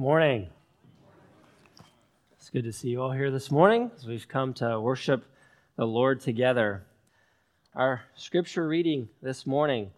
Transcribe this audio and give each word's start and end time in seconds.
Morning. 0.00 0.46
It's 2.36 2.50
good 2.50 2.62
to 2.62 2.72
see 2.72 2.90
you 2.90 3.02
all 3.02 3.10
here 3.10 3.32
this 3.32 3.50
morning 3.50 3.90
as 3.96 4.06
we've 4.06 4.28
come 4.28 4.54
to 4.54 4.78
worship 4.78 5.24
the 5.74 5.86
Lord 5.86 6.20
together. 6.20 6.84
Our 7.74 8.02
scripture 8.14 8.68
reading 8.68 9.08
this 9.20 9.44
morning 9.44 9.90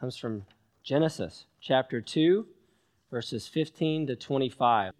comes 0.00 0.16
from 0.16 0.46
Genesis 0.82 1.46
chapter 1.60 2.00
2, 2.00 2.44
verses 3.08 3.46
15 3.46 4.08
to 4.08 4.16
25. 4.16 4.92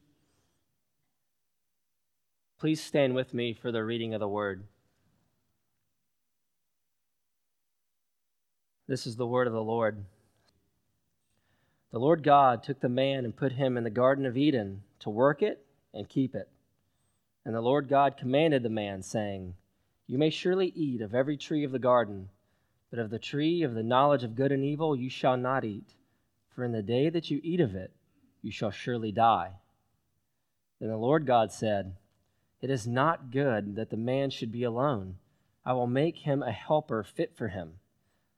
Please 2.61 2.81
stand 2.81 3.17
with 3.17 3.35
me 3.35 3.53
for 3.53 3.73
the 3.73 3.83
reading 3.83 4.15
of 4.15 4.21
the 4.21 4.29
word. 4.29 4.63
This 8.87 9.09
is 9.09 9.17
the 9.17 9.27
word 9.27 9.49
of 9.49 9.53
the 9.53 9.61
Lord. 9.61 10.05
The 11.97 12.01
Lord 12.01 12.23
God 12.23 12.63
took 12.63 12.81
the 12.81 12.91
man 12.91 13.25
and 13.25 13.35
put 13.35 13.53
him 13.53 13.79
in 13.79 13.83
the 13.83 13.89
Garden 13.89 14.27
of 14.27 14.37
Eden 14.37 14.83
to 14.99 15.09
work 15.09 15.41
it 15.41 15.65
and 15.95 16.07
keep 16.07 16.35
it. 16.35 16.47
And 17.43 17.55
the 17.55 17.63
Lord 17.63 17.89
God 17.89 18.19
commanded 18.19 18.63
the 18.63 18.69
man, 18.69 19.01
saying, 19.01 19.55
You 20.07 20.19
may 20.19 20.29
surely 20.29 20.75
eat 20.77 21.01
of 21.01 21.15
every 21.15 21.39
tree 21.39 21.65
of 21.65 21.73
the 21.73 21.79
garden, 21.79 22.29
but 22.91 22.99
of 22.99 23.09
the 23.09 23.19
tree 23.19 23.63
of 23.63 23.73
the 23.73 23.83
knowledge 23.83 24.25
of 24.25 24.35
good 24.35 24.53
and 24.53 24.63
evil 24.63 24.95
you 24.95 25.09
shall 25.09 25.39
not 25.39 25.65
eat, 25.65 25.95
for 26.51 26.65
in 26.65 26.73
the 26.73 26.83
day 26.83 27.09
that 27.09 27.31
you 27.31 27.41
eat 27.43 27.63
of 27.63 27.75
it, 27.75 27.93
you 28.43 28.51
shall 28.51 28.71
surely 28.71 29.11
die. 29.11 29.53
Then 30.79 30.91
the 30.91 30.99
Lord 30.99 31.25
God 31.25 31.51
said, 31.51 31.97
It 32.61 32.69
is 32.69 32.87
not 32.87 33.31
good 33.31 33.75
that 33.77 33.89
the 33.89 33.97
man 33.97 34.29
should 34.29 34.53
be 34.53 34.65
alone. 34.65 35.17
I 35.65 35.73
will 35.73 35.87
make 35.87 36.19
him 36.19 36.43
a 36.43 36.53
helper 36.53 37.03
fit 37.03 37.35
for 37.35 37.49
him. 37.49 37.79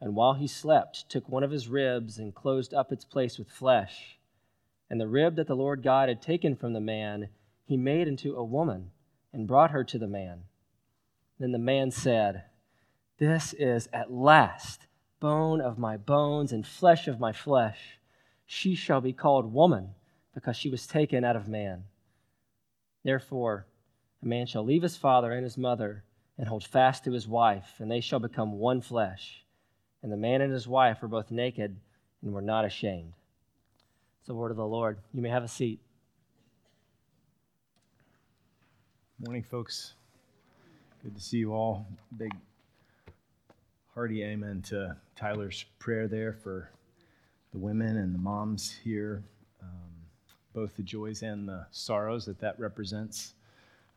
and 0.00 0.14
while 0.14 0.34
he 0.34 0.46
slept, 0.46 1.08
took 1.08 1.28
one 1.28 1.42
of 1.42 1.50
his 1.50 1.68
ribs 1.68 2.18
and 2.18 2.34
closed 2.34 2.72
up 2.72 2.90
its 2.90 3.04
place 3.04 3.38
with 3.38 3.50
flesh. 3.50 4.18
And 4.88 5.00
the 5.00 5.08
rib 5.08 5.36
that 5.36 5.46
the 5.46 5.54
Lord 5.54 5.82
God 5.82 6.08
had 6.08 6.22
taken 6.22 6.56
from 6.56 6.72
the 6.72 6.80
man, 6.80 7.28
he 7.64 7.76
made 7.76 8.08
into 8.08 8.34
a 8.34 8.44
woman 8.44 8.90
and 9.32 9.46
brought 9.46 9.70
her 9.70 9.84
to 9.84 9.98
the 9.98 10.08
man. 10.08 10.44
Then 11.38 11.52
the 11.52 11.58
man 11.58 11.90
said, 11.90 12.44
This 13.18 13.52
is 13.52 13.88
at 13.92 14.12
last 14.12 14.86
bone 15.20 15.60
of 15.60 15.78
my 15.78 15.96
bones 15.96 16.52
and 16.52 16.66
flesh 16.66 17.06
of 17.06 17.20
my 17.20 17.32
flesh. 17.32 17.98
She 18.46 18.74
shall 18.74 19.00
be 19.00 19.12
called 19.12 19.52
woman 19.52 19.90
because 20.34 20.56
she 20.56 20.70
was 20.70 20.86
taken 20.86 21.24
out 21.24 21.36
of 21.36 21.46
man. 21.46 21.84
Therefore, 23.04 23.66
a 24.22 24.26
man 24.26 24.46
shall 24.46 24.64
leave 24.64 24.82
his 24.82 24.96
father 24.96 25.32
and 25.32 25.44
his 25.44 25.58
mother 25.58 26.04
and 26.38 26.48
hold 26.48 26.64
fast 26.64 27.04
to 27.04 27.12
his 27.12 27.28
wife, 27.28 27.74
and 27.78 27.90
they 27.90 28.00
shall 28.00 28.18
become 28.18 28.58
one 28.58 28.80
flesh. 28.80 29.44
And 30.02 30.10
the 30.10 30.16
man 30.16 30.40
and 30.40 30.52
his 30.52 30.66
wife 30.66 31.02
were 31.02 31.08
both 31.08 31.30
naked 31.30 31.76
and 32.22 32.32
were 32.32 32.40
not 32.40 32.64
ashamed. 32.64 33.12
It's 34.20 34.28
the 34.28 34.34
word 34.34 34.50
of 34.50 34.56
the 34.56 34.66
Lord. 34.66 34.98
You 35.12 35.22
may 35.22 35.28
have 35.28 35.44
a 35.44 35.48
seat. 35.48 35.80
Morning, 39.24 39.42
folks. 39.42 39.94
Good 41.02 41.14
to 41.14 41.20
see 41.20 41.38
you 41.38 41.52
all. 41.52 41.86
Big 42.16 42.32
hearty 43.94 44.22
amen 44.22 44.62
to 44.62 44.96
Tyler's 45.16 45.64
prayer 45.78 46.08
there 46.08 46.32
for 46.32 46.70
the 47.52 47.58
women 47.58 47.96
and 47.96 48.14
the 48.14 48.18
moms 48.18 48.74
here, 48.84 49.22
um, 49.62 49.90
both 50.54 50.76
the 50.76 50.82
joys 50.82 51.22
and 51.22 51.48
the 51.48 51.66
sorrows 51.70 52.24
that 52.26 52.38
that 52.40 52.58
represents. 52.58 53.34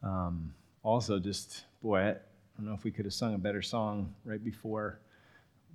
Um, 0.01 0.53
also, 0.83 1.19
just, 1.19 1.63
boy, 1.81 1.99
I 1.99 2.15
don't 2.57 2.65
know 2.65 2.73
if 2.73 2.83
we 2.83 2.91
could 2.91 3.05
have 3.05 3.13
sung 3.13 3.35
a 3.35 3.37
better 3.37 3.61
song 3.61 4.13
right 4.25 4.43
before 4.43 4.99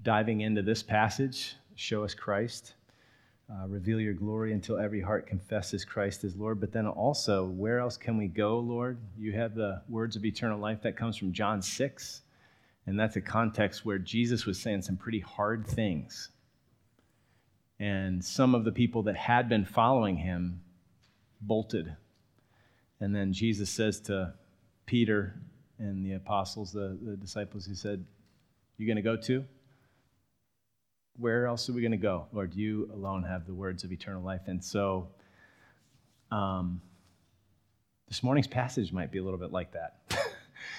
diving 0.02 0.42
into 0.42 0.62
this 0.62 0.82
passage, 0.82 1.56
show 1.74 2.04
us 2.04 2.14
Christ, 2.14 2.74
uh, 3.50 3.66
reveal 3.66 3.98
your 3.98 4.12
glory 4.12 4.52
until 4.52 4.78
every 4.78 5.00
heart 5.00 5.26
confesses 5.26 5.84
Christ 5.84 6.22
as 6.24 6.36
Lord. 6.36 6.60
But 6.60 6.72
then 6.72 6.86
also, 6.86 7.46
where 7.46 7.78
else 7.78 7.96
can 7.96 8.18
we 8.18 8.28
go, 8.28 8.58
Lord? 8.58 8.98
You 9.16 9.32
have 9.32 9.54
the 9.54 9.82
words 9.88 10.16
of 10.16 10.24
eternal 10.24 10.58
life 10.58 10.82
that 10.82 10.96
comes 10.96 11.16
from 11.16 11.32
John 11.32 11.62
6. 11.62 12.22
And 12.86 12.98
that's 12.98 13.16
a 13.16 13.20
context 13.20 13.84
where 13.84 13.98
Jesus 13.98 14.44
was 14.44 14.60
saying 14.60 14.82
some 14.82 14.96
pretty 14.96 15.20
hard 15.20 15.66
things. 15.66 16.30
And 17.80 18.22
some 18.22 18.54
of 18.54 18.64
the 18.64 18.72
people 18.72 19.02
that 19.04 19.16
had 19.16 19.48
been 19.48 19.64
following 19.64 20.16
him 20.16 20.60
bolted. 21.40 21.94
And 23.00 23.14
then 23.14 23.32
Jesus 23.32 23.70
says 23.70 24.00
to 24.02 24.34
Peter 24.84 25.40
and 25.78 26.04
the 26.04 26.14
apostles, 26.14 26.72
the, 26.72 26.98
the 27.02 27.16
disciples, 27.16 27.66
he 27.66 27.74
said, 27.74 28.04
You 28.76 28.86
going 28.86 28.96
to 28.96 29.02
go 29.02 29.16
too? 29.16 29.44
Where 31.18 31.46
else 31.46 31.68
are 31.68 31.72
we 31.72 31.80
going 31.80 31.92
to 31.92 31.96
go? 31.96 32.26
Lord, 32.32 32.54
you 32.54 32.88
alone 32.94 33.24
have 33.24 33.44
the 33.44 33.54
words 33.54 33.82
of 33.82 33.90
eternal 33.90 34.22
life. 34.22 34.42
And 34.46 34.64
so 34.64 35.08
um, 36.30 36.80
this 38.06 38.22
morning's 38.22 38.46
passage 38.46 38.92
might 38.92 39.10
be 39.10 39.18
a 39.18 39.22
little 39.22 39.38
bit 39.38 39.50
like 39.50 39.72
that. 39.72 39.96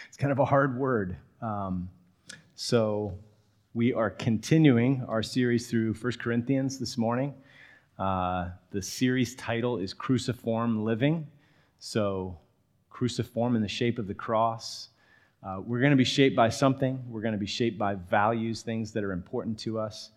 it's 0.07 0.17
kind 0.17 0.31
of 0.31 0.39
a 0.39 0.45
hard 0.45 0.77
word. 0.77 1.17
Um, 1.41 1.89
so 2.55 3.13
we 3.73 3.93
are 3.93 4.09
continuing 4.09 5.03
our 5.09 5.21
series 5.21 5.69
through 5.69 5.93
1 5.93 6.13
Corinthians 6.13 6.79
this 6.79 6.97
morning. 6.97 7.33
Uh, 7.97 8.49
the 8.71 8.81
series 8.81 9.35
title 9.35 9.77
is 9.77 9.93
Cruciform 9.93 10.85
Living. 10.85 11.27
So, 11.79 12.37
cruciform 12.89 13.55
in 13.55 13.61
the 13.61 13.67
shape 13.67 13.99
of 13.99 14.07
the 14.07 14.13
cross. 14.13 14.89
Uh, 15.43 15.61
we're 15.65 15.79
going 15.79 15.91
to 15.91 15.97
be 15.97 16.03
shaped 16.03 16.35
by 16.35 16.49
something. 16.49 17.01
We're 17.07 17.21
going 17.21 17.33
to 17.33 17.39
be 17.39 17.45
shaped 17.45 17.77
by 17.77 17.95
values, 17.95 18.61
things 18.61 18.91
that 18.93 19.03
are 19.03 19.11
important 19.11 19.57
to 19.59 19.79
us. 19.79 20.11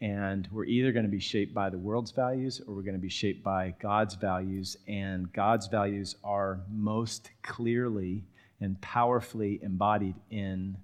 And 0.00 0.48
we're 0.52 0.64
either 0.64 0.92
going 0.92 1.04
to 1.04 1.10
be 1.10 1.18
shaped 1.18 1.52
by 1.52 1.70
the 1.70 1.78
world's 1.78 2.12
values 2.12 2.60
or 2.66 2.74
we're 2.74 2.82
going 2.82 2.94
to 2.94 3.00
be 3.00 3.08
shaped 3.08 3.42
by 3.42 3.74
God's 3.80 4.14
values. 4.14 4.76
And 4.86 5.32
God's 5.32 5.66
values 5.66 6.16
are 6.22 6.60
most 6.70 7.30
clearly 7.42 8.24
and 8.60 8.80
powerfully 8.80 9.58
embodied 9.62 10.14
in 10.30 10.76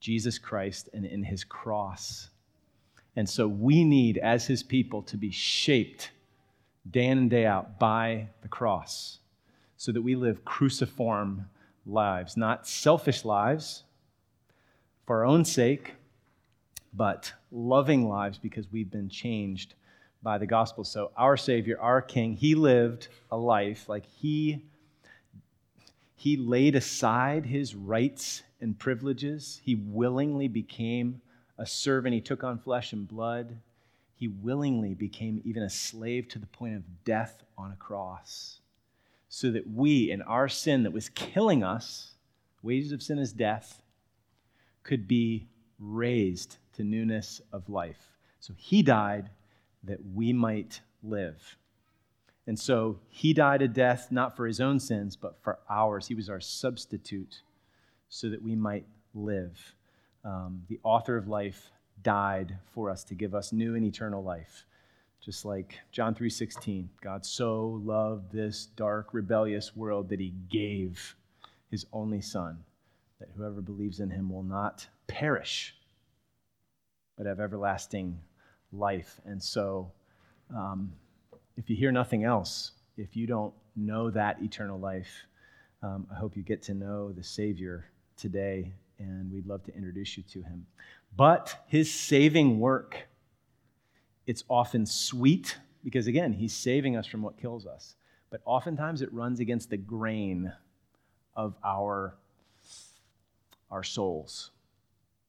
Jesus 0.00 0.38
Christ 0.38 0.88
and 0.92 1.04
in 1.04 1.22
his 1.22 1.44
cross. 1.44 2.30
And 3.14 3.28
so 3.28 3.46
we 3.46 3.84
need, 3.84 4.18
as 4.18 4.46
his 4.46 4.62
people, 4.62 5.02
to 5.02 5.16
be 5.16 5.30
shaped 5.30 6.10
day 6.90 7.06
in 7.06 7.18
and 7.18 7.30
day 7.30 7.46
out 7.46 7.78
by 7.78 8.28
the 8.42 8.48
cross 8.48 9.18
so 9.76 9.92
that 9.92 10.02
we 10.02 10.16
live 10.16 10.44
cruciform 10.44 11.46
lives, 11.86 12.36
not 12.36 12.66
selfish 12.66 13.24
lives 13.24 13.84
for 15.06 15.18
our 15.18 15.26
own 15.26 15.44
sake 15.44 15.94
but 16.92 17.32
loving 17.52 18.08
lives 18.08 18.38
because 18.38 18.72
we've 18.72 18.90
been 18.90 19.08
changed 19.08 19.74
by 20.22 20.38
the 20.38 20.46
gospel. 20.46 20.84
So, 20.84 21.12
our 21.16 21.36
Savior, 21.36 21.78
our 21.80 22.00
King, 22.00 22.34
He 22.34 22.54
lived 22.54 23.08
a 23.30 23.36
life 23.36 23.88
like 23.88 24.06
He. 24.06 24.64
He 26.14 26.36
laid 26.36 26.76
aside 26.76 27.46
his 27.46 27.74
rights 27.74 28.44
and 28.60 28.78
privileges. 28.78 29.60
He 29.64 29.74
willingly 29.74 30.46
became 30.46 31.20
a 31.58 31.66
servant. 31.66 32.14
He 32.14 32.20
took 32.20 32.44
on 32.44 32.60
flesh 32.60 32.92
and 32.92 33.08
blood. 33.08 33.56
He 34.14 34.28
willingly 34.28 34.94
became 34.94 35.42
even 35.44 35.64
a 35.64 35.68
slave 35.68 36.28
to 36.28 36.38
the 36.38 36.46
point 36.46 36.76
of 36.76 37.04
death 37.04 37.42
on 37.58 37.72
a 37.72 37.76
cross. 37.76 38.60
So 39.28 39.50
that 39.50 39.68
we, 39.68 40.12
in 40.12 40.22
our 40.22 40.48
sin 40.48 40.84
that 40.84 40.92
was 40.92 41.08
killing 41.08 41.64
us, 41.64 42.12
wages 42.62 42.92
of 42.92 43.02
sin 43.02 43.18
is 43.18 43.32
death, 43.32 43.82
could 44.84 45.08
be 45.08 45.48
raised 45.80 46.58
to 46.74 46.84
newness 46.84 47.40
of 47.52 47.68
life. 47.68 48.12
So 48.40 48.54
he 48.56 48.82
died 48.82 49.30
that 49.84 49.98
we 50.14 50.32
might 50.32 50.80
live. 51.02 51.56
And 52.46 52.58
so 52.58 52.98
he 53.08 53.32
died 53.32 53.62
a 53.62 53.68
death 53.68 54.08
not 54.10 54.36
for 54.36 54.46
his 54.46 54.60
own 54.60 54.80
sins, 54.80 55.16
but 55.16 55.40
for 55.42 55.58
ours. 55.70 56.06
He 56.06 56.14
was 56.14 56.28
our 56.28 56.40
substitute 56.40 57.42
so 58.08 58.28
that 58.30 58.42
we 58.42 58.56
might 58.56 58.86
live. 59.14 59.74
Um, 60.24 60.62
the 60.68 60.80
author 60.82 61.16
of 61.16 61.28
life 61.28 61.70
died 62.02 62.58
for 62.74 62.90
us 62.90 63.04
to 63.04 63.14
give 63.14 63.34
us 63.34 63.52
new 63.52 63.74
and 63.74 63.84
eternal 63.84 64.22
life. 64.22 64.66
Just 65.20 65.44
like 65.44 65.78
John 65.92 66.14
3:16, 66.14 66.90
God 67.00 67.24
so 67.24 67.80
loved 67.84 68.32
this 68.32 68.66
dark 68.66 69.14
rebellious 69.14 69.76
world 69.76 70.08
that 70.08 70.18
he 70.18 70.34
gave 70.50 71.16
his 71.70 71.86
only 71.92 72.20
son 72.20 72.64
that 73.20 73.30
whoever 73.36 73.60
believes 73.60 74.00
in 74.00 74.10
him 74.10 74.28
will 74.28 74.42
not 74.42 74.88
perish 75.06 75.76
but 77.16 77.26
have 77.26 77.40
everlasting 77.40 78.18
life. 78.72 79.20
And 79.24 79.42
so, 79.42 79.92
um, 80.54 80.92
if 81.56 81.68
you 81.68 81.76
hear 81.76 81.92
nothing 81.92 82.24
else, 82.24 82.72
if 82.96 83.16
you 83.16 83.26
don't 83.26 83.54
know 83.76 84.10
that 84.10 84.42
eternal 84.42 84.78
life, 84.78 85.26
Um, 85.84 86.06
I 86.12 86.14
hope 86.14 86.36
you 86.36 86.44
get 86.44 86.62
to 86.66 86.74
know 86.74 87.12
the 87.12 87.24
Savior 87.24 87.90
today, 88.16 88.72
and 88.98 89.32
we'd 89.32 89.48
love 89.48 89.64
to 89.64 89.74
introduce 89.74 90.16
you 90.16 90.22
to 90.34 90.40
him. 90.42 90.64
But 91.16 91.64
his 91.66 91.92
saving 91.92 92.60
work, 92.60 93.08
it's 94.24 94.44
often 94.48 94.86
sweet 94.86 95.58
because, 95.82 96.06
again, 96.06 96.32
he's 96.34 96.54
saving 96.54 96.96
us 96.96 97.08
from 97.08 97.20
what 97.20 97.36
kills 97.36 97.66
us. 97.66 97.96
But 98.30 98.42
oftentimes 98.44 99.02
it 99.02 99.12
runs 99.12 99.40
against 99.40 99.70
the 99.70 99.76
grain 99.76 100.52
of 101.34 101.56
our, 101.64 102.14
our 103.68 103.82
souls. 103.82 104.52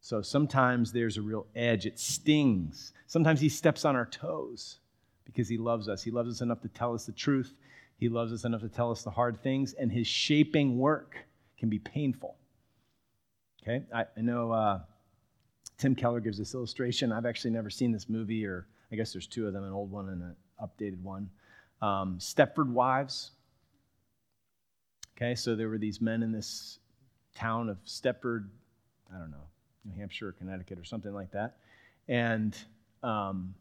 So 0.03 0.21
sometimes 0.21 0.91
there's 0.91 1.15
a 1.15 1.21
real 1.21 1.47
edge, 1.55 1.85
it 1.85 1.97
stings. 1.97 2.91
Sometimes 3.07 3.39
he 3.39 3.47
steps 3.47 3.85
on 3.85 3.95
our 3.95 4.05
toes 4.05 4.79
because 5.23 5.47
he 5.47 5.57
loves 5.57 5.87
us. 5.87 6.03
He 6.03 6.11
loves 6.11 6.29
us 6.29 6.41
enough 6.41 6.59
to 6.63 6.67
tell 6.67 6.93
us 6.93 7.05
the 7.05 7.13
truth, 7.13 7.53
he 7.95 8.09
loves 8.09 8.33
us 8.33 8.43
enough 8.43 8.59
to 8.59 8.67
tell 8.67 8.91
us 8.91 9.03
the 9.03 9.09
hard 9.09 9.41
things, 9.41 9.71
and 9.71 9.89
his 9.89 10.05
shaping 10.05 10.77
work 10.77 11.15
can 11.57 11.69
be 11.69 11.79
painful. 11.79 12.35
Okay? 13.61 13.85
I, 13.95 14.03
I 14.17 14.21
know 14.21 14.51
uh, 14.51 14.81
Tim 15.77 15.95
Keller 15.95 16.19
gives 16.19 16.37
this 16.37 16.53
illustration. 16.53 17.13
I've 17.13 17.25
actually 17.25 17.51
never 17.51 17.69
seen 17.69 17.93
this 17.93 18.09
movie, 18.09 18.45
or 18.45 18.67
I 18.91 18.97
guess 18.97 19.13
there's 19.13 19.25
two 19.25 19.47
of 19.47 19.53
them 19.53 19.63
an 19.63 19.71
old 19.71 19.89
one 19.89 20.09
and 20.09 20.21
an 20.21 20.35
updated 20.61 21.01
one. 21.01 21.29
Um, 21.81 22.17
Stepford 22.19 22.67
Wives. 22.67 23.31
Okay, 25.15 25.33
so 25.33 25.55
there 25.55 25.69
were 25.69 25.77
these 25.77 26.01
men 26.01 26.23
in 26.23 26.33
this 26.33 26.79
town 27.33 27.69
of 27.69 27.77
Stepford, 27.85 28.49
I 29.09 29.17
don't 29.17 29.31
know, 29.31 29.47
New 29.85 29.95
Hampshire 29.97 30.29
or 30.29 30.31
Connecticut 30.33 30.79
or 30.79 30.83
something 30.83 31.13
like 31.13 31.31
that. 31.31 31.57
And 32.07 32.57
um, 33.01 33.53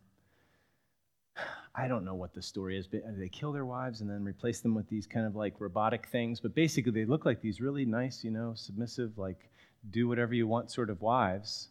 I 1.74 1.88
don't 1.88 2.04
know 2.04 2.14
what 2.14 2.34
the 2.34 2.42
story 2.42 2.78
is, 2.78 2.86
but 2.86 3.02
they 3.18 3.28
kill 3.28 3.52
their 3.52 3.64
wives 3.64 4.00
and 4.00 4.10
then 4.10 4.24
replace 4.24 4.60
them 4.60 4.74
with 4.74 4.88
these 4.88 5.06
kind 5.06 5.26
of 5.26 5.34
like 5.34 5.60
robotic 5.60 6.06
things. 6.06 6.40
But 6.40 6.54
basically, 6.54 6.92
they 6.92 7.04
look 7.04 7.24
like 7.24 7.40
these 7.40 7.60
really 7.60 7.84
nice, 7.84 8.22
you 8.22 8.30
know, 8.30 8.52
submissive, 8.54 9.16
like 9.16 9.48
do 9.90 10.06
whatever 10.06 10.34
you 10.34 10.46
want 10.46 10.70
sort 10.70 10.90
of 10.90 11.00
wives, 11.00 11.68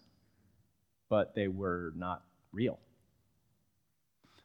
but 1.09 1.35
they 1.35 1.47
were 1.47 1.93
not 1.95 2.23
real. 2.51 2.79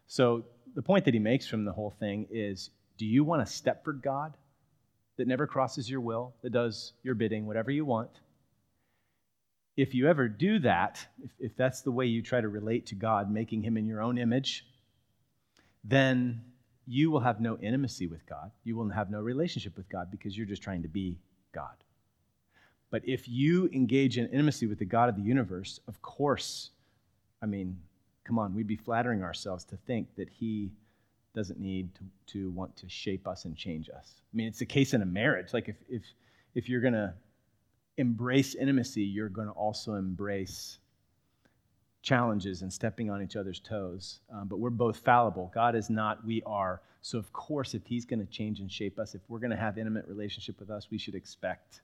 So 0.06 0.44
the 0.74 0.82
point 0.82 1.04
that 1.06 1.14
he 1.14 1.20
makes 1.20 1.46
from 1.48 1.64
the 1.64 1.72
whole 1.72 1.94
thing 1.98 2.28
is 2.30 2.70
do 2.98 3.06
you 3.06 3.24
want 3.24 3.42
a 3.42 3.44
Stepford 3.44 4.02
God 4.02 4.36
that 5.16 5.26
never 5.26 5.46
crosses 5.46 5.88
your 5.88 6.00
will, 6.00 6.34
that 6.42 6.50
does 6.50 6.92
your 7.02 7.14
bidding, 7.14 7.46
whatever 7.46 7.70
you 7.70 7.84
want? 7.84 8.10
If 9.76 9.94
you 9.94 10.08
ever 10.08 10.28
do 10.28 10.58
that, 10.60 11.06
if, 11.22 11.30
if 11.38 11.56
that's 11.56 11.82
the 11.82 11.92
way 11.92 12.06
you 12.06 12.22
try 12.22 12.40
to 12.40 12.48
relate 12.48 12.86
to 12.86 12.94
God, 12.94 13.30
making 13.30 13.62
him 13.62 13.76
in 13.76 13.86
your 13.86 14.00
own 14.00 14.16
image, 14.18 14.66
then 15.84 16.42
you 16.86 17.10
will 17.10 17.20
have 17.20 17.40
no 17.40 17.58
intimacy 17.58 18.06
with 18.06 18.26
God. 18.26 18.50
You 18.64 18.76
will 18.76 18.88
have 18.88 19.10
no 19.10 19.20
relationship 19.20 19.76
with 19.76 19.88
God 19.88 20.10
because 20.10 20.36
you're 20.36 20.46
just 20.46 20.62
trying 20.62 20.82
to 20.82 20.88
be 20.88 21.18
God. 21.52 21.74
But 22.90 23.02
if 23.04 23.28
you 23.28 23.68
engage 23.72 24.16
in 24.16 24.26
intimacy 24.28 24.66
with 24.66 24.78
the 24.78 24.84
God 24.84 25.08
of 25.08 25.16
the 25.16 25.22
universe, 25.22 25.80
of 25.88 26.00
course, 26.00 26.70
I 27.42 27.46
mean, 27.46 27.78
come 28.24 28.38
on, 28.38 28.54
we'd 28.54 28.66
be 28.66 28.76
flattering 28.76 29.22
ourselves 29.22 29.64
to 29.64 29.76
think 29.76 30.14
that 30.16 30.30
He 30.30 30.70
doesn't 31.34 31.60
need 31.60 31.94
to, 31.96 32.00
to 32.32 32.50
want 32.50 32.74
to 32.76 32.88
shape 32.88 33.28
us 33.28 33.44
and 33.44 33.56
change 33.56 33.90
us. 33.90 34.22
I 34.32 34.36
mean, 34.36 34.46
it's 34.46 34.60
the 34.60 34.66
case 34.66 34.94
in 34.94 35.02
a 35.02 35.06
marriage. 35.06 35.52
Like 35.52 35.68
if 35.68 35.76
if 35.88 36.02
if 36.54 36.68
you're 36.68 36.80
gonna 36.80 37.14
embrace 37.98 38.54
intimacy, 38.54 39.02
you're 39.02 39.28
going 39.28 39.48
to 39.48 39.52
also 39.52 39.94
embrace 39.94 40.78
challenges 42.02 42.62
and 42.62 42.72
stepping 42.72 43.10
on 43.10 43.22
each 43.22 43.36
other's 43.36 43.58
toes. 43.58 44.20
Um, 44.32 44.48
but 44.48 44.58
we're 44.58 44.70
both 44.70 44.98
fallible. 44.98 45.50
God 45.54 45.74
is 45.74 45.90
not, 45.90 46.24
we 46.24 46.42
are. 46.44 46.80
So, 47.02 47.18
of 47.18 47.32
course, 47.32 47.74
if 47.74 47.84
He's 47.86 48.04
going 48.04 48.20
to 48.20 48.30
change 48.30 48.60
and 48.60 48.70
shape 48.70 48.98
us, 48.98 49.14
if 49.14 49.22
we're 49.28 49.38
going 49.38 49.50
to 49.50 49.56
have 49.56 49.78
intimate 49.78 50.06
relationship 50.06 50.60
with 50.60 50.70
us, 50.70 50.88
we 50.90 50.98
should 50.98 51.14
expect 51.14 51.80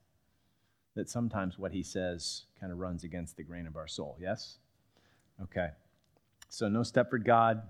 that 0.95 1.09
sometimes 1.09 1.59
what 1.59 1.73
He 1.73 1.83
says 1.83 2.45
kind 2.61 2.73
of 2.73 2.79
runs 2.79 3.05
against 3.05 3.37
the 3.37 3.43
grain 3.43 3.67
of 3.67 3.77
our 3.77 3.89
soul. 3.89 4.17
Yes? 4.21 4.59
Okay. 5.43 5.69
So, 6.49 6.69
no 6.69 6.81
Stepford 6.81 7.25
God. 7.25 7.63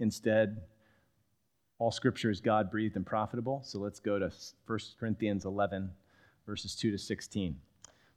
Instead, 0.00 0.60
all 1.78 1.90
scripture 1.92 2.30
is 2.30 2.40
God 2.40 2.70
breathed 2.70 2.96
and 2.96 3.06
profitable. 3.06 3.62
So 3.64 3.78
let's 3.78 4.00
go 4.00 4.18
to 4.18 4.32
1 4.66 4.78
Corinthians 4.98 5.44
11, 5.44 5.90
verses 6.46 6.74
2 6.74 6.90
to 6.90 6.98
16. 6.98 7.56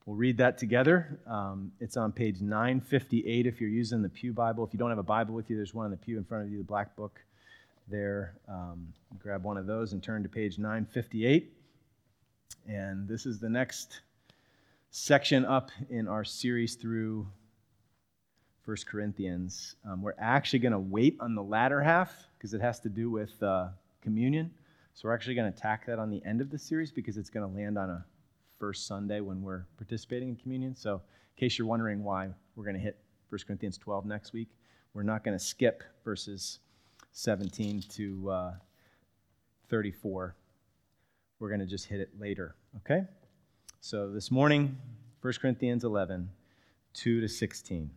We'll 0.06 0.16
read 0.16 0.38
that 0.38 0.58
together. 0.58 1.20
Um, 1.28 1.72
it's 1.80 1.96
on 1.96 2.12
page 2.12 2.42
958 2.42 3.46
if 3.46 3.62
you're 3.62 3.70
using 3.70 4.02
the 4.02 4.10
Pew 4.10 4.34
Bible. 4.34 4.66
If 4.66 4.74
you 4.74 4.80
don't 4.80 4.90
have 4.90 4.98
a 4.98 5.04
Bible 5.04 5.36
with 5.36 5.50
you, 5.50 5.56
there's 5.56 5.76
one 5.76 5.86
in 5.86 5.92
the 5.92 5.98
pew 5.98 6.18
in 6.18 6.24
front 6.24 6.44
of 6.44 6.52
you, 6.52 6.58
the 6.58 6.64
black 6.64 6.96
book 6.96 7.22
there. 7.88 8.34
Um, 8.48 8.88
grab 9.20 9.44
one 9.44 9.58
of 9.58 9.68
those 9.68 9.94
and 9.94 10.02
turn 10.02 10.24
to 10.24 10.30
page 10.30 10.58
958. 10.58 11.54
And 12.68 13.08
this 13.08 13.28
is 13.28 13.40
the 13.40 13.50
next 13.50 14.02
section 14.90 15.46
up 15.46 15.70
in 15.92 16.08
our 16.08 16.24
series 16.24 16.74
through 16.74 17.28
1 18.66 18.78
Corinthians. 18.88 19.76
Um, 19.88 20.02
we're 20.02 20.16
actually 20.18 20.60
going 20.60 20.72
to 20.72 20.80
wait 20.80 21.16
on 21.20 21.36
the 21.36 21.44
latter 21.44 21.80
half 21.80 22.12
because 22.38 22.56
it 22.56 22.62
has 22.62 22.80
to 22.80 22.90
do 22.90 23.12
with 23.12 23.42
uh, 23.44 23.68
communion. 24.02 24.52
So 24.96 25.08
we're 25.08 25.14
actually 25.14 25.36
going 25.36 25.54
to 25.54 25.60
tack 25.60 25.86
that 25.86 26.00
on 26.00 26.10
the 26.10 26.24
end 26.26 26.42
of 26.42 26.50
the 26.50 26.58
series 26.58 26.92
because 26.92 27.18
it's 27.18 27.30
going 27.30 27.48
to 27.48 27.56
land 27.56 27.78
on 27.78 27.92
a 27.92 28.06
first 28.62 28.86
Sunday 28.86 29.22
when 29.22 29.42
we're 29.42 29.64
participating 29.76 30.30
in 30.30 30.36
communion. 30.36 30.76
So, 30.76 30.94
in 30.94 31.40
case 31.40 31.58
you're 31.58 31.68
wondering 31.68 32.04
why 32.04 32.30
we're 32.56 32.64
going 32.64 32.76
to 32.76 32.80
hit 32.80 32.96
1 33.30 33.40
Corinthians 33.48 33.76
12 33.80 34.06
next 34.06 34.34
week, 34.34 34.50
we're 34.94 35.02
not 35.02 35.24
going 35.24 35.36
to 35.36 35.44
skip 35.44 35.82
verses 36.06 36.60
17 37.12 37.82
to 37.90 38.30
uh, 38.30 38.54
34. 39.70 40.36
We're 41.40 41.48
going 41.48 41.60
to 41.60 41.66
just 41.66 41.88
hit 41.88 42.02
it 42.02 42.10
later, 42.20 42.56
okay? 42.78 43.06
So, 43.80 44.12
this 44.12 44.30
morning, 44.30 44.78
1 45.24 45.34
Corinthians 45.42 45.84
11, 45.84 46.30
2 46.94 47.20
to 47.20 47.28
16. 47.28 47.90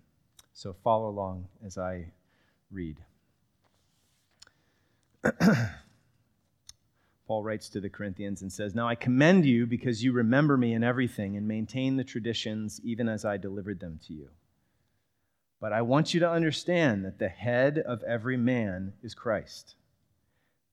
So, 0.55 0.75
follow 0.83 1.11
along 1.11 1.47
as 1.63 1.77
I 1.77 2.07
read. 2.71 2.97
Paul 7.27 7.43
writes 7.43 7.69
to 7.71 7.81
the 7.81 7.89
Corinthians 7.89 8.43
and 8.43 8.53
says, 8.53 8.75
Now 8.75 8.87
I 8.87 8.95
commend 8.95 9.47
you 9.47 9.67
because 9.67 10.05
you 10.05 10.13
remember 10.13 10.57
me 10.57 10.75
in 10.75 10.85
everything 10.85 11.37
and 11.37 11.49
maintain 11.49 11.97
the 11.97 12.05
traditions 12.05 12.81
even 12.85 13.09
as 13.09 13.25
I 13.25 13.39
delivered 13.39 13.81
them 13.81 13.99
to 14.07 14.13
you. 14.13 14.29
But 15.61 15.73
I 15.73 15.81
want 15.81 16.13
you 16.13 16.21
to 16.21 16.31
understand 16.31 17.05
that 17.05 17.19
the 17.19 17.31
head 17.31 17.79
of 17.79 18.03
every 18.03 18.37
man 18.37 18.93
is 19.03 19.15
Christ. 19.15 19.77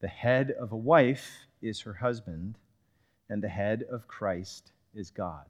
The 0.01 0.09
head 0.09 0.51
of 0.51 0.73
a 0.73 0.77
wife 0.77 1.47
is 1.61 1.81
her 1.81 1.93
husband, 1.93 2.57
and 3.29 3.41
the 3.41 3.49
head 3.49 3.85
of 3.89 4.07
Christ 4.07 4.73
is 4.93 5.09
God. 5.09 5.45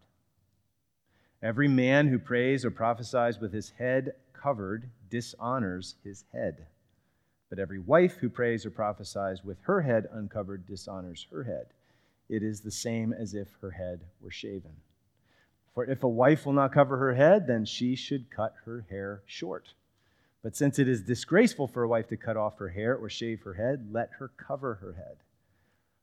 Every 1.41 1.67
man 1.67 2.09
who 2.09 2.19
prays 2.19 2.63
or 2.63 2.69
prophesies 2.69 3.39
with 3.39 3.51
his 3.51 3.71
head 3.71 4.13
covered 4.33 4.91
dishonors 5.09 5.95
his 6.03 6.25
head. 6.31 6.67
But 7.51 7.59
every 7.59 7.79
wife 7.79 8.15
who 8.19 8.29
prays 8.29 8.65
or 8.65 8.71
prophesies 8.71 9.43
with 9.43 9.59
her 9.63 9.81
head 9.81 10.07
uncovered 10.09 10.65
dishonors 10.65 11.27
her 11.31 11.43
head. 11.43 11.65
It 12.29 12.43
is 12.43 12.61
the 12.61 12.71
same 12.71 13.11
as 13.11 13.33
if 13.33 13.49
her 13.59 13.71
head 13.71 14.05
were 14.21 14.31
shaven. 14.31 14.71
For 15.75 15.83
if 15.85 16.01
a 16.01 16.07
wife 16.07 16.45
will 16.45 16.53
not 16.53 16.71
cover 16.71 16.95
her 16.97 17.13
head, 17.13 17.47
then 17.47 17.65
she 17.65 17.93
should 17.97 18.31
cut 18.31 18.55
her 18.63 18.85
hair 18.89 19.21
short. 19.25 19.73
But 20.41 20.55
since 20.55 20.79
it 20.79 20.87
is 20.87 21.01
disgraceful 21.01 21.67
for 21.67 21.83
a 21.83 21.89
wife 21.89 22.07
to 22.07 22.15
cut 22.15 22.37
off 22.37 22.57
her 22.57 22.69
hair 22.69 22.95
or 22.95 23.09
shave 23.09 23.41
her 23.41 23.55
head, 23.55 23.89
let 23.91 24.11
her 24.19 24.29
cover 24.29 24.75
her 24.75 24.93
head. 24.93 25.17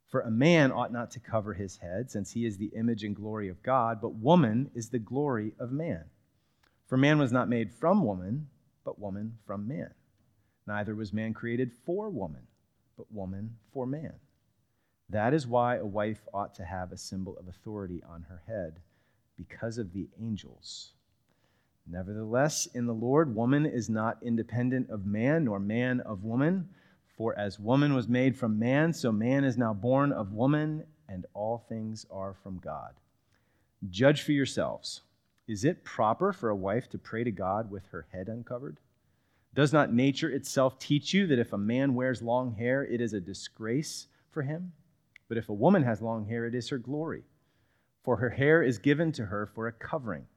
For 0.06 0.20
a 0.20 0.30
man 0.30 0.70
ought 0.70 0.92
not 0.92 1.10
to 1.12 1.20
cover 1.20 1.54
his 1.54 1.78
head, 1.78 2.10
since 2.10 2.32
he 2.32 2.44
is 2.44 2.58
the 2.58 2.72
image 2.76 3.04
and 3.04 3.16
glory 3.16 3.48
of 3.48 3.62
God, 3.62 4.02
but 4.02 4.16
woman 4.16 4.70
is 4.74 4.90
the 4.90 4.98
glory 4.98 5.54
of 5.58 5.72
man. 5.72 6.04
For 6.86 6.98
man 6.98 7.18
was 7.18 7.32
not 7.32 7.48
made 7.48 7.72
from 7.72 8.04
woman, 8.04 8.48
but 8.84 8.98
woman 8.98 9.38
from 9.46 9.66
man. 9.66 9.94
Neither 10.68 10.94
was 10.94 11.14
man 11.14 11.32
created 11.32 11.72
for 11.86 12.10
woman, 12.10 12.42
but 12.98 13.10
woman 13.10 13.56
for 13.72 13.86
man. 13.86 14.12
That 15.08 15.32
is 15.32 15.46
why 15.46 15.76
a 15.76 15.86
wife 15.86 16.20
ought 16.34 16.54
to 16.56 16.64
have 16.64 16.92
a 16.92 16.98
symbol 16.98 17.38
of 17.38 17.48
authority 17.48 18.02
on 18.06 18.26
her 18.28 18.42
head, 18.46 18.80
because 19.34 19.78
of 19.78 19.94
the 19.94 20.10
angels. 20.20 20.92
Nevertheless, 21.90 22.68
in 22.74 22.84
the 22.84 22.92
Lord, 22.92 23.34
woman 23.34 23.64
is 23.64 23.88
not 23.88 24.18
independent 24.22 24.90
of 24.90 25.06
man, 25.06 25.44
nor 25.44 25.58
man 25.58 26.00
of 26.00 26.22
woman. 26.22 26.68
For 27.16 27.36
as 27.38 27.58
woman 27.58 27.94
was 27.94 28.06
made 28.06 28.36
from 28.36 28.58
man, 28.58 28.92
so 28.92 29.10
man 29.10 29.44
is 29.44 29.56
now 29.56 29.72
born 29.72 30.12
of 30.12 30.34
woman, 30.34 30.84
and 31.08 31.24
all 31.32 31.64
things 31.66 32.04
are 32.10 32.34
from 32.42 32.58
God. 32.58 32.92
Judge 33.88 34.20
for 34.20 34.32
yourselves. 34.32 35.00
Is 35.46 35.64
it 35.64 35.82
proper 35.82 36.30
for 36.30 36.50
a 36.50 36.54
wife 36.54 36.90
to 36.90 36.98
pray 36.98 37.24
to 37.24 37.30
God 37.30 37.70
with 37.70 37.86
her 37.86 38.06
head 38.12 38.28
uncovered? 38.28 38.76
Does 39.58 39.72
not 39.72 39.92
nature 39.92 40.30
itself 40.30 40.78
teach 40.78 41.12
you 41.12 41.26
that 41.26 41.40
if 41.40 41.52
a 41.52 41.58
man 41.58 41.96
wears 41.96 42.22
long 42.22 42.54
hair, 42.54 42.84
it 42.84 43.00
is 43.00 43.12
a 43.12 43.20
disgrace 43.20 44.06
for 44.30 44.42
him? 44.42 44.70
But 45.26 45.36
if 45.36 45.48
a 45.48 45.52
woman 45.52 45.82
has 45.82 46.00
long 46.00 46.28
hair, 46.28 46.46
it 46.46 46.54
is 46.54 46.68
her 46.68 46.78
glory. 46.78 47.24
For 48.04 48.18
her 48.18 48.30
hair 48.30 48.62
is 48.62 48.78
given 48.78 49.10
to 49.10 49.26
her 49.26 49.46
for 49.46 49.66
a 49.66 49.72
covering. 49.72 50.28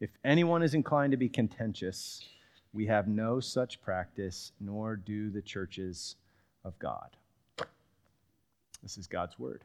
If 0.00 0.08
anyone 0.24 0.62
is 0.62 0.72
inclined 0.72 1.10
to 1.10 1.18
be 1.18 1.28
contentious, 1.28 2.24
we 2.72 2.86
have 2.86 3.06
no 3.06 3.38
such 3.38 3.82
practice, 3.82 4.52
nor 4.60 4.96
do 4.96 5.28
the 5.28 5.42
churches 5.42 6.16
of 6.64 6.78
God. 6.78 7.10
This 8.82 8.96
is 8.96 9.06
God's 9.06 9.38
word. 9.38 9.62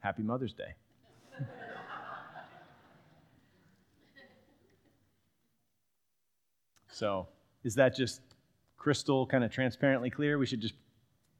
Happy 0.00 0.22
Mother's 0.22 0.52
Day. 0.52 0.74
so, 6.92 7.28
is 7.66 7.74
that 7.74 7.96
just 7.96 8.20
crystal 8.76 9.26
kind 9.26 9.42
of 9.42 9.50
transparently 9.50 10.08
clear? 10.08 10.38
We 10.38 10.46
should 10.46 10.60
just 10.60 10.74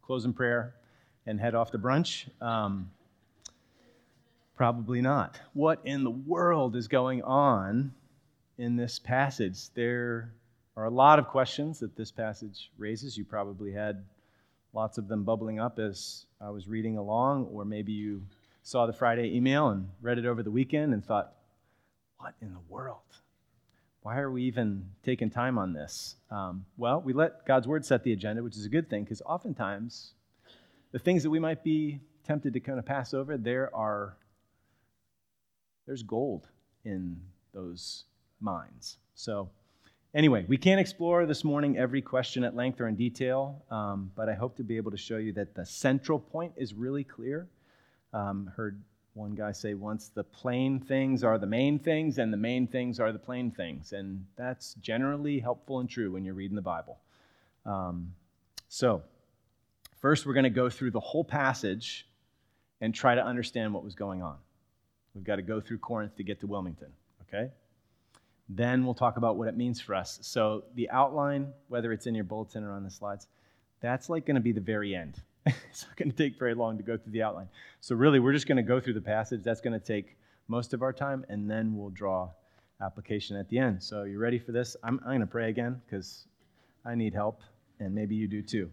close 0.03 0.25
in 0.25 0.33
prayer 0.33 0.75
and 1.25 1.41
head 1.41 1.55
off 1.55 1.71
to 1.71 1.79
brunch? 1.79 2.29
Um, 2.43 2.91
probably 4.57 5.01
not. 5.01 5.39
What 5.53 5.81
in 5.85 6.03
the 6.03 6.11
world 6.11 6.75
is 6.75 6.89
going 6.89 7.23
on 7.23 7.95
in 8.59 8.75
this 8.75 8.99
passage? 8.99 9.71
There 9.75 10.33
are 10.77 10.87
a 10.87 10.91
lot 10.91 11.21
of 11.21 11.29
questions 11.29 11.79
that 11.79 11.97
this 11.97 12.11
passage 12.11 12.73
raises. 12.77 13.17
You 13.17 13.25
probably 13.25 13.71
had 13.71 14.03
lots 14.73 14.99
of 14.99 15.07
them 15.07 15.23
bubbling 15.23 15.61
up 15.61 15.79
as 15.79 16.27
I 16.41 16.51
was 16.51 16.67
reading 16.67 16.99
along, 16.99 17.47
or 17.53 17.65
maybe 17.65 17.93
you 17.93 18.21
saw 18.65 18.87
the 18.87 18.93
Friday 18.93 19.33
email 19.37 19.69
and 19.69 19.89
read 20.03 20.19
it 20.19 20.27
over 20.27 20.43
the 20.43 20.51
weekend 20.51 20.93
and 20.93 21.05
thought, 21.05 21.35
what 22.19 22.35
in 22.43 22.53
the 22.53 22.61
world? 22.69 22.99
Why 24.07 24.19
are 24.19 24.31
we 24.31 24.45
even 24.45 24.89
taking 25.03 25.31
time 25.31 25.59
on 25.59 25.73
this? 25.73 26.15
Um, 26.31 26.65
well, 26.77 27.01
we 27.01 27.13
let 27.13 27.45
God's 27.45 27.67
word 27.67 27.85
set 27.85 28.05
the 28.05 28.13
agenda, 28.13 28.41
which 28.41 28.57
is 28.57 28.65
a 28.65 28.69
good 28.69 28.89
thing 28.89 29.03
because 29.03 29.21
oftentimes 29.23 30.13
the 30.93 31.01
things 31.01 31.25
that 31.25 31.31
we 31.31 31.41
might 31.41 31.65
be 31.65 31.99
tempted 32.25 32.53
to 32.53 32.61
kind 32.61 32.79
of 32.79 32.87
pass 32.87 33.15
over, 33.15 33.37
there 33.37 33.69
are 33.75 34.17
there's 35.87 36.05
gold 36.05 36.47
in 36.85 37.21
those 37.53 38.05
minds. 38.41 38.99
So 39.17 39.51
Anyway, 40.15 40.45
we 40.47 40.57
can't 40.57 40.79
explore 40.79 41.27
this 41.27 41.43
morning 41.43 41.77
every 41.77 42.01
question 42.01 42.45
at 42.45 42.55
length 42.55 42.81
or 42.81 42.87
in 42.87 42.95
detail, 42.95 43.65
um, 43.73 44.13
but 44.15 44.29
I 44.29 44.35
hope 44.35 44.57
to 44.59 44.63
be 44.63 44.77
able 44.77 44.93
to 44.93 44.97
show 44.97 45.17
you 45.17 45.33
that 45.33 45.57
the 45.57 45.67
central 45.67 46.21
point 46.21 46.53
is 46.57 46.75
really 46.75 47.03
clear. 47.03 47.49
Um, 48.13 48.53
heard 48.55 48.81
one 49.17 49.35
guy 49.35 49.51
say 49.51 49.73
once 49.73 50.09
the 50.09 50.23
plain 50.23 50.79
things 50.79 51.25
are 51.25 51.39
the 51.39 51.47
main 51.47 51.79
things, 51.79 52.19
and 52.19 52.31
the 52.31 52.37
main 52.37 52.67
things 52.67 53.01
are 53.01 53.13
the 53.13 53.19
plain 53.19 53.51
things. 53.51 53.93
And 53.93 54.27
that's 54.37 54.75
generally 54.75 55.41
helpful 55.41 55.81
and 55.81 55.89
true 55.89 56.13
when 56.13 56.25
you're 56.25 56.35
reading 56.35 56.55
the 56.55 56.63
Bible. 56.63 56.99
Um, 57.65 58.13
so, 58.69 59.03
first, 60.01 60.27
we're 60.27 60.35
going 60.35 60.45
to 60.45 60.51
go 60.51 60.69
through 60.69 60.91
the 60.91 61.01
whole 61.01 61.25
passage 61.25 62.07
and 62.83 62.95
try 62.95 63.15
to 63.15 63.25
understand 63.25 63.73
what 63.73 63.83
was 63.83 63.95
going 63.95 64.23
on. 64.23 64.37
We've 65.15 65.25
got 65.25 65.37
to 65.37 65.43
go 65.43 65.63
through 65.63 65.79
Corinth 65.79 66.17
to 66.17 66.23
get 66.23 66.41
to 66.41 66.47
Wilmington, 66.47 66.93
okay? 67.23 67.51
Then 68.51 68.85
we'll 68.85 68.95
talk 68.95 69.17
about 69.17 69.39
what 69.39 69.49
it 69.49 69.57
means 69.57 69.81
for 69.81 69.95
us. 69.95 70.19
So, 70.21 70.65
the 70.75 70.91
outline, 70.91 71.55
whether 71.69 71.91
it's 71.91 72.07
in 72.07 72.15
your 72.15 72.25
bulletin 72.25 72.65
or 72.65 72.75
on 72.75 72.85
the 72.85 72.91
slides, 72.91 73.29
that's 73.81 74.11
like 74.11 74.27
going 74.27 74.35
to 74.35 74.43
be 74.43 74.53
the 74.53 74.61
very 74.61 74.95
end. 74.95 75.23
it's 75.71 75.87
not 75.87 75.97
going 75.97 76.11
to 76.11 76.17
take 76.17 76.39
very 76.39 76.55
long 76.55 76.77
to 76.77 76.83
go 76.83 76.97
through 76.97 77.13
the 77.13 77.23
outline. 77.23 77.49
So, 77.81 77.95
really, 77.95 78.19
we're 78.19 78.33
just 78.33 78.49
going 78.49 78.57
to 78.57 78.63
go 78.63 78.81
through 78.81 78.95
the 78.95 79.01
passage. 79.01 79.43
That's 79.45 79.61
going 79.61 79.79
to 79.79 79.85
take 79.85 80.17
most 80.49 80.75
of 80.75 80.83
our 80.83 80.93
time, 80.93 81.25
and 81.29 81.49
then 81.49 81.77
we'll 81.77 81.91
draw 81.91 82.31
application 82.83 83.37
at 83.37 83.49
the 83.49 83.59
end. 83.59 83.83
So, 83.83 84.03
you 84.03 84.19
ready 84.19 84.39
for 84.41 84.51
this? 84.51 84.77
I'm, 84.83 84.99
I'm 85.05 85.11
going 85.11 85.21
to 85.21 85.27
pray 85.27 85.49
again 85.49 85.81
because 85.87 86.27
I 86.85 86.97
need 86.97 87.15
help, 87.15 87.43
and 87.79 87.95
maybe 87.95 88.17
you 88.17 88.27
do 88.27 88.43
too. 88.43 88.71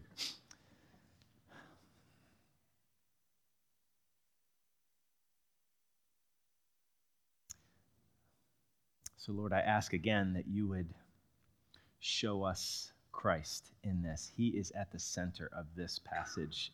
So, 9.16 9.32
Lord, 9.32 9.52
I 9.52 9.60
ask 9.60 9.92
again 9.92 10.32
that 10.34 10.48
you 10.48 10.66
would 10.66 10.88
show 12.00 12.42
us 12.42 12.92
Christ 13.14 13.72
in 13.84 14.02
this. 14.02 14.32
He 14.36 14.48
is 14.48 14.70
at 14.72 14.92
the 14.92 14.98
center 14.98 15.48
of 15.52 15.66
this 15.76 15.98
passage. 15.98 16.72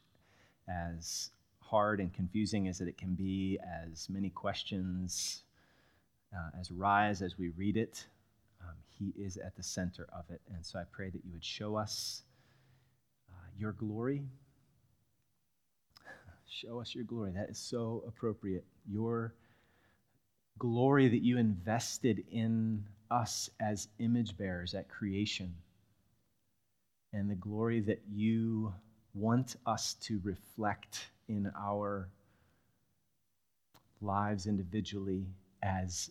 As 0.69 1.31
hard 1.61 2.01
and 2.01 2.13
confusing 2.13 2.67
as 2.67 2.81
it 2.81 2.99
can 2.99 3.15
be, 3.15 3.59
as 3.63 4.09
many 4.09 4.31
questions 4.31 5.43
uh, 6.35 6.51
as 6.61 6.71
rise 6.71 7.23
as 7.23 7.39
we 7.39 7.51
read 7.51 7.77
it, 7.77 8.07
um, 8.63 8.75
He 8.99 9.13
is 9.21 9.37
at 9.37 9.57
the 9.57 9.63
center 9.63 10.09
of 10.13 10.25
it. 10.31 10.41
And 10.55 10.65
so 10.65 10.79
I 10.79 10.85
pray 10.91 11.11
that 11.11 11.25
you 11.25 11.33
would 11.33 11.45
show 11.45 11.77
us 11.77 12.23
uh, 13.31 13.49
your 13.59 13.73
glory. 13.73 14.23
Show 16.49 16.81
us 16.81 16.95
your 16.95 17.05
glory. 17.05 17.31
That 17.31 17.49
is 17.49 17.59
so 17.59 18.03
appropriate. 18.07 18.65
Your 18.89 19.35
glory 20.59 21.09
that 21.09 21.23
you 21.23 21.39
invested 21.39 22.25
in 22.31 22.85
us 23.11 23.51
as 23.61 23.89
image 23.99 24.37
bearers 24.37 24.75
at 24.75 24.89
creation, 24.89 25.55
and 27.13 27.31
the 27.31 27.35
glory 27.35 27.81
that 27.81 28.01
you 28.13 28.73
want 29.15 29.57
us 29.67 29.95
to 29.95 30.21
reflect 30.23 31.11
in 31.29 31.51
our 31.59 32.09
lives 34.01 34.47
individually 34.47 35.27
as 35.63 36.11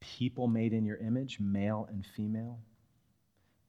people 0.00 0.48
made 0.48 0.72
in 0.72 0.84
your 0.84 0.96
image, 0.96 1.38
male 1.38 1.86
and 1.90 2.04
female, 2.16 2.58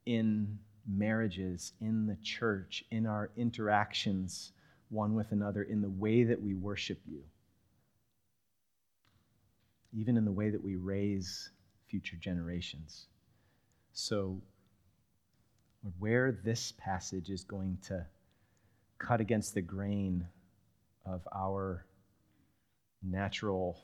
in 0.06 0.58
marriages, 0.88 1.74
in 1.82 2.08
the 2.08 2.18
church, 2.24 2.84
in 2.92 3.06
our 3.06 3.30
interactions 3.36 4.52
one 4.90 5.16
with 5.16 5.32
another, 5.32 5.64
in 5.64 5.82
the 5.82 5.90
way 5.90 6.24
that 6.24 6.42
we 6.42 6.54
worship 6.54 7.00
you 7.08 7.24
even 9.96 10.18
in 10.18 10.26
the 10.26 10.32
way 10.32 10.50
that 10.50 10.64
we 10.64 10.76
raise 10.76 11.52
future 11.88 12.18
generations. 12.18 13.06
So, 13.94 14.42
where 16.00 16.32
this 16.32 16.74
passage 16.78 17.30
is 17.30 17.44
going 17.44 17.78
to 17.88 18.06
cut 18.98 19.20
against 19.20 19.54
the 19.54 19.62
grain 19.62 20.28
of 21.06 21.28
our 21.36 21.86
natural 23.02 23.78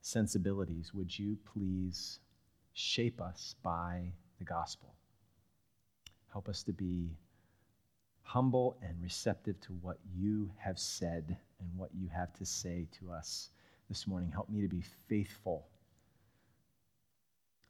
sensibilities, 0.00 0.92
would 0.92 1.16
you 1.16 1.38
please 1.52 2.18
shape 2.72 3.20
us 3.20 3.54
by 3.62 4.12
the 4.38 4.44
gospel? 4.44 4.94
Help 6.32 6.48
us 6.48 6.62
to 6.64 6.72
be 6.72 7.16
humble 8.22 8.76
and 8.82 9.00
receptive 9.00 9.60
to 9.60 9.72
what 9.74 9.98
you 10.12 10.50
have 10.58 10.78
said 10.78 11.36
and 11.60 11.68
what 11.76 11.90
you 11.94 12.08
have 12.08 12.32
to 12.34 12.44
say 12.44 12.86
to 12.98 13.12
us 13.12 13.50
this 13.88 14.06
morning. 14.06 14.30
Help 14.32 14.48
me 14.48 14.60
to 14.60 14.68
be 14.68 14.82
faithful. 15.08 15.68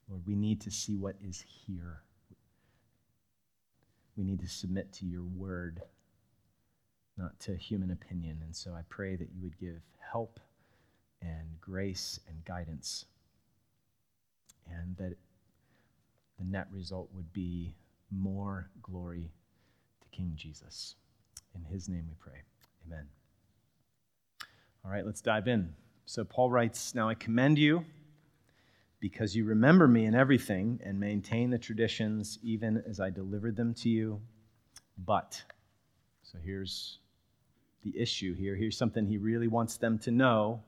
Lord, 0.09 0.23
we 0.27 0.35
need 0.35 0.61
to 0.63 0.71
see 0.71 0.97
what 0.97 1.17
is 1.23 1.45
here. 1.67 2.03
We 4.17 4.25
need 4.25 4.41
to 4.41 4.49
submit 4.49 4.93
to 4.95 5.07
your 5.07 5.23
word, 5.23 5.83
not 7.17 7.39
to 7.41 7.57
human 7.57 7.91
opinion. 7.91 8.41
And 8.45 8.55
so 8.55 8.73
I 8.73 8.83
pray 8.89 9.17
that 9.17 9.29
you 9.35 9.43
would 9.43 9.59
give 9.59 9.81
help 10.13 10.39
and 11.23 11.61
grace 11.61 12.21
and 12.29 12.45
guidance, 12.45 13.07
and 14.71 14.97
that 14.99 15.17
the 16.39 16.45
net 16.45 16.67
result 16.71 17.09
would 17.15 17.33
be 17.33 17.75
more 18.11 18.69
glory 18.83 19.33
to 20.03 20.09
King 20.17 20.33
Jesus. 20.37 20.97
In 21.55 21.65
his 21.65 21.89
name 21.89 22.05
we 22.09 22.15
pray. 22.19 22.41
Amen. 22.87 23.07
All 24.85 24.91
right, 24.91 25.07
let's 25.07 25.23
dive 25.23 25.49
in. 25.49 25.75
So 26.05 26.25
Paul 26.25 26.51
writes 26.51 26.95
Now 26.95 27.09
I 27.09 27.15
commend 27.15 27.59
you 27.59 27.87
because 29.05 29.37
you 29.37 29.45
remember 29.45 29.87
me 29.87 30.07
in 30.07 30.15
everything 30.15 30.81
and 30.83 30.99
maintain 30.99 31.51
the 31.51 31.59
traditions 31.59 32.39
even 32.43 32.83
as 32.89 33.01
I 33.01 33.11
delivered 33.11 33.55
them 33.55 33.75
to 33.75 33.91
you. 33.91 34.19
But, 34.97 35.43
so 36.23 36.39
here's 36.43 37.01
the 37.83 37.93
issue 38.01 38.35
here. 38.35 38.57
Here's 38.57 38.79
something 38.79 39.05
he 39.05 39.19
really 39.19 39.47
wants 39.47 39.77
them 39.77 39.99
to 39.99 40.11
know. 40.11 40.63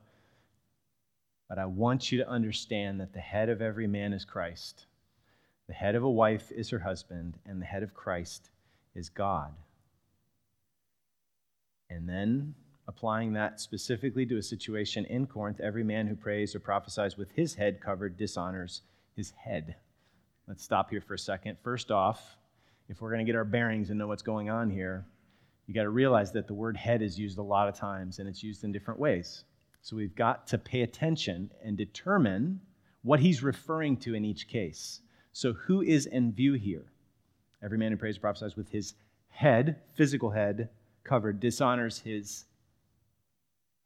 But 1.49 1.57
I 1.57 1.65
want 1.65 2.11
you 2.11 2.19
to 2.19 2.29
understand 2.29 3.01
that 3.01 3.11
the 3.11 3.19
head 3.19 3.49
of 3.49 3.59
every 3.59 3.87
man 3.87 4.13
is 4.13 4.23
Christ. 4.23 4.85
The 5.67 5.73
head 5.73 5.95
of 5.95 6.03
a 6.03 6.11
wife 6.11 6.51
is 6.51 6.69
her 6.69 6.77
husband, 6.77 7.39
and 7.47 7.59
the 7.59 7.65
head 7.65 7.81
of 7.81 7.95
Christ 7.95 8.51
is 8.93 9.09
God. 9.09 9.51
And 11.89 12.07
then 12.07 12.53
applying 12.87 13.33
that 13.33 13.59
specifically 13.59 14.25
to 14.25 14.37
a 14.37 14.43
situation 14.43 15.05
in 15.05 15.27
Corinth, 15.27 15.59
every 15.59 15.83
man 15.83 16.07
who 16.07 16.15
prays 16.15 16.55
or 16.55 16.59
prophesies 16.59 17.17
with 17.17 17.31
his 17.31 17.55
head 17.55 17.81
covered 17.81 18.17
dishonors 18.17 18.81
his 19.15 19.31
head. 19.31 19.75
Let's 20.47 20.63
stop 20.63 20.89
here 20.89 21.01
for 21.01 21.15
a 21.15 21.19
second. 21.19 21.57
First 21.61 21.91
off, 21.91 22.37
if 22.87 23.01
we're 23.01 23.09
going 23.09 23.25
to 23.25 23.29
get 23.29 23.35
our 23.35 23.43
bearings 23.43 23.89
and 23.89 23.99
know 23.99 24.07
what's 24.07 24.23
going 24.23 24.49
on 24.49 24.69
here, 24.69 25.05
you 25.65 25.73
got 25.73 25.83
to 25.83 25.89
realize 25.89 26.31
that 26.31 26.47
the 26.47 26.53
word 26.53 26.77
head 26.77 27.01
is 27.01 27.19
used 27.19 27.37
a 27.37 27.43
lot 27.43 27.67
of 27.67 27.75
times 27.75 28.19
and 28.19 28.29
it's 28.29 28.41
used 28.41 28.63
in 28.63 28.71
different 28.71 28.99
ways. 28.99 29.43
So 29.81 29.95
we've 29.95 30.15
got 30.15 30.47
to 30.47 30.57
pay 30.57 30.81
attention 30.81 31.51
and 31.63 31.75
determine 31.75 32.61
what 33.03 33.19
he's 33.19 33.43
referring 33.43 33.97
to 33.97 34.15
in 34.15 34.23
each 34.23 34.47
case. 34.47 35.01
So, 35.33 35.53
who 35.53 35.81
is 35.81 36.07
in 36.07 36.31
view 36.31 36.53
here? 36.53 36.85
Every 37.61 37.77
man 37.77 37.91
who 37.91 37.97
prays 37.97 38.17
or 38.17 38.21
prophesies 38.21 38.55
with 38.55 38.69
his 38.69 38.95
head, 39.29 39.77
physical 39.93 40.31
head, 40.31 40.69
covered, 41.03 41.39
dishonors 41.39 41.99
his 41.99 42.45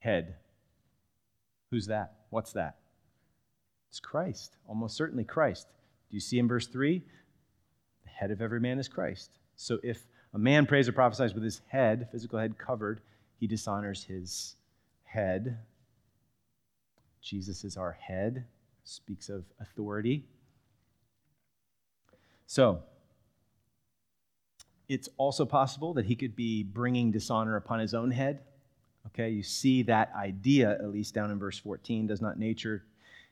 head. 0.02 0.36
Who's 1.72 1.88
that? 1.88 2.16
What's 2.30 2.54
that? 2.54 2.76
It's 3.90 4.00
Christ, 4.00 4.58
almost 4.68 4.98
certainly 4.98 5.24
Christ. 5.24 5.68
Do 6.10 6.16
you 6.16 6.22
see 6.22 6.40
in 6.40 6.48
verse 6.48 6.68
3? 6.68 7.02
The 8.04 8.10
head 8.10 8.32
of 8.32 8.42
every 8.42 8.60
man 8.60 8.80
is 8.80 8.88
Christ. 8.88 9.32
So 9.56 9.80
if 9.84 10.06
a 10.34 10.40
man 10.40 10.66
prays 10.66 10.88
or 10.88 10.92
prophesies 10.92 11.34
with 11.34 11.44
his 11.44 11.62
head, 11.68 12.10
physical 12.12 12.40
head 12.40 12.58
covered, 12.58 13.02
he 13.38 13.48
dishonors 13.48 14.04
his 14.04 14.56
head. 15.04 15.58
Jesus 17.22 17.64
is 17.64 17.78
our 17.78 17.92
head, 17.92 18.46
speaks 18.84 19.30
of 19.30 19.46
authority. 19.60 20.26
So, 22.48 22.84
it's 24.90 25.08
also 25.18 25.46
possible 25.46 25.94
that 25.94 26.06
he 26.06 26.16
could 26.16 26.36
be 26.36 26.64
bringing 26.64 27.12
dishonor 27.12 27.56
upon 27.56 27.80
his 27.80 27.94
own 27.94 28.12
head. 28.12 28.42
Okay, 29.14 29.30
you 29.30 29.44
see 29.44 29.84
that 29.84 30.12
idea, 30.16 30.72
at 30.72 30.90
least 30.90 31.14
down 31.14 31.32
in 31.32 31.40
verse 31.40 31.58
14. 31.58 32.08
Does 32.08 32.22
not 32.22 32.40
nature 32.40 32.86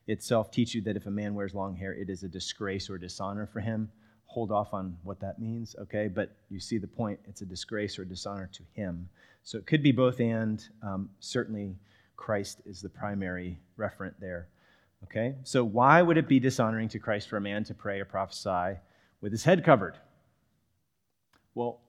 itself 0.07 0.51
teach 0.51 0.75
you 0.75 0.81
that 0.81 0.98
if 0.98 1.05
a 1.05 1.12
man 1.12 1.36
wears 1.36 1.53
long 1.53 1.75
hair, 1.75 1.93
it 1.93 2.09
is 2.09 2.24
a 2.24 2.27
disgrace 2.27 2.89
or 2.89 2.98
dishonor 2.98 3.48
for 3.48 3.62
him? 3.62 3.89
Hold 4.25 4.51
off 4.51 4.74
on 4.74 4.98
what 5.03 5.19
that 5.21 5.39
means, 5.39 5.75
okay? 5.79 6.07
But 6.07 6.36
you 6.50 6.59
see 6.59 6.77
the 6.77 6.88
point. 6.88 7.19
It's 7.27 7.41
a 7.41 7.45
disgrace 7.45 7.98
or 7.98 8.05
dishonor 8.05 8.50
to 8.53 8.63
him. 8.74 9.09
So 9.43 9.57
it 9.57 9.65
could 9.65 9.81
be 9.81 9.91
both 9.91 10.19
and. 10.19 10.63
Um, 10.83 11.09
certainly, 11.19 11.75
Christ 12.17 12.62
is 12.65 12.81
the 12.81 12.89
primary 12.89 13.57
referent 13.77 14.13
there, 14.19 14.50
okay? 15.05 15.36
So 15.43 15.63
why 15.63 16.01
would 16.01 16.17
it 16.17 16.27
be 16.27 16.39
dishonoring 16.39 16.89
to 16.89 17.00
Christ 17.00 17.29
for 17.29 17.38
a 17.38 17.41
man 17.41 17.63
to 17.63 17.74
pray 17.74 18.01
or 18.01 18.05
prophesy 18.05 18.77
with 19.21 19.31
his 19.31 19.45
head 19.45 19.63
covered? 19.63 19.95
Well, 21.55 21.79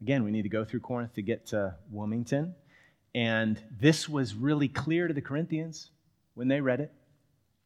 again, 0.00 0.24
we 0.24 0.32
need 0.32 0.42
to 0.42 0.48
go 0.48 0.64
through 0.64 0.80
Corinth 0.80 1.14
to 1.14 1.22
get 1.22 1.46
to 1.46 1.76
Wilmington. 1.92 2.54
And 3.14 3.60
this 3.80 4.08
was 4.08 4.34
really 4.34 4.68
clear 4.68 5.08
to 5.08 5.14
the 5.14 5.20
Corinthians 5.20 5.90
when 6.34 6.48
they 6.48 6.60
read 6.60 6.80
it. 6.80 6.92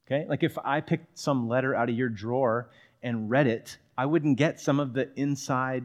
Okay? 0.06 0.26
Like 0.28 0.42
if 0.42 0.58
I 0.64 0.80
picked 0.80 1.18
some 1.18 1.48
letter 1.48 1.74
out 1.74 1.88
of 1.88 1.96
your 1.96 2.08
drawer 2.08 2.70
and 3.02 3.30
read 3.30 3.46
it, 3.46 3.78
I 3.96 4.06
wouldn't 4.06 4.38
get 4.38 4.60
some 4.60 4.80
of 4.80 4.92
the 4.94 5.10
inside 5.16 5.84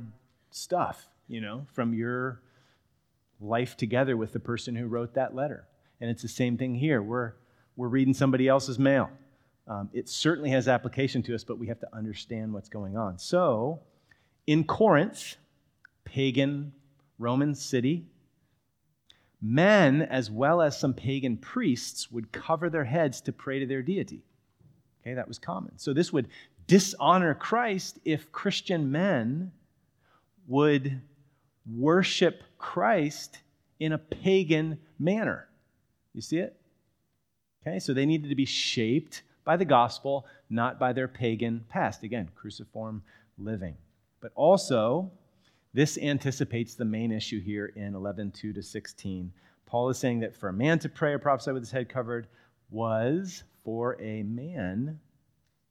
stuff, 0.52 1.08
you 1.28 1.42
know, 1.42 1.66
from 1.74 1.94
your 1.94 2.42
life 3.40 3.78
together 3.78 4.18
with 4.18 4.34
the 4.34 4.40
person 4.40 4.76
who 4.76 4.88
wrote 4.88 5.14
that 5.16 5.36
letter. 5.36 5.68
And 6.00 6.10
it's 6.10 6.22
the 6.22 6.28
same 6.28 6.58
thing 6.58 6.76
here. 6.76 7.02
We're, 7.02 7.34
we're 7.76 7.88
reading 7.88 8.14
somebody 8.14 8.48
else's 8.48 8.80
mail. 8.80 9.10
Um, 9.68 9.90
it 9.94 10.08
certainly 10.08 10.50
has 10.52 10.68
application 10.68 11.22
to 11.24 11.36
us, 11.36 11.44
but 11.44 11.58
we 11.58 11.68
have 11.68 11.80
to 11.82 11.88
understand 11.94 12.54
what's 12.54 12.70
going 12.70 12.96
on. 12.96 13.18
So, 13.20 13.82
in 14.46 14.64
Corinth, 14.64 15.36
pagan 16.06 16.72
Roman 17.20 17.54
city, 17.54 18.06
men 19.42 20.02
as 20.02 20.32
well 20.32 20.62
as 20.62 20.80
some 20.80 20.94
pagan 20.94 21.38
priests 21.38 22.12
would 22.12 22.32
cover 22.32 22.70
their 22.70 22.86
heads 22.86 23.22
to 23.22 23.32
pray 23.32 23.60
to 23.60 23.66
their 23.66 23.82
deity. 23.82 24.24
Okay, 25.02 25.14
that 25.14 25.28
was 25.28 25.40
common. 25.40 25.78
So 25.78 25.94
this 25.94 26.12
would 26.12 26.28
dishonor 26.66 27.34
Christ 27.34 28.00
if 28.04 28.32
Christian 28.32 28.92
men 28.92 29.52
would 30.48 31.02
worship 31.66 32.44
Christ 32.58 33.40
in 33.80 33.94
a 33.94 33.98
pagan 33.98 34.80
manner. 35.00 35.48
You 36.14 36.22
see 36.22 36.40
it? 36.40 36.60
Okay, 37.66 37.80
so 37.80 37.94
they 37.94 38.06
needed 38.06 38.30
to 38.30 38.36
be 38.36 38.46
shaped 38.46 39.24
by 39.44 39.58
the 39.58 39.66
gospel, 39.66 40.26
not 40.50 40.80
by 40.80 40.94
their 40.94 41.08
pagan 41.08 41.66
past. 41.70 42.04
Again, 42.04 42.30
cruciform 42.36 43.04
living. 43.38 43.76
But 44.20 44.32
also, 44.36 45.12
this 45.78 46.00
anticipates 46.00 46.74
the 46.74 46.86
main 46.86 47.12
issue 47.12 47.40
here 47.40 47.68
in 47.76 47.94
11 47.94 48.32
2 48.32 48.52
to 48.52 48.64
16. 48.64 49.32
Paul 49.68 49.90
is 49.90 50.00
saying 50.00 50.22
that 50.22 50.36
for 50.36 50.50
a 50.50 50.54
man 50.54 50.80
to 50.80 50.90
pray 50.90 51.14
or 51.14 51.20
prophesy 51.20 51.52
with 51.52 51.62
his 51.62 51.70
head 51.70 51.88
covered 51.88 52.26
was 52.72 53.44
for 53.64 53.96
a 54.02 54.24
man 54.24 55.00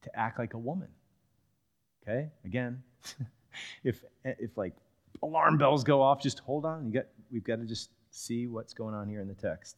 to 0.03 0.17
act 0.17 0.39
like 0.39 0.55
a 0.55 0.59
woman. 0.59 0.87
Okay? 2.03 2.31
Again, 2.45 2.85
if 3.83 4.05
if 4.23 4.57
like 4.57 4.77
alarm 5.25 5.59
bells 5.59 5.83
go 5.83 6.01
off, 6.01 6.23
just 6.23 6.39
hold 6.39 6.65
on. 6.65 6.87
You 6.87 6.93
got 6.93 7.07
we've 7.33 7.43
got 7.43 7.57
to 7.57 7.65
just 7.65 7.91
see 8.13 8.47
what's 8.47 8.75
going 8.75 8.95
on 8.95 9.09
here 9.09 9.21
in 9.21 9.27
the 9.27 9.35
text. 9.35 9.75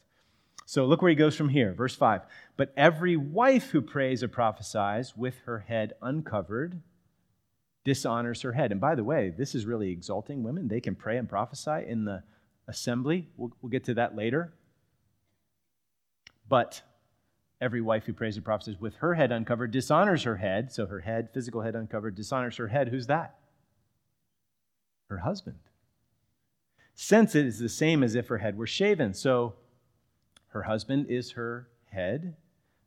So 0.66 0.84
look 0.84 1.00
where 1.00 1.08
he 1.08 1.14
goes 1.14 1.36
from 1.36 1.48
here, 1.48 1.72
verse 1.72 1.94
5. 1.94 2.20
But 2.58 2.74
every 2.76 3.16
wife 3.16 3.70
who 3.70 3.80
prays 3.80 4.22
or 4.22 4.28
prophesies 4.28 5.16
with 5.16 5.38
her 5.46 5.60
head 5.60 5.94
uncovered 6.02 6.82
dishonors 7.84 8.42
her 8.42 8.52
head. 8.52 8.72
And 8.72 8.80
by 8.80 8.94
the 8.94 9.04
way, 9.04 9.32
this 9.36 9.54
is 9.54 9.66
really 9.66 9.90
exalting 9.90 10.42
women. 10.42 10.68
They 10.68 10.80
can 10.80 10.94
pray 10.94 11.16
and 11.16 11.28
prophesy 11.28 11.86
in 11.86 12.04
the 12.04 12.22
assembly. 12.66 13.28
We'll, 13.36 13.52
we'll 13.62 13.70
get 13.70 13.84
to 13.84 13.94
that 13.94 14.14
later. 14.14 14.52
But 16.48 16.82
every 17.60 17.80
wife 17.80 18.04
who 18.04 18.12
prays 18.12 18.36
and 18.36 18.44
prophesies 18.44 18.80
with 18.80 18.96
her 18.96 19.14
head 19.14 19.32
uncovered 19.32 19.70
dishonors 19.70 20.22
her 20.24 20.36
head. 20.36 20.72
So 20.72 20.86
her 20.86 21.00
head, 21.00 21.30
physical 21.32 21.62
head 21.62 21.74
uncovered, 21.74 22.14
dishonors 22.14 22.56
her 22.56 22.68
head. 22.68 22.88
Who's 22.88 23.06
that? 23.06 23.36
Her 25.08 25.18
husband. 25.18 25.58
Since 26.94 27.34
it 27.34 27.46
is 27.46 27.58
the 27.58 27.68
same 27.68 28.02
as 28.02 28.14
if 28.14 28.28
her 28.28 28.38
head 28.38 28.58
were 28.58 28.66
shaven. 28.66 29.14
So 29.14 29.54
her 30.48 30.62
husband 30.62 31.06
is 31.08 31.32
her 31.32 31.68
head. 31.86 32.36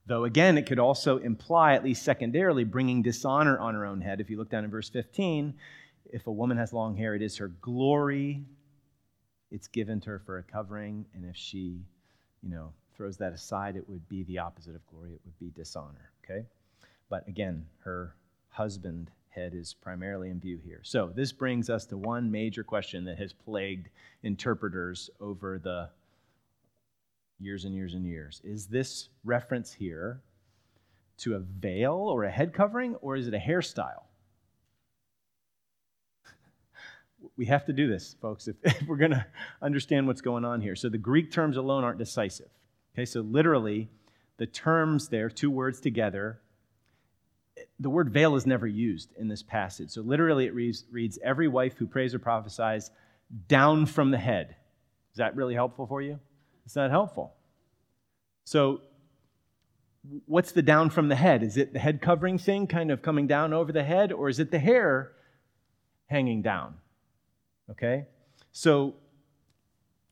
Though 0.05 0.25
again, 0.25 0.57
it 0.57 0.65
could 0.65 0.79
also 0.79 1.17
imply, 1.17 1.73
at 1.73 1.83
least 1.83 2.03
secondarily, 2.03 2.63
bringing 2.63 3.01
dishonor 3.01 3.57
on 3.59 3.75
her 3.75 3.85
own 3.85 4.01
head. 4.01 4.19
If 4.19 4.29
you 4.29 4.37
look 4.37 4.49
down 4.49 4.65
in 4.65 4.71
verse 4.71 4.89
15, 4.89 5.53
if 6.11 6.27
a 6.27 6.31
woman 6.31 6.57
has 6.57 6.73
long 6.73 6.97
hair, 6.97 7.15
it 7.15 7.21
is 7.21 7.37
her 7.37 7.47
glory. 7.47 8.43
It's 9.51 9.67
given 9.67 10.01
to 10.01 10.09
her 10.09 10.19
for 10.19 10.37
a 10.37 10.43
covering. 10.43 11.05
And 11.13 11.25
if 11.25 11.35
she, 11.35 11.79
you 12.41 12.49
know, 12.49 12.73
throws 12.95 13.17
that 13.17 13.33
aside, 13.33 13.75
it 13.75 13.87
would 13.87 14.07
be 14.09 14.23
the 14.23 14.39
opposite 14.39 14.75
of 14.75 14.85
glory. 14.87 15.13
It 15.13 15.21
would 15.23 15.39
be 15.39 15.51
dishonor. 15.51 16.11
Okay? 16.23 16.45
But 17.09 17.27
again, 17.27 17.65
her 17.83 18.15
husband 18.49 19.11
head 19.29 19.53
is 19.53 19.73
primarily 19.73 20.29
in 20.29 20.39
view 20.39 20.59
here. 20.63 20.81
So 20.83 21.11
this 21.15 21.31
brings 21.31 21.69
us 21.69 21.85
to 21.85 21.97
one 21.97 22.29
major 22.29 22.63
question 22.63 23.05
that 23.05 23.17
has 23.17 23.33
plagued 23.33 23.89
interpreters 24.23 25.09
over 25.19 25.57
the 25.57 25.89
years 27.41 27.65
and 27.65 27.75
years 27.75 27.93
and 27.93 28.05
years. 28.05 28.41
Is 28.43 28.67
this 28.67 29.09
reference 29.23 29.73
here 29.73 30.21
to 31.19 31.35
a 31.35 31.39
veil 31.39 31.93
or 31.93 32.23
a 32.23 32.31
head 32.31 32.53
covering, 32.53 32.95
or 32.95 33.15
is 33.15 33.27
it 33.27 33.33
a 33.33 33.39
hairstyle? 33.39 34.03
we 37.37 37.45
have 37.45 37.65
to 37.65 37.73
do 37.73 37.87
this, 37.87 38.15
folks, 38.21 38.47
if, 38.47 38.55
if 38.63 38.87
we're 38.87 38.97
going 38.97 39.11
to 39.11 39.25
understand 39.61 40.07
what's 40.07 40.21
going 40.21 40.45
on 40.45 40.61
here. 40.61 40.75
So 40.75 40.89
the 40.89 40.97
Greek 40.97 41.31
terms 41.31 41.57
alone 41.57 41.83
aren't 41.83 41.97
decisive. 41.97 42.49
Okay, 42.93 43.05
so 43.05 43.21
literally, 43.21 43.89
the 44.37 44.45
terms 44.45 45.07
there, 45.09 45.29
two 45.29 45.49
words 45.49 45.79
together, 45.79 46.39
the 47.79 47.89
word 47.89 48.11
veil 48.11 48.35
is 48.35 48.45
never 48.45 48.67
used 48.67 49.13
in 49.17 49.27
this 49.27 49.43
passage. 49.43 49.91
So 49.91 50.01
literally, 50.01 50.45
it 50.45 50.53
reads, 50.53 50.85
reads 50.91 51.19
every 51.23 51.47
wife 51.47 51.77
who 51.77 51.87
prays 51.87 52.13
or 52.13 52.19
prophesies 52.19 52.91
down 53.47 53.85
from 53.85 54.11
the 54.11 54.17
head. 54.17 54.55
Is 55.11 55.17
that 55.17 55.35
really 55.35 55.53
helpful 55.53 55.87
for 55.87 56.01
you? 56.01 56.19
It's 56.65 56.75
not 56.75 56.91
helpful. 56.91 57.33
So, 58.43 58.81
what's 60.25 60.51
the 60.51 60.61
down 60.61 60.89
from 60.89 61.09
the 61.09 61.15
head? 61.15 61.43
Is 61.43 61.57
it 61.57 61.73
the 61.73 61.79
head 61.79 62.01
covering 62.01 62.37
thing 62.37 62.67
kind 62.67 62.91
of 62.91 63.01
coming 63.01 63.27
down 63.27 63.53
over 63.53 63.71
the 63.71 63.83
head, 63.83 64.11
or 64.11 64.29
is 64.29 64.39
it 64.39 64.51
the 64.51 64.59
hair 64.59 65.11
hanging 66.07 66.41
down? 66.41 66.75
Okay? 67.69 68.05
So, 68.51 68.95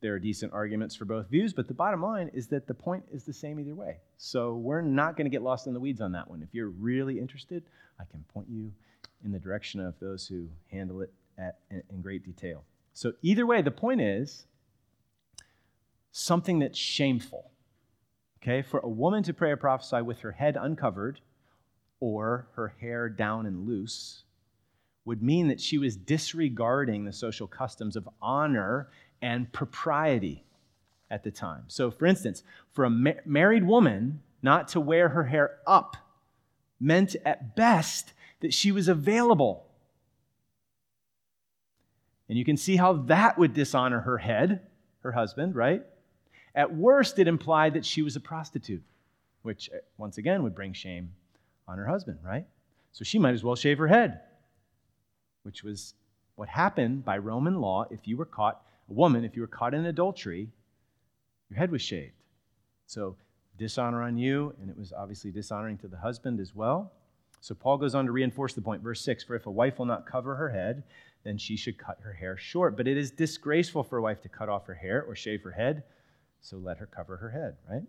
there 0.02 0.14
are 0.14 0.20
decent 0.20 0.54
arguments 0.54 0.96
for 0.96 1.04
both 1.04 1.30
views, 1.30 1.52
but 1.52 1.68
the 1.68 1.74
bottom 1.74 2.02
line 2.02 2.30
is 2.34 2.48
that 2.48 2.68
the 2.68 2.74
point 2.74 3.04
is 3.12 3.26
the 3.26 3.34
same 3.34 3.60
either 3.60 3.76
way. 3.76 3.98
So, 4.18 4.56
we're 4.56 4.82
not 4.82 5.18
going 5.18 5.26
to 5.26 5.32
get 5.32 5.42
lost 5.42 5.68
in 5.68 5.74
the 5.74 5.80
weeds 5.80 6.02
on 6.02 6.12
that 6.14 6.30
one. 6.30 6.42
If 6.42 6.54
you're 6.54 6.70
really 6.70 7.20
interested, 7.20 7.64
I 8.00 8.06
can 8.10 8.24
point 8.34 8.48
you 8.50 8.72
in 9.26 9.32
the 9.32 9.40
direction 9.40 9.82
of 9.82 10.00
those 10.00 10.28
who 10.28 10.48
handle 10.72 11.02
it 11.02 11.12
at, 11.38 11.58
in 11.70 12.02
great 12.02 12.24
detail. 12.24 12.64
So, 12.94 13.14
either 13.22 13.46
way, 13.46 13.62
the 13.62 13.72
point 13.72 14.02
is 14.02 14.46
something 16.12 16.60
that's 16.60 16.78
shameful. 16.78 17.52
Okay, 18.42 18.62
for 18.62 18.80
a 18.80 18.90
woman 18.90 19.24
to 19.24 19.34
pray 19.34 19.52
or 19.52 19.58
prophesy 19.58 20.02
with 20.02 20.20
her 20.20 20.32
head 20.32 20.58
uncovered 20.60 21.20
or 22.00 22.48
her 22.56 22.74
hair 22.80 23.10
down 23.10 23.46
and 23.46 23.68
loose 23.68 24.24
would 25.06 25.22
mean 25.22 25.48
that 25.48 25.60
she 25.60 25.78
was 25.78 25.96
disregarding 25.96 27.04
the 27.04 27.12
social 27.12 27.48
customs 27.48 27.96
of 27.96 28.08
honor 28.22 28.90
and 29.22 29.52
propriety 29.52 30.46
at 31.12 31.24
the 31.24 31.32
time. 31.32 31.64
So, 31.68 31.92
for 31.92 32.06
instance, 32.06 32.44
for 32.72 32.86
a 32.86 32.90
ma- 32.90 33.12
married 33.26 33.66
woman 33.66 34.22
not 34.42 34.68
to 34.70 34.80
wear 34.80 35.10
her 35.10 35.26
hair 35.26 35.58
up 35.68 35.98
meant 36.80 37.16
at 37.26 37.56
best 37.56 38.14
that 38.40 38.54
she 38.54 38.72
was 38.72 38.88
available. 38.88 39.66
And 42.30 42.38
you 42.38 42.46
can 42.46 42.58
see 42.58 42.78
how 42.78 42.94
that 42.94 43.38
would 43.38 43.54
dishonor 43.54 44.02
her 44.02 44.20
head, 44.20 44.62
her 45.02 45.12
husband, 45.12 45.56
right? 45.56 45.84
At 46.56 46.76
worst, 46.76 47.20
it 47.20 47.28
implied 47.28 47.74
that 47.74 47.86
she 47.86 48.02
was 48.02 48.16
a 48.16 48.20
prostitute, 48.20 48.84
which 49.44 49.70
uh, 49.74 49.78
once 49.98 50.18
again 50.18 50.44
would 50.44 50.56
bring 50.56 50.74
shame 50.74 51.12
on 51.68 51.78
her 51.78 51.86
husband, 51.86 52.20
right? 52.24 52.46
So 52.92 53.04
she 53.04 53.20
might 53.20 53.34
as 53.34 53.44
well 53.44 53.56
shave 53.56 53.78
her 53.78 53.88
head, 53.88 54.22
which 55.44 55.64
was 55.64 55.94
what 56.36 56.50
happened 56.50 57.06
by 57.06 57.18
Roman 57.18 57.62
law 57.62 57.86
if 57.92 58.08
you 58.08 58.18
were 58.18 58.26
caught, 58.26 58.62
a 58.90 58.94
woman, 58.94 59.24
if 59.24 59.36
you 59.36 59.42
were 59.42 59.48
caught 59.48 59.74
in 59.74 59.86
adultery, 59.86 60.50
your 61.50 61.60
head 61.60 61.72
was 61.72 61.82
shaved. 61.82 62.14
So 62.86 63.16
dishonor 63.58 64.02
on 64.02 64.18
you, 64.18 64.56
and 64.62 64.70
it 64.70 64.78
was 64.78 64.94
obviously 64.94 65.32
dishonoring 65.32 65.78
to 65.80 65.88
the 65.88 65.98
husband 65.98 66.40
as 66.40 66.56
well. 66.56 66.92
So 67.42 67.56
Paul 67.56 67.78
goes 67.78 67.96
on 67.96 68.06
to 68.06 68.12
reinforce 68.12 68.54
the 68.54 68.62
point, 68.62 68.82
verse 68.82 69.02
6 69.02 69.24
For 69.24 69.36
if 69.36 69.46
a 69.46 69.52
wife 69.52 69.80
will 69.80 69.86
not 69.86 70.06
cover 70.06 70.36
her 70.36 70.50
head, 70.50 70.84
then 71.24 71.38
she 71.38 71.56
should 71.56 71.78
cut 71.78 72.00
her 72.02 72.14
hair 72.14 72.38
short. 72.38 72.76
But 72.76 72.88
it 72.88 72.98
is 72.98 73.12
disgraceful 73.12 73.84
for 73.84 73.98
a 73.98 74.02
wife 74.02 74.22
to 74.22 74.30
cut 74.30 74.50
off 74.50 74.66
her 74.68 74.74
hair 74.74 75.04
or 75.04 75.16
shave 75.16 75.44
her 75.44 75.52
head, 75.52 75.84
so 76.42 76.58
let 76.58 76.78
her 76.78 76.86
cover 76.86 77.18
her 77.18 77.30
head, 77.30 77.58
right? 77.70 77.84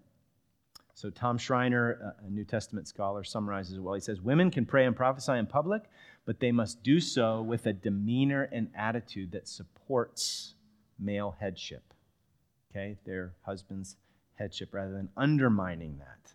So 0.94 1.08
Tom 1.08 1.38
Schreiner, 1.38 2.14
a 2.26 2.30
New 2.30 2.44
Testament 2.44 2.86
scholar, 2.86 3.24
summarizes 3.24 3.78
it 3.78 3.80
well. 3.80 3.94
He 3.94 4.00
says, 4.00 4.20
Women 4.20 4.50
can 4.50 4.66
pray 4.66 4.84
and 4.84 4.94
prophesy 4.94 5.32
in 5.32 5.46
public, 5.46 5.84
but 6.26 6.40
they 6.40 6.52
must 6.52 6.82
do 6.82 7.00
so 7.00 7.40
with 7.40 7.66
a 7.66 7.72
demeanor 7.72 8.48
and 8.52 8.68
attitude 8.74 9.32
that 9.32 9.48
supports 9.48 10.54
male 10.98 11.36
headship. 11.40 11.94
Okay, 12.70 12.98
their 13.06 13.32
husband's 13.42 13.96
headship 14.34 14.74
rather 14.74 14.92
than 14.92 15.08
undermining 15.16 15.98
that. 15.98 16.34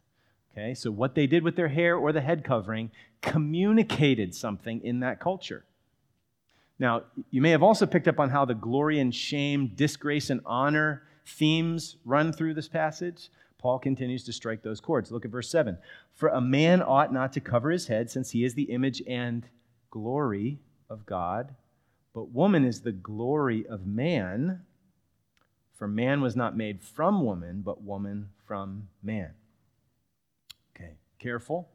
Okay, 0.51 0.73
so 0.73 0.89
what 0.89 1.15
they 1.15 1.28
did 1.28 1.43
with 1.43 1.56
their 1.56 1.67
hair 1.67 1.95
or 1.97 2.12
the 2.12 2.21
head 2.21 2.43
covering 2.43 2.89
communicated 3.21 4.34
something 4.34 4.82
in 4.84 5.01
that 5.01 5.19
culture. 5.19 5.65
Now, 6.80 7.04
you 7.30 7.41
may 7.41 7.51
have 7.51 7.63
also 7.63 7.86
picked 7.86 8.08
up 8.08 8.19
on 8.19 8.30
how 8.30 8.45
the 8.45 8.54
glory 8.54 8.99
and 8.99 9.13
shame, 9.13 9.71
disgrace 9.75 10.30
and 10.30 10.41
honor 10.45 11.04
themes 11.26 11.98
run 12.06 12.32
through 12.32 12.54
this 12.54 12.68
passage. 12.68 13.30
Paul 13.58 13.80
continues 13.80 14.24
to 14.26 14.34
strike 14.34 14.62
those 14.62 14.80
chords. 14.80 15.12
Look 15.12 15.26
at 15.26 15.32
verse 15.32 15.50
7. 15.50 15.78
For 16.14 16.30
a 16.30 16.42
man 16.42 16.82
ought 16.82 17.12
not 17.12 17.34
to 17.34 17.40
cover 17.40 17.72
his 17.72 17.88
head, 17.88 18.12
since 18.12 18.32
he 18.32 18.44
is 18.44 18.54
the 18.54 18.64
image 18.64 19.02
and 19.08 19.48
glory 19.90 20.60
of 20.90 21.06
God, 21.06 21.56
but 22.14 22.32
woman 22.32 22.64
is 22.64 22.82
the 22.82 22.92
glory 22.92 23.66
of 23.68 23.86
man. 23.86 24.62
For 25.74 25.88
man 25.88 26.22
was 26.22 26.36
not 26.36 26.56
made 26.56 26.82
from 26.82 27.26
woman, 27.26 27.62
but 27.62 27.82
woman 27.82 28.30
from 28.46 28.88
man. 29.04 29.32
Okay, 30.76 30.94
careful. 31.20 31.68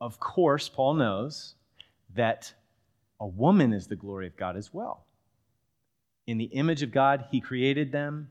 Of 0.00 0.20
course, 0.20 0.68
Paul 0.68 0.94
knows 0.94 1.54
that 2.14 2.52
a 3.20 3.26
woman 3.26 3.72
is 3.72 3.86
the 3.86 3.96
glory 3.96 4.26
of 4.26 4.36
God 4.36 4.56
as 4.56 4.72
well. 4.72 5.06
In 6.26 6.38
the 6.38 6.44
image 6.44 6.82
of 6.82 6.92
God, 6.92 7.26
he 7.30 7.40
created 7.40 7.90
them, 7.90 8.30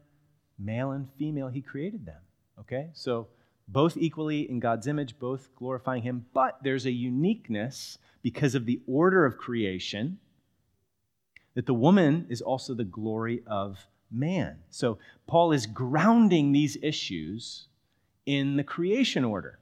male 0.59 0.91
and 0.91 1.07
female, 1.17 1.49
he 1.49 1.61
created 1.61 2.05
them. 2.05 2.21
Okay? 2.59 2.89
So, 2.93 3.27
both 3.67 3.95
equally 3.95 4.49
in 4.49 4.59
God's 4.59 4.87
image, 4.87 5.17
both 5.19 5.49
glorifying 5.55 6.03
him, 6.03 6.25
but 6.33 6.59
there's 6.63 6.85
a 6.85 6.91
uniqueness 6.91 7.97
because 8.21 8.55
of 8.55 8.65
the 8.65 8.81
order 8.87 9.25
of 9.25 9.37
creation 9.37 10.19
that 11.53 11.65
the 11.65 11.73
woman 11.73 12.25
is 12.29 12.41
also 12.41 12.73
the 12.73 12.83
glory 12.83 13.41
of 13.47 13.85
man. 14.11 14.57
So, 14.69 14.97
Paul 15.27 15.51
is 15.51 15.65
grounding 15.65 16.51
these 16.51 16.77
issues 16.81 17.67
in 18.25 18.57
the 18.57 18.63
creation 18.63 19.23
order, 19.23 19.59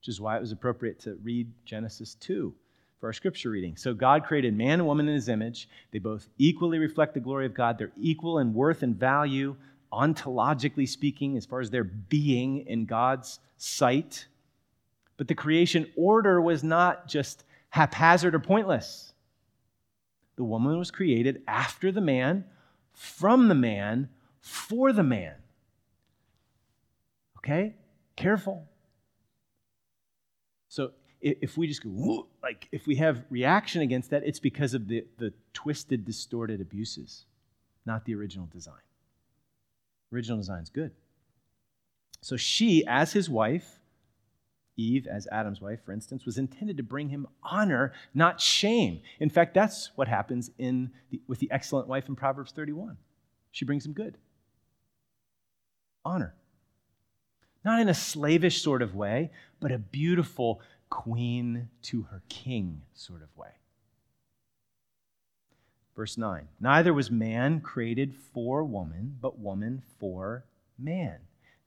which 0.00 0.08
is 0.08 0.20
why 0.20 0.36
it 0.36 0.40
was 0.40 0.52
appropriate 0.52 1.00
to 1.00 1.18
read 1.22 1.50
Genesis 1.64 2.14
2 2.14 2.54
for 3.00 3.06
our 3.08 3.12
scripture 3.12 3.50
reading. 3.50 3.76
So, 3.76 3.92
God 3.92 4.24
created 4.24 4.56
man 4.56 4.80
and 4.80 4.86
woman 4.86 5.08
in 5.08 5.14
his 5.14 5.28
image. 5.28 5.68
They 5.92 5.98
both 5.98 6.28
equally 6.38 6.78
reflect 6.78 7.14
the 7.14 7.20
glory 7.20 7.46
of 7.46 7.54
God. 7.54 7.78
They're 7.78 7.92
equal 8.00 8.38
in 8.38 8.54
worth 8.54 8.82
and 8.82 8.96
value, 8.96 9.56
ontologically 9.92 10.88
speaking, 10.88 11.36
as 11.36 11.46
far 11.46 11.60
as 11.60 11.70
their 11.70 11.84
being 11.84 12.66
in 12.66 12.86
God's 12.86 13.40
sight. 13.56 14.26
But 15.16 15.28
the 15.28 15.34
creation 15.34 15.90
order 15.96 16.40
was 16.40 16.62
not 16.62 17.08
just 17.08 17.44
haphazard 17.70 18.34
or 18.34 18.40
pointless. 18.40 19.12
The 20.36 20.44
woman 20.44 20.78
was 20.78 20.90
created 20.90 21.42
after 21.48 21.90
the 21.90 22.00
man, 22.00 22.44
from 22.92 23.48
the 23.48 23.54
man, 23.54 24.08
for 24.40 24.92
the 24.92 25.02
man. 25.02 25.34
Okay? 27.38 27.74
Careful. 28.16 28.68
So 30.68 30.92
if 31.20 31.56
we 31.56 31.66
just 31.66 31.82
go, 31.82 32.28
like, 32.42 32.68
if 32.72 32.86
we 32.86 32.96
have 32.96 33.24
reaction 33.30 33.80
against 33.82 34.10
that, 34.10 34.22
it's 34.26 34.38
because 34.38 34.74
of 34.74 34.86
the, 34.88 35.04
the 35.16 35.32
twisted, 35.54 36.04
distorted 36.04 36.60
abuses, 36.60 37.24
not 37.86 38.04
the 38.04 38.14
original 38.14 38.46
design. 38.52 38.74
Original 40.16 40.38
design 40.38 40.62
is 40.62 40.70
good. 40.70 40.92
So 42.22 42.38
she, 42.38 42.84
as 42.86 43.12
his 43.12 43.28
wife, 43.28 43.80
Eve, 44.78 45.06
as 45.06 45.28
Adam's 45.30 45.60
wife, 45.60 45.84
for 45.84 45.92
instance, 45.92 46.24
was 46.24 46.38
intended 46.38 46.78
to 46.78 46.82
bring 46.82 47.10
him 47.10 47.26
honor, 47.42 47.92
not 48.14 48.40
shame. 48.40 49.02
In 49.20 49.28
fact, 49.28 49.52
that's 49.52 49.90
what 49.94 50.08
happens 50.08 50.50
in 50.56 50.90
the, 51.10 51.20
with 51.28 51.38
the 51.38 51.50
excellent 51.50 51.86
wife 51.86 52.08
in 52.08 52.16
Proverbs 52.16 52.52
31. 52.52 52.96
She 53.50 53.66
brings 53.66 53.84
him 53.84 53.92
good 53.92 54.16
honor. 56.02 56.34
Not 57.62 57.80
in 57.80 57.88
a 57.88 57.94
slavish 57.94 58.62
sort 58.62 58.80
of 58.80 58.94
way, 58.94 59.30
but 59.60 59.70
a 59.70 59.78
beautiful 59.78 60.62
queen 60.88 61.68
to 61.82 62.02
her 62.04 62.22
king 62.30 62.80
sort 62.94 63.22
of 63.22 63.28
way. 63.36 63.50
Verse 65.96 66.18
9 66.18 66.46
Neither 66.60 66.92
was 66.92 67.10
man 67.10 67.60
created 67.60 68.14
for 68.14 68.62
woman, 68.62 69.16
but 69.20 69.38
woman 69.38 69.82
for 69.98 70.44
man. 70.78 71.16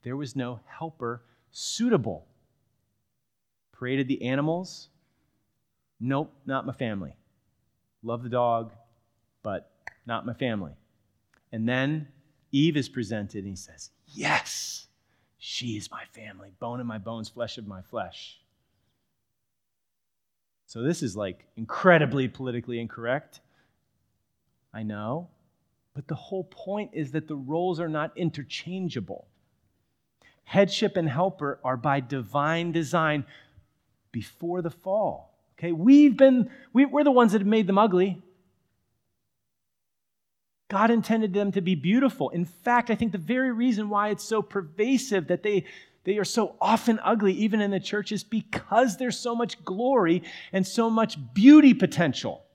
There 0.03 0.15
was 0.15 0.35
no 0.35 0.59
helper 0.67 1.23
suitable. 1.51 2.25
Created 3.71 4.07
the 4.07 4.21
animals? 4.23 4.89
Nope, 5.99 6.33
not 6.45 6.65
my 6.65 6.73
family. 6.73 7.15
Love 8.03 8.23
the 8.23 8.29
dog, 8.29 8.71
but 9.43 9.71
not 10.05 10.25
my 10.25 10.33
family. 10.33 10.73
And 11.51 11.67
then 11.67 12.07
Eve 12.51 12.77
is 12.77 12.87
presented, 12.87 13.39
and 13.39 13.47
he 13.47 13.55
says, 13.55 13.89
Yes, 14.07 14.87
she 15.37 15.75
is 15.77 15.91
my 15.91 16.03
family, 16.13 16.51
bone 16.59 16.79
of 16.79 16.85
my 16.85 16.97
bones, 16.97 17.29
flesh 17.29 17.57
of 17.57 17.67
my 17.67 17.81
flesh. 17.81 18.39
So 20.67 20.83
this 20.83 21.01
is 21.01 21.17
like 21.17 21.47
incredibly 21.57 22.27
politically 22.27 22.79
incorrect. 22.79 23.41
I 24.73 24.83
know. 24.83 25.29
But 25.95 26.07
the 26.07 26.15
whole 26.15 26.45
point 26.45 26.91
is 26.93 27.11
that 27.11 27.27
the 27.27 27.35
roles 27.35 27.79
are 27.79 27.89
not 27.89 28.17
interchangeable. 28.17 29.27
Headship 30.43 30.97
and 30.97 31.09
helper 31.09 31.59
are 31.63 31.77
by 31.77 31.99
divine 31.99 32.71
design 32.71 33.25
before 34.11 34.61
the 34.61 34.69
fall. 34.69 35.37
Okay, 35.57 35.71
we've 35.71 36.15
been, 36.15 36.49
we, 36.71 36.85
we're 36.85 37.03
the 37.03 37.11
ones 37.11 37.33
that 37.33 37.41
have 37.41 37.47
made 37.47 37.67
them 37.67 37.77
ugly. 37.77 38.21
God 40.69 40.91
intended 40.91 41.33
them 41.33 41.51
to 41.51 41.61
be 41.61 41.75
beautiful. 41.75 42.29
In 42.29 42.45
fact, 42.45 42.89
I 42.89 42.95
think 42.95 43.11
the 43.11 43.17
very 43.17 43.51
reason 43.51 43.89
why 43.89 44.09
it's 44.09 44.23
so 44.23 44.41
pervasive 44.41 45.27
that 45.27 45.43
they, 45.43 45.65
they 46.03 46.17
are 46.17 46.23
so 46.23 46.55
often 46.61 46.99
ugly, 47.03 47.33
even 47.33 47.59
in 47.59 47.71
the 47.71 47.79
church, 47.79 48.11
is 48.11 48.23
because 48.23 48.97
there's 48.97 49.17
so 49.19 49.35
much 49.35 49.63
glory 49.65 50.23
and 50.53 50.65
so 50.65 50.89
much 50.89 51.17
beauty 51.33 51.73
potential. 51.73 52.45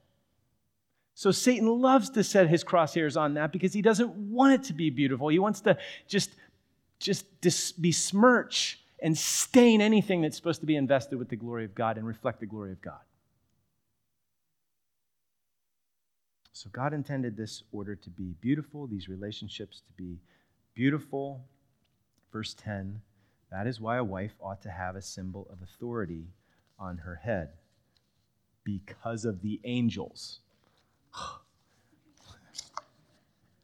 So 1.14 1.30
Satan 1.30 1.68
loves 1.80 2.10
to 2.10 2.24
set 2.24 2.48
his 2.48 2.64
crosshairs 2.64 3.20
on 3.20 3.34
that 3.34 3.52
because 3.52 3.72
he 3.72 3.82
doesn't 3.82 4.14
want 4.14 4.54
it 4.54 4.64
to 4.64 4.72
be 4.72 4.90
beautiful. 4.90 5.28
He 5.28 5.38
wants 5.38 5.60
to 5.62 5.78
just, 6.08 6.30
just 6.98 7.40
dis- 7.40 7.72
besmirch 7.72 8.80
and 9.00 9.16
stain 9.16 9.80
anything 9.80 10.22
that's 10.22 10.36
supposed 10.36 10.60
to 10.60 10.66
be 10.66 10.76
invested 10.76 11.18
with 11.18 11.28
the 11.28 11.36
glory 11.36 11.64
of 11.64 11.74
God 11.74 11.98
and 11.98 12.06
reflect 12.06 12.40
the 12.40 12.46
glory 12.46 12.72
of 12.72 12.82
God. 12.82 13.00
So 16.52 16.68
God 16.72 16.92
intended 16.92 17.36
this 17.36 17.62
order 17.72 17.94
to 17.94 18.10
be 18.10 18.34
beautiful, 18.40 18.86
these 18.86 19.08
relationships 19.08 19.82
to 19.86 19.92
be 19.96 20.18
beautiful. 20.74 21.44
Verse 22.32 22.54
10 22.54 23.00
that 23.54 23.68
is 23.68 23.80
why 23.80 23.98
a 23.98 24.04
wife 24.04 24.34
ought 24.40 24.62
to 24.62 24.70
have 24.70 24.96
a 24.96 25.02
symbol 25.02 25.46
of 25.48 25.62
authority 25.62 26.26
on 26.76 26.98
her 26.98 27.14
head 27.14 27.50
because 28.64 29.24
of 29.24 29.42
the 29.42 29.60
angels. 29.62 30.40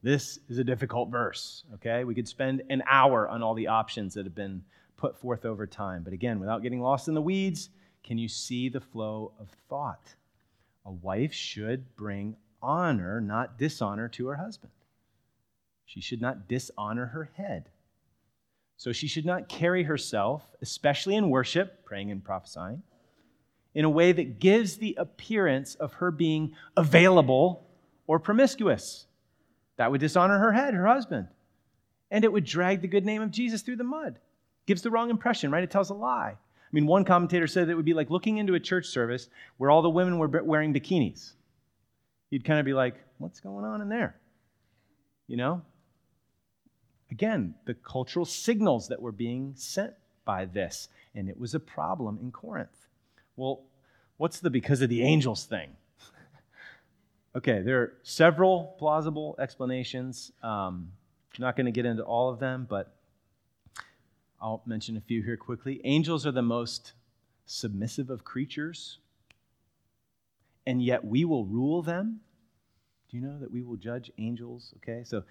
This 0.02 0.38
is 0.48 0.56
a 0.56 0.64
difficult 0.64 1.10
verse, 1.10 1.64
okay? 1.74 2.04
We 2.04 2.14
could 2.14 2.26
spend 2.26 2.62
an 2.70 2.82
hour 2.88 3.28
on 3.28 3.42
all 3.42 3.52
the 3.52 3.66
options 3.66 4.14
that 4.14 4.24
have 4.24 4.34
been 4.34 4.62
put 4.96 5.18
forth 5.18 5.44
over 5.44 5.66
time. 5.66 6.02
But 6.04 6.14
again, 6.14 6.40
without 6.40 6.62
getting 6.62 6.80
lost 6.80 7.08
in 7.08 7.14
the 7.14 7.20
weeds, 7.20 7.68
can 8.02 8.16
you 8.16 8.28
see 8.28 8.70
the 8.70 8.80
flow 8.80 9.32
of 9.38 9.50
thought? 9.68 10.14
A 10.86 10.90
wife 10.90 11.34
should 11.34 11.96
bring 11.96 12.36
honor, 12.62 13.20
not 13.20 13.58
dishonor, 13.58 14.08
to 14.08 14.28
her 14.28 14.36
husband. 14.36 14.72
She 15.84 16.00
should 16.00 16.20
not 16.20 16.48
dishonor 16.48 17.06
her 17.06 17.30
head. 17.34 17.68
So 18.76 18.92
she 18.92 19.08
should 19.08 19.26
not 19.26 19.48
carry 19.48 19.82
herself, 19.82 20.54
especially 20.62 21.16
in 21.16 21.28
worship, 21.28 21.84
praying 21.84 22.10
and 22.10 22.24
prophesying, 22.24 22.82
in 23.74 23.84
a 23.84 23.90
way 23.90 24.12
that 24.12 24.38
gives 24.38 24.76
the 24.76 24.96
appearance 24.98 25.74
of 25.76 25.94
her 25.94 26.10
being 26.10 26.54
available 26.76 27.66
or 28.06 28.18
promiscuous. 28.18 29.06
That 29.76 29.90
would 29.90 30.00
dishonor 30.00 30.38
her 30.38 30.52
head, 30.52 30.74
her 30.74 30.86
husband. 30.86 31.28
And 32.10 32.24
it 32.24 32.32
would 32.32 32.44
drag 32.44 32.82
the 32.82 32.88
good 32.88 33.06
name 33.06 33.22
of 33.22 33.30
Jesus 33.30 33.62
through 33.62 33.76
the 33.76 33.84
mud. 33.84 34.18
Gives 34.66 34.82
the 34.82 34.90
wrong 34.90 35.10
impression, 35.10 35.50
right? 35.50 35.62
It 35.62 35.70
tells 35.70 35.90
a 35.90 35.94
lie. 35.94 36.36
I 36.36 36.72
mean, 36.72 36.86
one 36.86 37.04
commentator 37.04 37.46
said 37.46 37.68
it 37.68 37.74
would 37.74 37.84
be 37.84 37.94
like 37.94 38.10
looking 38.10 38.38
into 38.38 38.54
a 38.54 38.60
church 38.60 38.86
service 38.86 39.28
where 39.56 39.70
all 39.70 39.82
the 39.82 39.90
women 39.90 40.18
were 40.18 40.28
wearing 40.42 40.74
bikinis. 40.74 41.32
You'd 42.30 42.44
kind 42.44 42.60
of 42.60 42.66
be 42.66 42.74
like, 42.74 42.94
what's 43.18 43.40
going 43.40 43.64
on 43.64 43.80
in 43.80 43.88
there? 43.88 44.16
You 45.26 45.36
know? 45.36 45.62
Again, 47.10 47.54
the 47.64 47.74
cultural 47.74 48.24
signals 48.24 48.88
that 48.88 49.02
were 49.02 49.12
being 49.12 49.54
sent 49.56 49.94
by 50.24 50.44
this. 50.44 50.88
And 51.14 51.28
it 51.28 51.38
was 51.38 51.54
a 51.54 51.60
problem 51.60 52.18
in 52.22 52.30
Corinth. 52.30 52.79
Well, 53.40 53.62
what's 54.18 54.40
the 54.40 54.50
because 54.50 54.82
of 54.82 54.90
the 54.90 55.02
angels 55.02 55.46
thing? 55.46 55.70
Okay, 57.34 57.62
there 57.62 57.80
are 57.80 57.92
several 58.02 58.74
plausible 58.78 59.36
explanations. 59.38 60.32
Um, 60.42 60.90
I'm 61.36 61.42
not 61.42 61.56
going 61.56 61.66
to 61.66 61.72
get 61.72 61.86
into 61.86 62.02
all 62.02 62.28
of 62.28 62.38
them, 62.40 62.66
but 62.68 62.92
I'll 64.42 64.62
mention 64.66 64.96
a 64.96 65.00
few 65.00 65.22
here 65.22 65.36
quickly. 65.36 65.80
Angels 65.84 66.26
are 66.26 66.32
the 66.32 66.42
most 66.42 66.92
submissive 67.46 68.10
of 68.10 68.24
creatures, 68.24 68.98
and 70.66 70.82
yet 70.82 71.04
we 71.04 71.24
will 71.24 71.46
rule 71.46 71.82
them. 71.82 72.20
Do 73.08 73.16
you 73.16 73.22
know 73.22 73.38
that 73.38 73.50
we 73.50 73.62
will 73.62 73.76
judge 73.76 74.10
angels? 74.18 74.74
Okay, 74.78 75.02
so, 75.04 75.22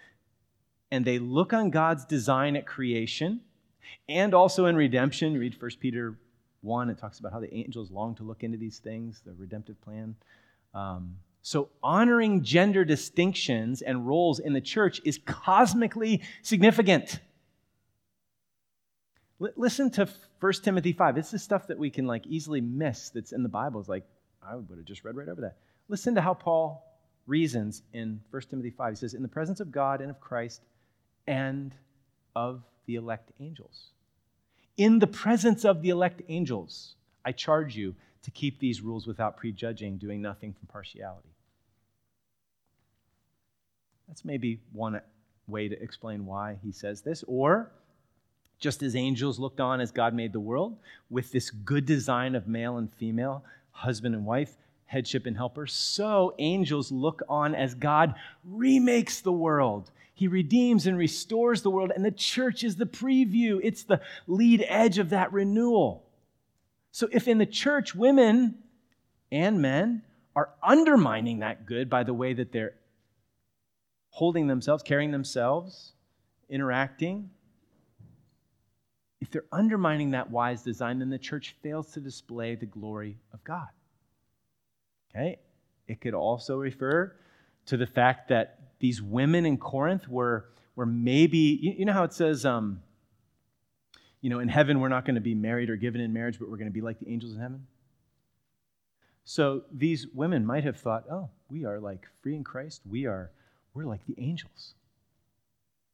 and 0.89 1.05
they 1.05 1.19
look 1.19 1.53
on 1.53 1.69
God's 1.69 2.05
design 2.05 2.55
at 2.55 2.65
creation 2.65 3.41
and 4.07 4.33
also 4.33 4.65
in 4.65 4.77
redemption. 4.77 5.37
Read 5.37 5.61
1 5.61 5.71
Peter 5.79 6.15
1, 6.61 6.89
it 6.89 6.97
talks 6.97 7.19
about 7.19 7.31
how 7.31 7.39
the 7.39 7.53
angels 7.53 7.91
long 7.91 8.15
to 8.15 8.23
look 8.23 8.43
into 8.43 8.57
these 8.57 8.79
things, 8.79 9.21
the 9.25 9.33
redemptive 9.33 9.79
plan. 9.81 10.15
Um, 10.73 11.15
so, 11.41 11.69
honoring 11.81 12.43
gender 12.43 12.83
distinctions 12.83 13.81
and 13.81 14.05
roles 14.05 14.39
in 14.39 14.53
the 14.53 14.61
church 14.61 15.01
is 15.05 15.19
cosmically 15.25 16.21
significant. 16.41 17.19
L- 19.41 19.49
listen 19.55 19.89
to 19.91 20.09
1 20.39 20.53
Timothy 20.63 20.91
5. 20.91 21.15
This 21.15 21.33
is 21.33 21.41
stuff 21.41 21.67
that 21.67 21.77
we 21.77 21.89
can 21.89 22.05
like 22.05 22.27
easily 22.27 22.61
miss 22.61 23.09
that's 23.09 23.31
in 23.31 23.43
the 23.43 23.49
Bible. 23.49 23.79
It's 23.79 23.89
like, 23.89 24.05
I 24.43 24.55
would 24.55 24.77
have 24.77 24.85
just 24.85 25.03
read 25.03 25.15
right 25.15 25.29
over 25.29 25.41
that. 25.41 25.57
Listen 25.87 26.15
to 26.15 26.21
how 26.21 26.33
Paul 26.33 26.85
reasons 27.25 27.83
in 27.93 28.19
1 28.31 28.41
Timothy 28.49 28.71
5. 28.71 28.91
He 28.91 28.95
says, 28.97 29.13
In 29.13 29.21
the 29.21 29.27
presence 29.27 29.59
of 29.59 29.71
God 29.71 30.01
and 30.01 30.09
of 30.09 30.19
Christ 30.19 30.61
and 31.27 31.73
of 32.35 32.63
the 32.85 32.95
elect 32.95 33.31
angels. 33.39 33.91
In 34.79 34.99
the 34.99 35.07
presence 35.07 35.65
of 35.65 35.81
the 35.81 35.89
elect 35.89 36.21
angels, 36.29 36.95
I 37.25 37.33
charge 37.33 37.75
you 37.75 37.95
to 38.23 38.31
keep 38.31 38.59
these 38.59 38.79
rules 38.79 39.05
without 39.05 39.35
prejudging, 39.35 39.97
doing 39.97 40.21
nothing 40.21 40.53
from 40.53 40.67
partiality. 40.67 41.35
That's 44.07 44.23
maybe 44.23 44.61
one 44.71 45.01
way 45.49 45.67
to 45.67 45.83
explain 45.83 46.25
why 46.25 46.59
he 46.63 46.71
says 46.71 47.01
this. 47.01 47.25
Or, 47.27 47.73
just 48.57 48.81
as 48.81 48.95
angels 48.95 49.37
looked 49.37 49.59
on 49.59 49.81
as 49.81 49.91
God 49.91 50.13
made 50.13 50.31
the 50.31 50.39
world, 50.39 50.77
with 51.09 51.33
this 51.33 51.49
good 51.49 51.85
design 51.85 52.33
of 52.33 52.47
male 52.47 52.77
and 52.77 52.89
female, 52.93 53.43
husband 53.71 54.15
and 54.15 54.25
wife, 54.25 54.55
headship 54.85 55.25
and 55.25 55.35
helper, 55.35 55.67
so 55.67 56.33
angels 56.39 56.89
look 56.89 57.21
on 57.27 57.53
as 57.53 57.75
God 57.75 58.15
remakes 58.45 59.19
the 59.19 59.33
world. 59.33 59.91
He 60.19 60.27
redeems 60.27 60.85
and 60.85 60.97
restores 60.97 61.61
the 61.61 61.69
world, 61.69 61.93
and 61.95 62.03
the 62.03 62.11
church 62.11 62.65
is 62.65 62.75
the 62.75 62.85
preview, 62.85 63.61
it's 63.63 63.83
the 63.83 64.01
lead 64.27 64.65
edge 64.67 64.97
of 64.97 65.11
that 65.11 65.31
renewal. 65.31 66.03
So 66.91 67.07
if 67.13 67.29
in 67.29 67.37
the 67.37 67.45
church, 67.45 67.95
women 67.95 68.57
and 69.31 69.61
men 69.61 70.01
are 70.35 70.49
undermining 70.61 71.39
that 71.39 71.65
good 71.65 71.89
by 71.89 72.03
the 72.03 72.13
way 72.13 72.33
that 72.33 72.51
they're 72.51 72.73
holding 74.09 74.47
themselves, 74.47 74.83
carrying 74.83 75.11
themselves, 75.11 75.93
interacting, 76.49 77.29
if 79.21 79.31
they're 79.31 79.45
undermining 79.53 80.11
that 80.11 80.29
wise 80.29 80.63
design, 80.63 80.99
then 80.99 81.09
the 81.09 81.17
church 81.17 81.55
fails 81.63 81.93
to 81.93 82.01
display 82.01 82.55
the 82.55 82.65
glory 82.65 83.15
of 83.31 83.41
God. 83.45 83.69
Okay? 85.15 85.39
It 85.87 86.01
could 86.01 86.13
also 86.13 86.57
refer 86.57 87.15
to 87.67 87.77
the 87.77 87.87
fact 87.87 88.27
that 88.27 88.58
these 88.79 89.01
women 89.01 89.45
in 89.45 89.57
Corinth 89.57 90.07
were, 90.07 90.49
were 90.75 90.85
maybe, 90.85 91.75
you, 91.77 91.85
know 91.85 91.93
how 91.93 92.03
it 92.03 92.13
says, 92.13 92.45
um, 92.45 92.81
you 94.21 94.29
know, 94.29 94.39
in 94.39 94.47
heaven 94.47 94.79
we're 94.79 94.89
not 94.89 95.05
going 95.05 95.15
to 95.15 95.21
be 95.21 95.35
married 95.35 95.69
or 95.69 95.75
given 95.75 96.01
in 96.01 96.13
marriage, 96.13 96.39
but 96.39 96.49
we're 96.49 96.57
going 96.57 96.69
to 96.69 96.73
be 96.73 96.81
like 96.81 96.99
the 96.99 97.09
angels 97.09 97.33
in 97.33 97.39
heaven? 97.39 97.67
So 99.25 99.63
these 99.71 100.07
women 100.13 100.45
might 100.45 100.63
have 100.63 100.77
thought, 100.77 101.05
oh, 101.11 101.29
we 101.49 101.65
are 101.65 101.79
like 101.79 102.07
free 102.21 102.35
in 102.35 102.43
Christ. 102.43 102.81
We 102.89 103.05
are, 103.05 103.31
we're 103.73 103.85
like 103.85 104.05
the 104.05 104.15
angels. 104.17 104.73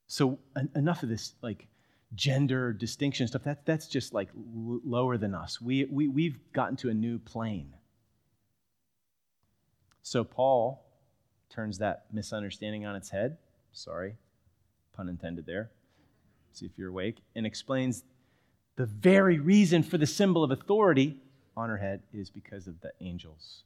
So 0.08 0.40
en- 0.56 0.70
enough 0.76 1.04
of 1.04 1.10
this 1.10 1.34
like 1.42 1.68
gender 2.14 2.72
distinction 2.72 3.28
stuff. 3.28 3.44
That, 3.44 3.66
that's 3.66 3.88
just 3.88 4.14
like 4.14 4.30
l- 4.36 4.80
lower 4.86 5.18
than 5.18 5.34
us. 5.34 5.60
We, 5.60 5.86
we, 5.86 6.08
we've 6.08 6.38
gotten 6.54 6.78
to 6.78 6.90
a 6.90 6.94
new 6.94 7.20
plane. 7.20 7.74
So 10.02 10.24
Paul 10.24 10.85
turns 11.56 11.78
that 11.78 12.06
misunderstanding 12.12 12.86
on 12.86 12.96
its 12.96 13.10
head. 13.10 13.38
Sorry, 13.72 14.16
pun 14.96 15.10
intended 15.10 15.46
there. 15.46 15.70
See 16.52 16.66
if 16.66 16.78
you're 16.78 16.90
awake. 16.90 17.18
And 17.36 17.46
explains 17.46 18.04
the 18.76 18.86
very 18.86 19.40
reason 19.40 19.84
for 19.84 19.98
the 19.98 20.06
symbol 20.06 20.44
of 20.44 20.52
authority 20.52 21.18
on 21.56 21.70
her 21.70 21.78
head 21.78 22.02
is 22.14 22.30
because 22.30 22.68
of 22.68 22.80
the 22.82 22.92
angels. 23.00 23.64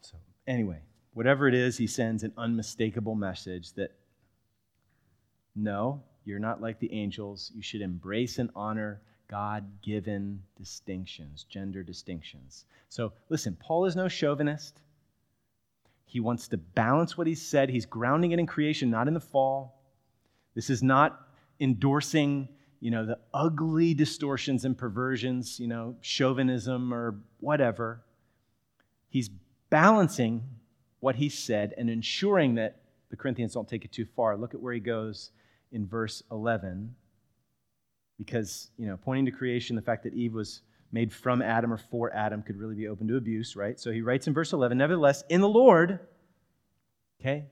So, 0.00 0.16
anyway, 0.46 0.80
whatever 1.14 1.46
it 1.46 1.54
is, 1.54 1.78
he 1.78 1.86
sends 1.86 2.22
an 2.24 2.32
unmistakable 2.36 3.14
message 3.14 3.72
that 3.74 3.92
no, 5.54 6.02
you're 6.24 6.38
not 6.38 6.60
like 6.60 6.80
the 6.80 6.92
angels. 6.92 7.52
You 7.54 7.62
should 7.62 7.82
embrace 7.82 8.38
and 8.38 8.50
honor 8.56 9.00
God 9.28 9.64
given 9.82 10.42
distinctions, 10.56 11.44
gender 11.48 11.82
distinctions. 11.82 12.64
So, 12.88 13.12
listen, 13.28 13.56
Paul 13.60 13.84
is 13.84 13.96
no 13.96 14.08
chauvinist. 14.08 14.80
He 16.12 16.20
wants 16.20 16.46
to 16.48 16.58
balance 16.58 17.16
what 17.16 17.26
he 17.26 17.34
said. 17.34 17.70
He's 17.70 17.86
grounding 17.86 18.32
it 18.32 18.38
in 18.38 18.46
creation, 18.46 18.90
not 18.90 19.08
in 19.08 19.14
the 19.14 19.20
fall. 19.20 19.80
This 20.54 20.68
is 20.68 20.82
not 20.82 21.18
endorsing, 21.58 22.50
you 22.80 22.90
know, 22.90 23.06
the 23.06 23.18
ugly 23.32 23.94
distortions 23.94 24.66
and 24.66 24.76
perversions, 24.76 25.58
you 25.58 25.66
know, 25.68 25.96
chauvinism 26.02 26.92
or 26.92 27.18
whatever. 27.40 28.02
He's 29.08 29.30
balancing 29.70 30.42
what 31.00 31.16
he 31.16 31.30
said 31.30 31.72
and 31.78 31.88
ensuring 31.88 32.56
that 32.56 32.82
the 33.08 33.16
Corinthians 33.16 33.54
don't 33.54 33.66
take 33.66 33.86
it 33.86 33.92
too 33.92 34.04
far. 34.04 34.36
Look 34.36 34.52
at 34.52 34.60
where 34.60 34.74
he 34.74 34.80
goes 34.80 35.30
in 35.70 35.86
verse 35.86 36.22
11. 36.30 36.94
Because, 38.18 38.70
you 38.76 38.86
know, 38.86 38.98
pointing 38.98 39.24
to 39.24 39.30
creation, 39.30 39.76
the 39.76 39.82
fact 39.82 40.02
that 40.02 40.12
Eve 40.12 40.34
was 40.34 40.60
made 40.92 41.12
from 41.12 41.40
Adam 41.40 41.72
or 41.72 41.78
for 41.78 42.14
Adam 42.14 42.42
could 42.42 42.56
really 42.56 42.74
be 42.74 42.86
open 42.86 43.08
to 43.08 43.16
abuse, 43.16 43.56
right? 43.56 43.80
So 43.80 43.90
he 43.90 44.02
writes 44.02 44.26
in 44.26 44.34
verse 44.34 44.52
11, 44.52 44.76
Nevertheless, 44.78 45.24
in 45.28 45.40
the 45.40 45.48
Lord, 45.48 45.98
okay, 47.20 47.46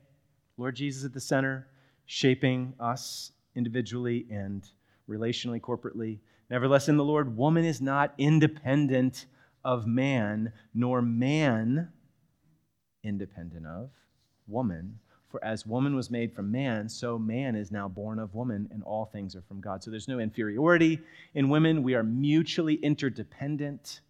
Lord 0.57 0.75
Jesus 0.75 1.03
at 1.03 1.13
the 1.13 1.19
center, 1.19 1.67
shaping 2.05 2.73
us 2.79 3.31
individually 3.55 4.27
and 4.29 4.63
relationally, 5.09 5.59
corporately. 5.59 6.19
Nevertheless, 6.49 6.87
in 6.87 6.97
the 6.97 7.03
Lord, 7.03 7.35
woman 7.35 7.65
is 7.65 7.81
not 7.81 8.13
independent 8.17 9.25
of 9.63 9.87
man, 9.87 10.53
nor 10.73 11.01
man 11.01 11.89
independent 13.03 13.65
of 13.65 13.89
woman. 14.47 14.99
For 15.31 15.43
as 15.43 15.65
woman 15.65 15.95
was 15.95 16.11
made 16.11 16.33
from 16.33 16.51
man, 16.51 16.89
so 16.89 17.17
man 17.17 17.55
is 17.55 17.71
now 17.71 17.87
born 17.87 18.19
of 18.19 18.35
woman, 18.35 18.67
and 18.71 18.83
all 18.83 19.05
things 19.05 19.33
are 19.35 19.41
from 19.41 19.61
God. 19.61 19.81
So 19.81 19.89
there's 19.89 20.09
no 20.09 20.19
inferiority 20.19 20.99
in 21.33 21.49
women. 21.49 21.83
We 21.83 21.95
are 21.95 22.03
mutually 22.03 22.75
interdependent. 22.75 24.01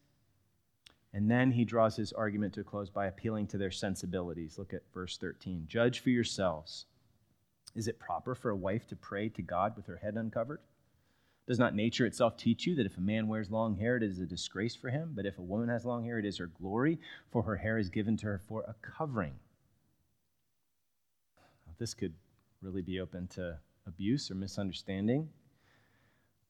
And 1.14 1.30
then 1.30 1.52
he 1.52 1.64
draws 1.64 1.96
his 1.96 2.12
argument 2.12 2.54
to 2.54 2.62
a 2.62 2.64
close 2.64 2.90
by 2.90 3.06
appealing 3.06 3.48
to 3.48 3.58
their 3.58 3.70
sensibilities. 3.70 4.58
Look 4.58 4.74
at 4.74 4.82
verse 4.94 5.18
13. 5.18 5.66
Judge 5.68 6.00
for 6.00 6.10
yourselves. 6.10 6.86
Is 7.76 7.88
it 7.88 8.00
proper 8.00 8.34
for 8.34 8.50
a 8.50 8.56
wife 8.56 8.88
to 8.88 8.96
pray 8.96 9.30
to 9.30 9.42
God 9.44 9.76
with 9.76 9.86
her 9.86 9.98
head 9.98 10.16
uncovered? 10.16 10.60
Does 11.48 11.60
not 11.60 11.76
nature 11.76 12.06
itself 12.06 12.38
teach 12.38 12.66
you 12.66 12.76
that 12.76 12.86
if 12.86 12.98
a 12.98 13.02
man 13.02 13.28
wears 13.28 13.52
long 13.52 13.76
hair, 13.76 13.98
it 13.98 14.04
is 14.04 14.20
a 14.20 14.26
disgrace 14.26 14.76
for 14.76 14.90
him? 14.90 15.12
But 15.16 15.26
if 15.26 15.38
a 15.38 15.44
woman 15.44 15.70
has 15.70 15.86
long 15.86 16.04
hair, 16.04 16.18
it 16.18 16.26
is 16.26 16.38
her 16.38 16.48
glory, 16.48 16.98
for 17.30 17.44
her 17.44 17.58
hair 17.58 17.78
is 17.78 17.90
given 17.90 18.18
to 18.18 18.26
her 18.26 18.42
for 18.48 18.64
a 18.64 18.76
covering. 18.82 19.34
This 21.82 21.96
could 21.96 22.14
really 22.62 22.84
be 22.84 23.00
open 23.00 23.26
to 23.30 23.58
abuse 23.88 24.30
or 24.30 24.36
misunderstanding. 24.36 25.28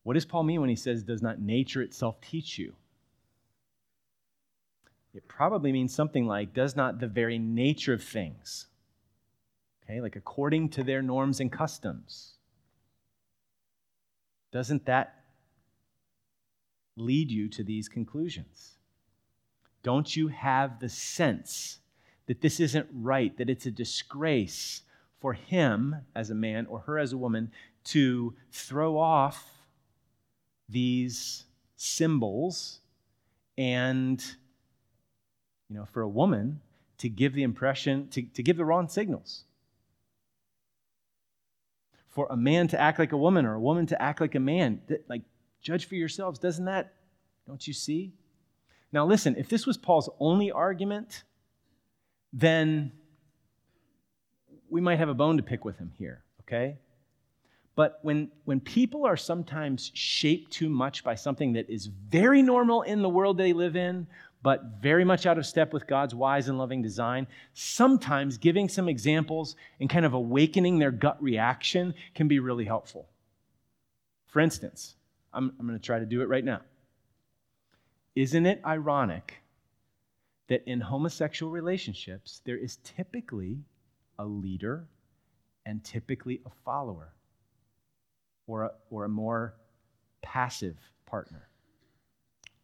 What 0.04 0.15
does 0.15 0.26
Paul 0.26 0.44
mean 0.44 0.60
when 0.60 0.70
he 0.70 0.76
says, 0.76 1.04
Does 1.04 1.22
not 1.22 1.39
nature 1.39 1.82
itself 1.82 2.20
teach 2.20 2.60
you? 2.60 2.74
It 5.13 5.30
probably 5.30 5.72
means 5.72 5.96
something 5.96 6.28
like, 6.28 6.54
Does 6.54 6.76
not 6.76 7.00
the 7.00 7.08
very 7.08 7.39
nature 7.39 7.94
of 7.94 8.04
things, 8.04 8.67
okay, 9.86 10.02
like 10.02 10.17
according 10.17 10.67
to 10.72 10.84
their 10.84 11.02
norms 11.02 11.39
and 11.39 11.50
customs, 11.50 12.34
doesn't 14.52 14.86
that 14.86 15.15
lead 16.98 17.32
you 17.32 17.48
to 17.48 17.63
these 17.63 17.88
conclusions? 17.88 18.74
Don't 19.82 20.13
you 20.13 20.28
have 20.28 20.82
the 20.82 20.89
sense 20.89 21.80
that 22.26 22.41
this 22.41 22.60
isn't 22.60 22.89
right, 22.91 23.38
that 23.38 23.50
it's 23.50 23.65
a 23.65 23.72
disgrace 23.72 24.82
for 25.21 25.34
him 25.34 25.95
as 26.13 26.29
a 26.29 26.36
man 26.36 26.65
or 26.65 26.79
her 26.79 26.99
as 26.99 27.13
a 27.13 27.17
woman 27.17 27.51
to 27.86 28.36
throw 28.51 28.97
off 28.97 29.49
these 30.67 31.45
symbols 31.77 32.81
and, 33.57 34.23
you 35.69 35.77
know, 35.77 35.86
for 35.86 36.01
a 36.01 36.10
woman 36.10 36.60
to 36.97 37.07
give 37.07 37.34
the 37.34 37.43
impression, 37.43 38.10
to, 38.10 38.21
to 38.21 38.43
give 38.43 38.57
the 38.57 38.65
wrong 38.65 38.89
signals? 38.89 39.45
for 42.12 42.27
a 42.29 42.38
man 42.38 42.67
to 42.67 42.79
act 42.79 42.99
like 42.99 43.13
a 43.13 43.17
woman 43.17 43.45
or 43.45 43.55
a 43.55 43.60
woman 43.60 43.86
to 43.88 44.01
act 44.01 44.21
like 44.21 44.36
a 44.36 44.39
man. 44.39 44.81
Like, 45.07 45.21
judge 45.62 45.86
for 45.86 45.95
yourselves. 45.95 46.38
Doesn't 46.38 46.65
that, 46.65 46.93
don't 47.47 47.65
you 47.65 47.73
see? 47.73 48.13
Now, 48.91 49.05
listen, 49.05 49.36
if 49.38 49.47
this 49.47 49.65
was 49.65 49.77
Paul's 49.77 50.10
only 50.19 50.51
argument, 50.51 51.23
then 52.34 52.91
we 54.71 54.81
might 54.81 54.97
have 54.99 55.10
a 55.10 55.13
bone 55.13 55.38
to 55.38 55.43
pick 55.43 55.65
with 55.65 55.77
him 55.77 55.91
here, 55.97 56.23
okay? 56.41 56.77
But 57.75 57.99
when, 58.01 58.31
when 58.45 58.60
people 58.60 59.05
are 59.05 59.17
sometimes 59.17 59.91
shaped 59.93 60.51
too 60.51 60.69
much 60.69 61.03
by 61.03 61.15
something 61.15 61.53
that 61.53 61.69
is 61.69 61.88
very 61.88 62.41
normal 62.41 62.81
in 62.81 63.01
the 63.01 63.10
world 63.10 63.38
they 63.38 63.53
live 63.53 63.75
in, 63.75 64.07
but 64.43 64.63
very 64.81 65.03
much 65.03 65.25
out 65.25 65.38
of 65.38 65.45
step 65.45 65.71
with 65.71 65.88
God's 65.88 66.15
wise 66.15 66.47
and 66.47 66.57
loving 66.57 66.81
design, 66.81 67.27
sometimes 67.53 68.38
giving 68.38 68.67
some 68.67 68.89
examples 68.89 69.55
and 69.79 69.89
kind 69.89 70.05
of 70.05 70.13
awakening 70.13 70.79
their 70.79 70.91
gut 70.91 71.21
reaction 71.21 71.93
can 72.15 72.27
be 72.27 72.39
really 72.39 72.65
helpful. 72.65 73.07
For 74.27 74.39
instance, 74.39 74.95
I'm, 75.34 75.53
I'm 75.60 75.67
going 75.67 75.77
to 75.77 75.86
try 75.86 75.99
to 75.99 76.05
do 76.05 76.21
it 76.21 76.29
right 76.29 76.43
now. 76.43 76.62
Isn't 78.15 78.45
it 78.45 78.62
ironic 78.65 79.41
that 80.47 80.63
in 80.65 80.81
homosexual 80.81 81.51
relationships, 81.51 82.41
there 82.45 82.57
is 82.57 82.77
typically 82.84 83.60
a 84.21 84.25
leader 84.25 84.88
and 85.65 85.84
typically 85.84 86.41
a 86.45 86.49
follower 86.63 87.13
or 88.47 88.63
a, 88.63 88.71
or 88.89 89.05
a 89.05 89.10
more 89.10 89.55
passive 90.21 90.77
partner? 91.05 91.47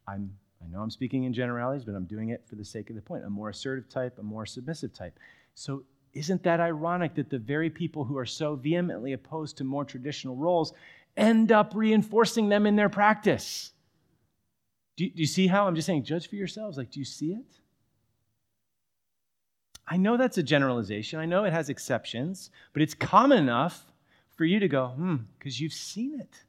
I'm, 0.08 0.32
I 0.63 0.67
know 0.70 0.82
I'm 0.82 0.89
speaking 0.89 1.26
in 1.26 1.34
generalities, 1.34 1.84
but 1.84 1.96
I'm 1.96 2.06
doing 2.06 2.30
it 2.30 2.43
for 2.48 2.56
the 2.56 2.63
sake 2.63 2.89
of 2.89 2.96
the 2.96 3.02
point. 3.02 3.26
A 3.26 3.30
more 3.30 3.50
assertive 3.50 3.89
type, 3.89 4.17
a 4.20 4.24
more 4.24 4.46
submissive 4.46 4.93
type. 4.93 5.20
So, 5.56 5.84
isn't 6.13 6.41
that 6.43 6.60
ironic 6.60 7.13
that 7.15 7.30
the 7.30 7.38
very 7.38 7.70
people 7.70 8.04
who 8.04 8.17
are 8.17 8.26
so 8.26 8.56
vehemently 8.56 9.13
opposed 9.13 9.58
to 9.58 9.63
more 9.63 9.86
traditional 9.86 10.36
roles 10.36 10.74
end 11.15 11.52
up 11.52 11.74
reinforcing 11.76 12.50
them 12.50 12.65
in 12.65 12.76
their 12.76 12.89
practice? 12.89 13.72
Do 14.96 15.08
do 15.08 15.20
you 15.22 15.28
see 15.28 15.48
how 15.48 15.67
I'm 15.67 15.76
just 15.76 15.86
saying, 15.86 16.06
judge 16.06 16.28
for 16.28 16.36
yourselves? 16.36 16.78
Like, 16.78 16.91
do 16.91 17.00
you 17.00 17.06
see 17.06 17.34
it? 17.34 17.60
I 19.88 19.97
know 19.97 20.17
that's 20.17 20.38
a 20.38 20.43
generalization. 20.43 21.19
I 21.19 21.26
know 21.26 21.45
it 21.45 21.54
has 21.54 21.69
exceptions, 21.69 22.50
but 22.73 22.82
it's 22.82 22.93
common 22.93 23.38
enough 23.38 23.86
for 24.36 24.43
you 24.43 24.60
to 24.60 24.67
go, 24.67 24.89
hmm, 24.89 25.15
because 25.38 25.62
you've 25.62 25.73
seen 25.73 26.19
it. 26.19 26.43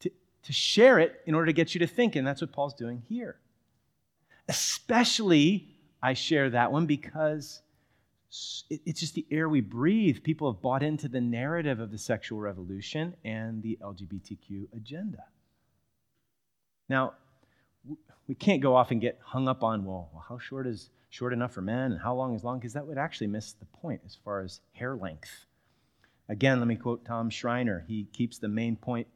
To, 0.00 0.10
to 0.42 0.52
share 0.52 0.98
it 0.98 1.20
in 1.24 1.34
order 1.34 1.46
to 1.46 1.52
get 1.52 1.74
you 1.74 1.78
to 1.80 1.86
think, 1.86 2.16
and 2.16 2.26
that's 2.26 2.40
what 2.40 2.52
Paul's 2.52 2.74
doing 2.74 3.02
here. 3.08 3.36
Especially, 4.48 5.68
I 6.02 6.14
share 6.14 6.50
that 6.50 6.72
one 6.72 6.86
because 6.86 7.62
it's 8.68 9.00
just 9.00 9.14
the 9.14 9.26
air 9.30 9.48
we 9.48 9.60
breathe. 9.60 10.22
People 10.24 10.52
have 10.52 10.60
bought 10.60 10.82
into 10.82 11.08
the 11.08 11.20
narrative 11.20 11.78
of 11.78 11.90
the 11.92 11.98
sexual 11.98 12.40
revolution 12.40 13.14
and 13.24 13.62
the 13.62 13.78
LGBTQ 13.80 14.66
agenda. 14.74 15.24
Now, 16.88 17.14
we 18.26 18.34
can't 18.34 18.60
go 18.60 18.74
off 18.74 18.90
and 18.90 19.00
get 19.00 19.20
hung 19.22 19.48
up 19.48 19.62
on, 19.62 19.84
well, 19.84 20.24
how 20.28 20.38
short 20.38 20.66
is 20.66 20.90
short 21.16 21.32
enough 21.32 21.52
for 21.52 21.62
men 21.62 21.92
and 21.92 22.00
how 22.00 22.14
long 22.14 22.34
is 22.34 22.44
long? 22.44 22.58
Because 22.58 22.74
that 22.74 22.86
would 22.86 22.98
actually 22.98 23.26
miss 23.26 23.52
the 23.52 23.64
point 23.64 24.02
as 24.04 24.18
far 24.22 24.42
as 24.42 24.60
hair 24.74 24.94
length. 24.94 25.46
Again, 26.28 26.58
let 26.58 26.68
me 26.68 26.76
quote 26.76 27.06
Tom 27.06 27.30
Schreiner. 27.30 27.84
He 27.88 28.06
keeps 28.12 28.36
the 28.36 28.48
main 28.48 28.76
point, 28.76 29.06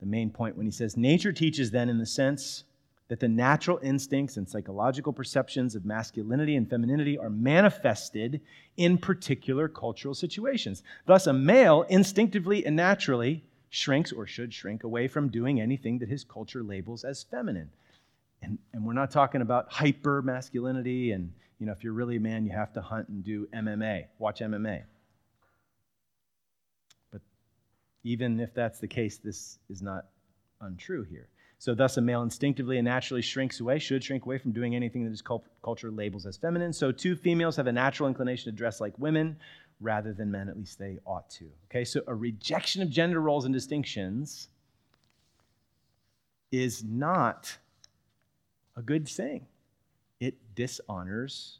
the 0.00 0.06
main 0.06 0.30
point 0.30 0.56
when 0.56 0.64
he 0.64 0.72
says, 0.72 0.96
Nature 0.96 1.32
teaches 1.32 1.70
then 1.70 1.90
in 1.90 1.98
the 1.98 2.06
sense 2.06 2.64
that 3.08 3.20
the 3.20 3.28
natural 3.28 3.78
instincts 3.82 4.38
and 4.38 4.48
psychological 4.48 5.12
perceptions 5.12 5.74
of 5.74 5.84
masculinity 5.84 6.56
and 6.56 6.70
femininity 6.70 7.18
are 7.18 7.28
manifested 7.28 8.40
in 8.78 8.96
particular 8.96 9.68
cultural 9.68 10.14
situations. 10.14 10.82
Thus, 11.04 11.26
a 11.26 11.34
male 11.34 11.82
instinctively 11.90 12.64
and 12.64 12.74
naturally 12.74 13.44
shrinks 13.68 14.12
or 14.12 14.26
should 14.26 14.54
shrink 14.54 14.82
away 14.82 15.08
from 15.08 15.28
doing 15.28 15.60
anything 15.60 15.98
that 15.98 16.08
his 16.08 16.24
culture 16.24 16.62
labels 16.62 17.04
as 17.04 17.22
feminine. 17.22 17.68
And, 18.44 18.58
and 18.72 18.84
we're 18.84 18.92
not 18.92 19.10
talking 19.10 19.40
about 19.40 19.72
hyper 19.72 20.22
masculinity 20.22 21.12
and, 21.12 21.32
you 21.58 21.66
know, 21.66 21.72
if 21.72 21.82
you're 21.82 21.92
really 21.92 22.16
a 22.16 22.20
man, 22.20 22.44
you 22.44 22.52
have 22.52 22.72
to 22.74 22.80
hunt 22.80 23.08
and 23.08 23.24
do 23.24 23.46
MMA, 23.54 24.06
watch 24.18 24.40
MMA. 24.40 24.82
But 27.10 27.22
even 28.02 28.40
if 28.40 28.52
that's 28.54 28.80
the 28.80 28.88
case, 28.88 29.18
this 29.18 29.58
is 29.70 29.80
not 29.80 30.06
untrue 30.60 31.04
here. 31.04 31.28
So, 31.58 31.74
thus, 31.74 31.96
a 31.96 32.02
male 32.02 32.22
instinctively 32.22 32.76
and 32.76 32.84
naturally 32.84 33.22
shrinks 33.22 33.60
away, 33.60 33.78
should 33.78 34.04
shrink 34.04 34.26
away 34.26 34.36
from 34.36 34.52
doing 34.52 34.74
anything 34.74 35.04
that 35.04 35.10
his 35.10 35.22
culture 35.22 35.90
labels 35.90 36.26
as 36.26 36.36
feminine. 36.36 36.74
So, 36.74 36.92
two 36.92 37.16
females 37.16 37.56
have 37.56 37.68
a 37.68 37.72
natural 37.72 38.08
inclination 38.08 38.52
to 38.52 38.56
dress 38.56 38.82
like 38.82 38.92
women, 38.98 39.38
rather 39.80 40.12
than 40.12 40.30
men, 40.30 40.48
at 40.48 40.58
least 40.58 40.78
they 40.78 40.98
ought 41.06 41.30
to. 41.30 41.46
Okay, 41.70 41.84
so 41.84 42.02
a 42.06 42.14
rejection 42.14 42.82
of 42.82 42.90
gender 42.90 43.20
roles 43.20 43.44
and 43.44 43.54
distinctions 43.54 44.48
is 46.52 46.84
not 46.84 47.56
a 48.76 48.82
good 48.82 49.08
thing. 49.08 49.46
It 50.20 50.54
dishonors 50.54 51.58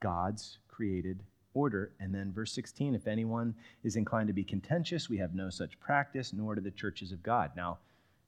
God's 0.00 0.58
created 0.68 1.22
order. 1.54 1.92
And 1.98 2.14
then 2.14 2.32
verse 2.32 2.52
16 2.52 2.94
if 2.94 3.06
anyone 3.06 3.54
is 3.82 3.96
inclined 3.96 4.28
to 4.28 4.32
be 4.32 4.44
contentious, 4.44 5.08
we 5.08 5.18
have 5.18 5.34
no 5.34 5.50
such 5.50 5.78
practice, 5.80 6.32
nor 6.32 6.54
do 6.54 6.60
the 6.60 6.70
churches 6.70 7.12
of 7.12 7.22
God. 7.22 7.50
Now, 7.56 7.78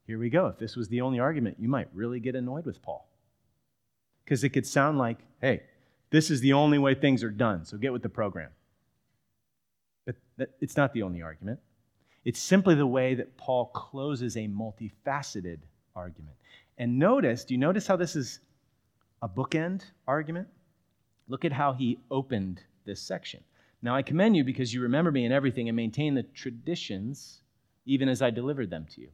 here 0.06 0.18
we 0.18 0.30
go. 0.30 0.46
If 0.46 0.58
this 0.58 0.74
was 0.74 0.88
the 0.88 1.02
only 1.02 1.20
argument, 1.20 1.58
you 1.60 1.68
might 1.68 1.88
really 1.92 2.20
get 2.20 2.34
annoyed 2.34 2.64
with 2.64 2.80
Paul. 2.82 3.06
Because 4.24 4.42
it 4.42 4.50
could 4.50 4.66
sound 4.66 4.98
like, 4.98 5.18
hey, 5.40 5.62
this 6.10 6.30
is 6.30 6.40
the 6.40 6.54
only 6.54 6.78
way 6.78 6.94
things 6.94 7.22
are 7.22 7.30
done, 7.30 7.64
so 7.64 7.76
get 7.76 7.92
with 7.92 8.02
the 8.02 8.08
program. 8.08 8.50
But 10.06 10.16
it's 10.60 10.76
not 10.76 10.94
the 10.94 11.02
only 11.02 11.20
argument. 11.20 11.60
It's 12.24 12.40
simply 12.40 12.74
the 12.74 12.86
way 12.86 13.14
that 13.14 13.36
Paul 13.36 13.66
closes 13.66 14.36
a 14.36 14.48
multifaceted 14.48 15.58
argument. 15.94 16.36
And 16.78 16.98
notice, 16.98 17.44
do 17.44 17.54
you 17.54 17.58
notice 17.58 17.86
how 17.86 17.96
this 17.96 18.14
is 18.16 18.40
a 19.20 19.28
bookend 19.28 19.82
argument? 20.06 20.48
Look 21.26 21.44
at 21.44 21.52
how 21.52 21.72
he 21.72 21.98
opened 22.10 22.62
this 22.86 23.02
section. 23.02 23.42
Now 23.82 23.94
I 23.94 24.02
commend 24.02 24.36
you 24.36 24.44
because 24.44 24.72
you 24.72 24.80
remember 24.80 25.10
me 25.10 25.24
in 25.24 25.32
everything 25.32 25.68
and 25.68 25.76
maintain 25.76 26.14
the 26.14 26.22
traditions 26.22 27.42
even 27.84 28.08
as 28.08 28.22
I 28.22 28.30
delivered 28.30 28.70
them 28.70 28.86
to 28.94 29.00
you. 29.00 29.08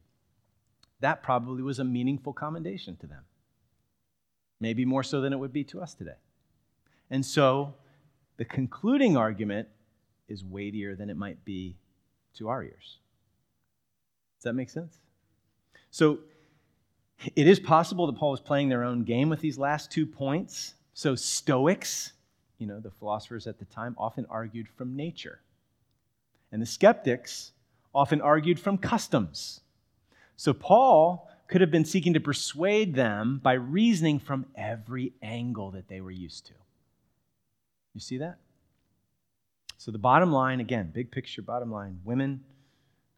That 0.99 1.23
probably 1.23 1.63
was 1.63 1.79
a 1.79 1.83
meaningful 1.83 2.33
commendation 2.33 2.95
to 2.97 3.07
them. 3.07 3.23
Maybe 4.59 4.85
more 4.85 5.03
so 5.03 5.21
than 5.21 5.33
it 5.33 5.37
would 5.37 5.53
be 5.53 5.63
to 5.65 5.81
us 5.81 5.93
today. 5.93 6.17
And 7.09 7.25
so 7.25 7.73
the 8.37 8.45
concluding 8.45 9.17
argument 9.17 9.67
is 10.27 10.43
weightier 10.43 10.95
than 10.95 11.09
it 11.09 11.17
might 11.17 11.43
be 11.45 11.77
to 12.35 12.49
our 12.49 12.63
ears. 12.63 12.99
Does 14.37 14.43
that 14.43 14.53
make 14.53 14.69
sense? 14.69 14.99
So 15.91 16.19
it 17.35 17.47
is 17.47 17.59
possible 17.59 18.07
that 18.07 18.17
Paul 18.17 18.31
was 18.31 18.41
playing 18.41 18.69
their 18.69 18.83
own 18.83 19.03
game 19.03 19.29
with 19.29 19.39
these 19.39 19.57
last 19.57 19.91
two 19.91 20.05
points. 20.05 20.75
So 20.93 21.15
Stoics, 21.15 22.13
you 22.57 22.67
know, 22.67 22.79
the 22.79 22.91
philosophers 22.91 23.47
at 23.47 23.59
the 23.59 23.65
time, 23.65 23.95
often 23.97 24.25
argued 24.29 24.67
from 24.69 24.95
nature. 24.95 25.39
And 26.51 26.61
the 26.61 26.65
skeptics 26.65 27.51
often 27.93 28.21
argued 28.21 28.59
from 28.59 28.77
customs. 28.77 29.61
So 30.35 30.53
Paul 30.53 31.29
could 31.47 31.61
have 31.61 31.71
been 31.71 31.85
seeking 31.85 32.13
to 32.13 32.19
persuade 32.19 32.95
them 32.95 33.39
by 33.41 33.53
reasoning 33.53 34.19
from 34.19 34.45
every 34.55 35.13
angle 35.21 35.71
that 35.71 35.87
they 35.87 36.01
were 36.01 36.11
used 36.11 36.47
to. 36.47 36.53
You 37.93 38.01
see 38.01 38.17
that? 38.17 38.37
So, 39.77 39.91
the 39.91 39.97
bottom 39.97 40.31
line, 40.31 40.59
again, 40.59 40.91
big 40.93 41.11
picture, 41.11 41.41
bottom 41.41 41.71
line 41.71 41.99
women, 42.03 42.43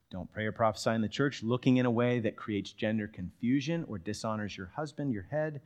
don't 0.10 0.32
pray 0.32 0.46
or 0.46 0.52
prophesy 0.52 0.92
in 0.92 1.02
the 1.02 1.10
church 1.10 1.44
looking 1.44 1.78
in 1.78 1.86
a 1.86 1.92
way 1.92 2.20
that 2.20 2.38
creates 2.38 2.72
gender 2.72 3.08
confusion 3.08 3.86
or 3.88 3.98
dishonors 3.98 4.56
your 4.56 4.72
husband, 4.76 5.14
your 5.14 5.28
head. 5.30 5.62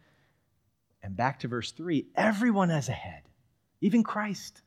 And 1.04 1.16
back 1.16 1.40
to 1.40 1.48
verse 1.48 1.72
3 1.72 2.08
everyone 2.16 2.70
has 2.70 2.90
a 2.90 2.94
head, 2.94 3.24
even 3.82 4.04
Christ. 4.04 4.62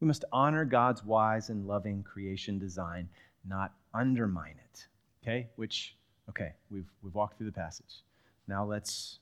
We 0.00 0.06
must 0.06 0.24
honor 0.32 0.64
God's 0.64 1.04
wise 1.04 1.50
and 1.50 1.66
loving 1.66 2.02
creation 2.02 2.58
design, 2.58 3.08
not 3.46 3.74
undermine 3.92 4.56
it. 4.72 4.86
Okay? 5.22 5.48
Which, 5.56 5.96
okay, 6.28 6.52
we've, 6.70 6.88
we've 7.02 7.14
walked 7.14 7.36
through 7.36 7.46
the 7.46 7.52
passage. 7.52 8.02
Now 8.48 8.64
let's 8.64 9.18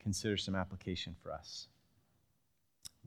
consider 0.00 0.36
some 0.36 0.56
application 0.56 1.14
for 1.22 1.32
us. 1.32 1.68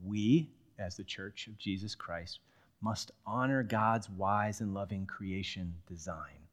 We, 0.02 0.50
as 0.78 0.96
the 0.96 1.04
church 1.04 1.46
of 1.48 1.58
Jesus 1.58 1.94
Christ, 1.94 2.40
must 2.82 3.12
honor 3.24 3.62
God's 3.62 4.10
wise 4.10 4.60
and 4.60 4.74
loving 4.74 5.06
creation 5.06 5.74
design. 5.88 6.48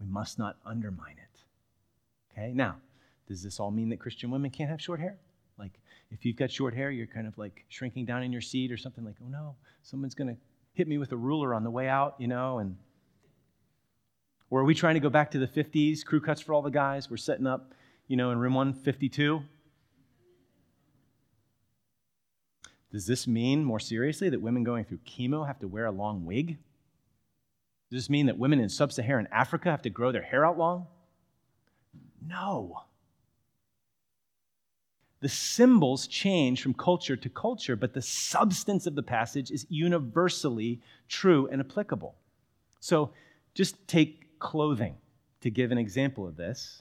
We 0.00 0.06
must 0.06 0.38
not 0.38 0.56
undermine 0.64 1.16
it. 1.18 1.40
Okay, 2.32 2.52
now, 2.52 2.76
does 3.28 3.42
this 3.42 3.60
all 3.60 3.70
mean 3.70 3.88
that 3.90 4.00
Christian 4.00 4.30
women 4.30 4.50
can't 4.50 4.70
have 4.70 4.80
short 4.80 5.00
hair? 5.00 5.16
Like, 5.58 5.80
if 6.10 6.24
you've 6.24 6.36
got 6.36 6.50
short 6.50 6.74
hair, 6.74 6.90
you're 6.90 7.06
kind 7.06 7.26
of 7.26 7.36
like 7.38 7.64
shrinking 7.68 8.04
down 8.04 8.22
in 8.22 8.32
your 8.32 8.40
seat 8.40 8.72
or 8.72 8.76
something 8.76 9.04
like, 9.04 9.16
oh 9.22 9.28
no, 9.28 9.54
someone's 9.82 10.14
going 10.14 10.28
to 10.28 10.36
hit 10.74 10.88
me 10.88 10.98
with 10.98 11.12
a 11.12 11.16
ruler 11.16 11.54
on 11.54 11.64
the 11.64 11.70
way 11.70 11.88
out, 11.88 12.14
you 12.18 12.28
know, 12.28 12.58
and 12.58 12.76
or 14.50 14.60
are 14.60 14.64
we 14.64 14.74
trying 14.74 14.94
to 14.94 15.00
go 15.00 15.10
back 15.10 15.30
to 15.32 15.38
the 15.38 15.46
50s, 15.46 16.04
crew 16.04 16.20
cuts 16.20 16.40
for 16.40 16.54
all 16.54 16.62
the 16.62 16.70
guys? 16.70 17.10
We're 17.10 17.16
setting 17.16 17.46
up, 17.46 17.74
you 18.06 18.16
know, 18.16 18.30
in 18.30 18.38
room 18.38 18.54
152. 18.54 19.42
Does 22.96 23.06
this 23.06 23.26
mean, 23.26 23.62
more 23.62 23.78
seriously, 23.78 24.30
that 24.30 24.40
women 24.40 24.64
going 24.64 24.86
through 24.86 25.00
chemo 25.06 25.46
have 25.46 25.58
to 25.58 25.68
wear 25.68 25.84
a 25.84 25.90
long 25.90 26.24
wig? 26.24 26.56
Does 27.90 28.04
this 28.04 28.08
mean 28.08 28.24
that 28.24 28.38
women 28.38 28.58
in 28.58 28.70
sub 28.70 28.90
Saharan 28.90 29.28
Africa 29.30 29.70
have 29.70 29.82
to 29.82 29.90
grow 29.90 30.12
their 30.12 30.22
hair 30.22 30.46
out 30.46 30.56
long? 30.56 30.86
No. 32.26 32.84
The 35.20 35.28
symbols 35.28 36.06
change 36.06 36.62
from 36.62 36.72
culture 36.72 37.16
to 37.16 37.28
culture, 37.28 37.76
but 37.76 37.92
the 37.92 38.00
substance 38.00 38.86
of 38.86 38.94
the 38.94 39.02
passage 39.02 39.50
is 39.50 39.66
universally 39.68 40.80
true 41.06 41.50
and 41.52 41.60
applicable. 41.60 42.14
So 42.80 43.10
just 43.52 43.86
take 43.86 44.38
clothing 44.38 44.96
to 45.42 45.50
give 45.50 45.70
an 45.70 45.76
example 45.76 46.26
of 46.26 46.38
this. 46.38 46.80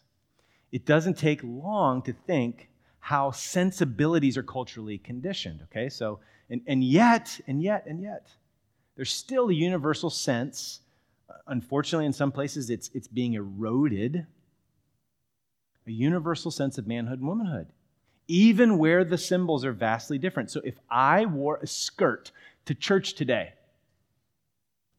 It 0.72 0.86
doesn't 0.86 1.18
take 1.18 1.41
long 1.43 2.01
to 2.03 2.13
think 2.26 2.70
how 3.06 3.30
sensibilities 3.30 4.36
are 4.36 4.41
culturally 4.41 4.97
conditioned, 4.97 5.60
okay? 5.62 5.89
So, 5.89 6.18
and, 6.49 6.60
and 6.66 6.84
yet, 6.84 7.39
and 7.45 7.62
yet, 7.62 7.86
and 7.86 8.01
yet, 8.01 8.32
there's 8.95 9.12
still 9.12 9.49
a 9.49 9.53
universal 9.53 10.10
sense. 10.10 10.80
Uh, 11.30 11.34
unfortunately, 11.45 12.08
in 12.08 12.14
some 12.14 12.32
places, 12.32 12.72
it's, 12.72 12.89
it's 12.95 13.08
being 13.08 13.36
eroded. 13.36 14.26
A 15.86 15.91
universal 15.91 16.49
sense 16.49 16.80
of 16.80 16.88
manhood 16.88 17.20
and 17.20 17.28
womanhood, 17.28 17.68
even 18.28 18.80
where 18.80 19.06
the 19.06 19.20
symbols 19.20 19.64
are 19.66 19.72
vastly 19.72 20.18
different. 20.18 20.49
So, 20.49 20.62
if 20.64 20.80
I 20.89 21.28
wore 21.28 21.58
a 21.58 21.68
skirt 21.68 22.32
to 22.66 22.74
church 22.74 23.14
today, 23.14 23.53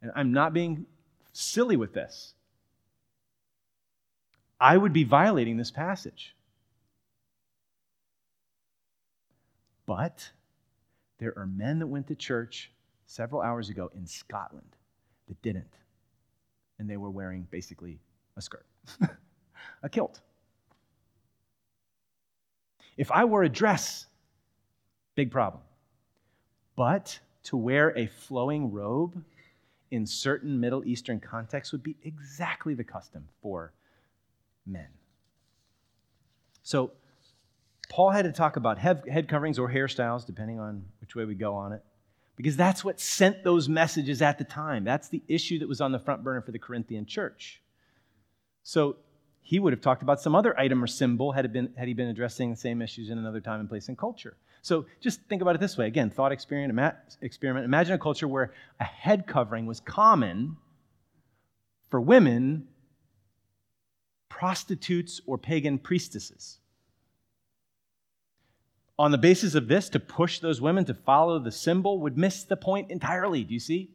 and 0.01 0.13
I'm 0.15 0.33
not 0.33 0.55
being 0.55 0.87
silly 1.33 1.77
with 1.77 1.93
this, 1.93 2.35
I 4.61 4.77
would 4.77 4.93
be 4.93 5.03
violating 5.03 5.57
this 5.57 5.73
passage. 5.73 6.36
But 9.87 10.29
there 11.19 11.33
are 11.39 11.47
men 11.47 11.79
that 11.79 11.87
went 11.87 12.09
to 12.09 12.15
church 12.15 12.73
several 13.07 13.41
hours 13.41 13.69
ago 13.69 13.91
in 13.95 14.07
Scotland 14.07 14.77
that 15.29 15.41
didn't. 15.43 15.75
And 16.79 16.91
they 16.91 16.97
were 16.97 17.11
wearing 17.11 17.47
basically 17.51 18.01
a 18.37 18.43
skirt, 18.43 18.67
a 19.83 19.89
kilt. 19.89 20.21
If 22.97 23.11
I 23.11 23.25
wore 23.25 23.45
a 23.45 23.49
dress, 23.49 24.07
big 25.15 25.31
problem. 25.31 25.63
But 26.75 27.19
to 27.45 27.57
wear 27.57 27.97
a 27.97 28.07
flowing 28.07 28.73
robe 28.73 29.23
in 29.91 30.05
certain 30.07 30.59
Middle 30.59 30.85
Eastern 30.85 31.21
contexts 31.21 31.73
would 31.73 31.83
be 31.83 31.97
exactly 32.03 32.75
the 32.75 32.85
custom 32.85 33.29
for 33.41 33.73
men. 34.67 34.89
So, 36.63 36.91
Paul 37.89 38.11
had 38.11 38.25
to 38.25 38.33
talk 38.33 38.57
about 38.57 38.79
head 38.79 39.29
coverings 39.29 39.59
or 39.59 39.71
hairstyles, 39.71 40.27
depending 40.27 40.59
on 40.59 40.85
which 41.01 41.15
way 41.15 41.25
we 41.25 41.35
go 41.35 41.55
on 41.55 41.73
it, 41.73 41.83
because 42.37 42.57
that's 42.57 42.85
what 42.85 43.01
sent 43.01 43.45
those 43.45 43.69
messages 43.69 44.23
at 44.23 44.39
the 44.39 44.45
time. 44.45 44.85
That's 44.85 45.09
the 45.09 45.23
issue 45.29 45.59
that 45.61 45.69
was 45.69 45.81
on 45.81 45.93
the 45.93 45.99
front 45.99 46.25
burner 46.25 46.41
for 46.43 46.53
the 46.53 46.59
Corinthian 46.59 47.07
church. 47.07 47.63
So 48.63 48.97
he 49.41 49.61
would 49.61 49.73
have 49.73 49.81
talked 49.81 50.03
about 50.03 50.21
some 50.21 50.35
other 50.35 50.59
item 50.59 50.83
or 50.83 50.89
symbol 50.89 51.33
had, 51.33 51.53
been, 51.53 51.73
had 51.77 51.87
he 51.87 51.95
been 51.95 52.09
addressing 52.09 52.51
the 52.51 52.57
same 52.57 52.83
issues 52.83 53.11
in 53.11 53.19
another 53.19 53.41
time 53.41 53.61
and 53.61 53.69
place 53.69 53.89
and 53.89 53.97
culture. 53.97 54.37
So 54.63 54.87
just 55.01 55.21
think 55.29 55.41
about 55.41 55.55
it 55.55 55.61
this 55.61 55.79
way 55.79 55.87
again, 55.87 56.11
thought 56.11 56.33
experiment. 56.33 56.97
experiment. 57.23 57.65
Imagine 57.65 57.95
a 57.95 57.99
culture 57.99 58.27
where 58.27 58.53
a 58.81 58.85
head 58.85 59.29
covering 59.29 59.67
was 59.67 59.79
common 59.79 60.57
for 61.89 62.01
women, 62.01 62.67
prostitutes, 64.29 65.21
or 65.27 65.39
pagan 65.39 65.79
priestesses 65.79 66.59
on 68.99 69.11
the 69.11 69.19
basis 69.19 69.55
of 69.55 69.69
this, 69.69 69.89
to 69.91 70.01
push 70.01 70.39
those 70.39 70.61
women 70.61 70.85
to 70.87 70.95
follow 70.95 71.39
the 71.39 71.53
symbol 71.53 72.01
would 72.01 72.17
miss 72.17 72.45
the 72.45 72.57
point 72.57 72.91
entirely. 72.91 73.45
Do 73.45 73.53
you 73.53 73.61
see? 73.61 73.91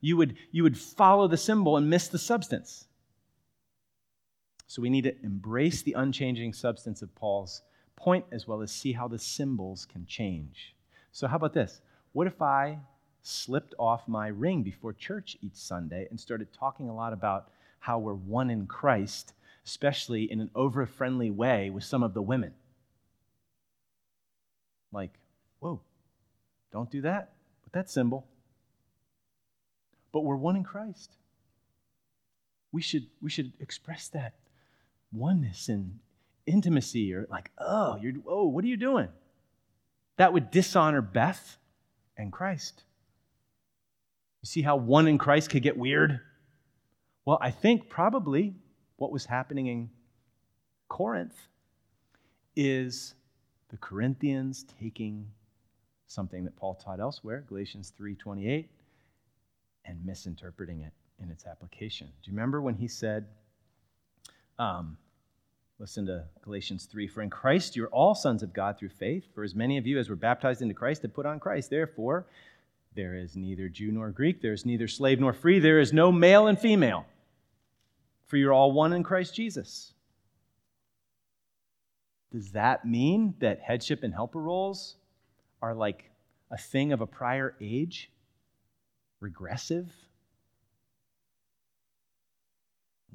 You 0.00 0.16
would, 0.16 0.36
you 0.50 0.64
would 0.64 0.76
follow 0.76 1.28
the 1.28 1.36
symbol 1.36 1.76
and 1.76 1.88
miss 1.88 2.08
the 2.08 2.18
substance. 2.18 2.86
So 4.66 4.82
we 4.82 4.90
need 4.90 5.04
to 5.04 5.14
embrace 5.22 5.82
the 5.82 5.92
unchanging 5.92 6.52
substance 6.52 7.00
of 7.00 7.14
Paul's 7.14 7.62
point 7.96 8.24
as 8.32 8.46
well 8.46 8.60
as 8.60 8.72
see 8.72 8.92
how 8.92 9.08
the 9.08 9.18
symbols 9.18 9.86
can 9.86 10.04
change. 10.06 10.74
So, 11.12 11.28
how 11.28 11.36
about 11.36 11.54
this? 11.54 11.80
What 12.12 12.26
if 12.26 12.42
I 12.42 12.78
slipped 13.22 13.74
off 13.78 14.06
my 14.08 14.28
ring 14.28 14.62
before 14.62 14.92
church 14.92 15.36
each 15.40 15.54
Sunday 15.54 16.06
and 16.10 16.18
started 16.18 16.52
talking 16.52 16.88
a 16.88 16.94
lot 16.94 17.12
about 17.12 17.50
how 17.78 17.98
we're 17.98 18.14
one 18.14 18.50
in 18.50 18.66
Christ 18.66 19.32
especially 19.66 20.30
in 20.30 20.40
an 20.40 20.50
over 20.54 20.86
friendly 20.86 21.30
way 21.30 21.70
with 21.70 21.84
some 21.84 22.02
of 22.02 22.14
the 22.14 22.22
women. 22.22 22.52
Like, 24.92 25.12
whoa, 25.60 25.80
don't 26.72 26.90
do 26.90 27.00
that 27.02 27.32
with 27.64 27.72
that 27.72 27.90
symbol. 27.90 28.26
But 30.12 30.20
we're 30.20 30.36
one 30.36 30.56
in 30.56 30.64
Christ. 30.64 31.16
We 32.70 32.82
should, 32.82 33.06
we 33.20 33.30
should 33.30 33.52
express 33.60 34.08
that 34.08 34.34
oneness 35.12 35.68
and 35.68 35.98
intimacy, 36.46 37.14
or 37.14 37.26
like, 37.30 37.50
oh, 37.58 37.96
you're, 37.96 38.12
oh, 38.26 38.48
what 38.48 38.64
are 38.64 38.68
you 38.68 38.76
doing? 38.76 39.08
That 40.18 40.32
would 40.32 40.50
dishonor 40.50 41.00
Beth 41.00 41.58
and 42.16 42.32
Christ. 42.32 42.82
You 44.42 44.46
see 44.46 44.62
how 44.62 44.76
one 44.76 45.08
in 45.08 45.18
Christ 45.18 45.50
could 45.50 45.62
get 45.62 45.76
weird? 45.76 46.20
Well, 47.24 47.38
I 47.40 47.50
think 47.50 47.88
probably 47.88 48.54
what 48.96 49.10
was 49.10 49.24
happening 49.24 49.66
in 49.66 49.90
Corinth 50.88 51.48
is 52.56 53.14
the 53.70 53.76
Corinthians 53.78 54.64
taking 54.80 55.26
something 56.06 56.44
that 56.44 56.56
Paul 56.56 56.74
taught 56.74 57.00
elsewhere, 57.00 57.44
Galatians 57.48 57.92
3:28, 57.98 58.68
and 59.84 60.04
misinterpreting 60.04 60.82
it 60.82 60.92
in 61.18 61.30
its 61.30 61.46
application. 61.46 62.06
Do 62.22 62.30
you 62.30 62.36
remember 62.36 62.60
when 62.60 62.74
he 62.74 62.88
said, 62.88 63.26
um, 64.58 64.96
listen 65.78 66.06
to 66.06 66.24
Galatians 66.42 66.86
3, 66.86 67.08
for 67.08 67.22
in 67.22 67.30
Christ 67.30 67.74
you're 67.74 67.88
all 67.88 68.14
sons 68.14 68.42
of 68.42 68.52
God 68.52 68.78
through 68.78 68.90
faith, 68.90 69.26
for 69.34 69.42
as 69.42 69.54
many 69.54 69.76
of 69.78 69.86
you 69.86 69.98
as 69.98 70.08
were 70.08 70.16
baptized 70.16 70.62
into 70.62 70.74
Christ 70.74 71.02
have 71.02 71.14
put 71.14 71.26
on 71.26 71.40
Christ. 71.40 71.70
Therefore, 71.70 72.26
there 72.94 73.16
is 73.16 73.34
neither 73.34 73.68
Jew 73.68 73.90
nor 73.90 74.10
Greek, 74.10 74.40
there 74.40 74.52
is 74.52 74.64
neither 74.64 74.86
slave 74.86 75.18
nor 75.18 75.32
free, 75.32 75.58
there 75.58 75.80
is 75.80 75.92
no 75.92 76.12
male 76.12 76.46
and 76.46 76.58
female 76.58 77.06
for 78.26 78.36
you're 78.36 78.52
all 78.52 78.72
one 78.72 78.92
in 78.92 79.02
Christ 79.02 79.34
Jesus. 79.34 79.92
Does 82.32 82.50
that 82.52 82.84
mean 82.84 83.34
that 83.38 83.60
headship 83.60 84.02
and 84.02 84.12
helper 84.12 84.40
roles 84.40 84.96
are 85.62 85.74
like 85.74 86.10
a 86.50 86.56
thing 86.56 86.92
of 86.92 87.00
a 87.00 87.06
prior 87.06 87.54
age? 87.60 88.10
Regressive? 89.20 89.92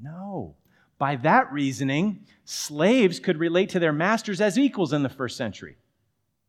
No. 0.02 0.56
By 0.98 1.16
that 1.16 1.52
reasoning, 1.52 2.24
slaves 2.44 3.20
could 3.20 3.38
relate 3.38 3.68
to 3.70 3.78
their 3.78 3.92
masters 3.92 4.40
as 4.40 4.58
equals 4.58 4.92
in 4.92 5.02
the 5.02 5.08
first 5.08 5.36
century 5.36 5.76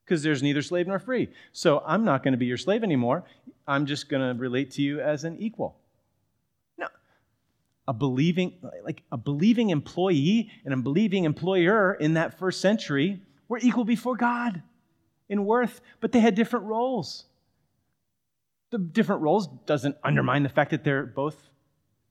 because 0.06 0.24
there's 0.24 0.44
neither 0.44 0.62
slave 0.62 0.88
nor 0.88 1.00
free. 1.00 1.30
So 1.52 1.84
I'm 1.86 2.04
not 2.04 2.24
going 2.24 2.34
to 2.34 2.38
be 2.38 2.46
your 2.46 2.58
slave 2.58 2.84
anymore. 2.84 3.24
I'm 3.68 3.86
just 3.86 4.10
going 4.10 4.22
to 4.22 4.40
relate 4.40 4.72
to 4.72 4.82
you 4.82 5.00
as 5.00 5.24
an 5.24 5.38
equal 5.40 5.81
a 7.92 7.94
believing 7.94 8.54
like 8.86 9.04
a 9.12 9.18
believing 9.18 9.70
employee 9.70 10.50
and 10.64 10.74
a 10.74 10.78
believing 10.78 11.26
employer 11.26 11.94
in 11.94 12.14
that 12.14 12.40
first 12.40 12.62
century 12.62 13.22
were 13.50 13.60
equal 13.62 13.84
before 13.84 14.16
God 14.16 14.64
in 15.28 15.44
worth, 15.44 15.82
but 16.00 16.14
they 16.14 16.22
had 16.22 16.34
different 16.34 16.68
roles. 16.68 17.26
The 18.70 18.78
different 18.78 19.24
roles 19.24 19.48
doesn't 19.66 19.98
undermine 20.06 20.44
the 20.44 20.48
fact 20.48 20.72
that 20.72 20.86
they're 20.86 21.06
both 21.06 21.50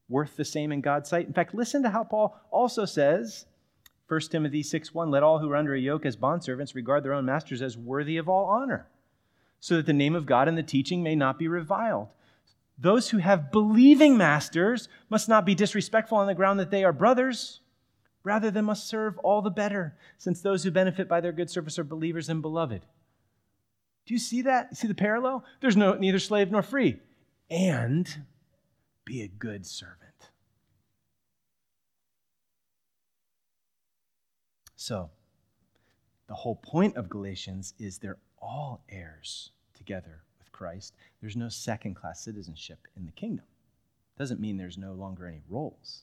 worth 0.07 0.37
the 0.37 0.45
same 0.45 0.71
in 0.71 0.83
God's 0.83 1.09
sight. 1.09 1.27
In 1.27 1.33
fact, 1.33 1.55
listen 1.55 1.83
to 1.85 1.89
how 1.89 2.05
Paul 2.05 2.39
also 2.51 2.85
says, 2.85 3.47
1 4.07 4.21
Timothy 4.31 4.63
6:1, 4.63 5.11
let 5.11 5.23
all 5.23 5.39
who 5.39 5.51
are 5.51 5.57
under 5.57 5.73
a 5.73 5.81
yoke 5.81 6.05
as 6.05 6.15
bondservants 6.15 6.75
regard 6.75 7.03
their 7.03 7.15
own 7.15 7.25
masters 7.25 7.63
as 7.63 7.79
worthy 7.79 8.19
of 8.19 8.29
all 8.29 8.45
honor, 8.45 8.87
so 9.61 9.77
that 9.77 9.87
the 9.87 9.95
name 9.95 10.15
of 10.15 10.27
God 10.27 10.47
and 10.47 10.59
the 10.59 10.63
teaching 10.63 11.03
may 11.03 11.17
not 11.17 11.39
be 11.39 11.49
reviled. 11.49 12.13
Those 12.81 13.11
who 13.11 13.19
have 13.19 13.53
believing 13.53 14.17
masters 14.17 14.89
must 15.11 15.29
not 15.29 15.45
be 15.45 15.55
disrespectful 15.55 16.17
on 16.17 16.27
the 16.27 16.35
ground 16.35 16.59
that 16.61 16.71
they 16.71 16.83
are 16.83 16.95
brothers. 16.95 17.61
Rather, 18.25 18.51
they 18.51 18.63
must 18.63 18.89
serve 18.89 19.19
all 19.19 19.43
the 19.43 19.51
better, 19.51 19.97
since 20.17 20.41
those 20.41 20.65
who 20.65 20.71
benefit 20.71 21.07
by 21.07 21.21
their 21.21 21.33
good 21.33 21.51
service 21.51 21.79
are 21.79 21.85
believers 21.85 22.31
and 22.31 22.41
beloved. 22.41 22.87
Do 24.07 24.15
you 24.15 24.19
see 24.19 24.43
that? 24.43 24.77
See 24.77 24.89
the 24.89 24.95
parallel? 24.95 25.45
There's 25.61 25.77
no 25.77 25.95
neither 25.95 26.19
slave 26.19 26.51
nor 26.51 26.63
free. 26.63 27.01
And 27.51 28.25
be 29.05 29.23
a 29.23 29.29
good 29.29 29.67
servant. 29.67 29.99
So, 34.77 35.11
the 36.29 36.35
whole 36.35 36.57
point 36.57 36.97
of 36.97 37.11
Galatians 37.11 37.75
is 37.79 37.99
they're 37.99 38.19
all 38.41 38.83
heirs 38.89 39.51
together 39.75 40.23
Christ, 40.61 40.93
there's 41.23 41.37
no 41.37 41.49
second 41.49 41.95
class 41.95 42.23
citizenship 42.23 42.87
in 42.95 43.07
the 43.07 43.13
kingdom. 43.13 43.47
Doesn't 44.19 44.43
mean 44.43 44.59
there's 44.59 44.77
no 44.77 44.93
longer 44.93 45.27
any 45.27 45.41
roles. 45.49 46.03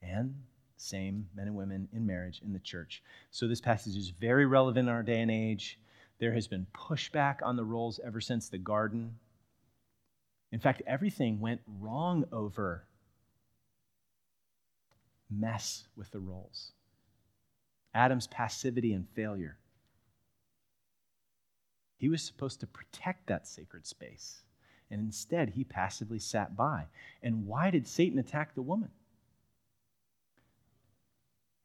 And 0.00 0.36
same 0.76 1.28
men 1.34 1.48
and 1.48 1.56
women 1.56 1.88
in 1.92 2.06
marriage 2.06 2.40
in 2.44 2.52
the 2.52 2.60
church. 2.60 3.02
So 3.32 3.48
this 3.48 3.60
passage 3.60 3.96
is 3.96 4.10
very 4.10 4.46
relevant 4.46 4.88
in 4.88 4.94
our 4.94 5.02
day 5.02 5.20
and 5.20 5.30
age. 5.30 5.80
There 6.20 6.32
has 6.34 6.46
been 6.46 6.68
pushback 6.72 7.38
on 7.42 7.56
the 7.56 7.64
roles 7.64 7.98
ever 8.04 8.20
since 8.20 8.48
the 8.48 8.58
garden. 8.58 9.16
In 10.52 10.60
fact, 10.60 10.82
everything 10.86 11.40
went 11.40 11.60
wrong 11.80 12.26
over 12.30 12.84
mess 15.28 15.88
with 15.96 16.12
the 16.12 16.20
roles. 16.20 16.70
Adam's 17.92 18.28
passivity 18.28 18.92
and 18.92 19.08
failure. 19.16 19.56
He 22.00 22.08
was 22.08 22.22
supposed 22.22 22.60
to 22.60 22.66
protect 22.66 23.26
that 23.26 23.46
sacred 23.46 23.86
space. 23.86 24.40
And 24.90 25.02
instead, 25.02 25.50
he 25.50 25.64
passively 25.64 26.18
sat 26.18 26.56
by. 26.56 26.86
And 27.22 27.46
why 27.46 27.70
did 27.70 27.86
Satan 27.86 28.18
attack 28.18 28.54
the 28.54 28.62
woman? 28.62 28.88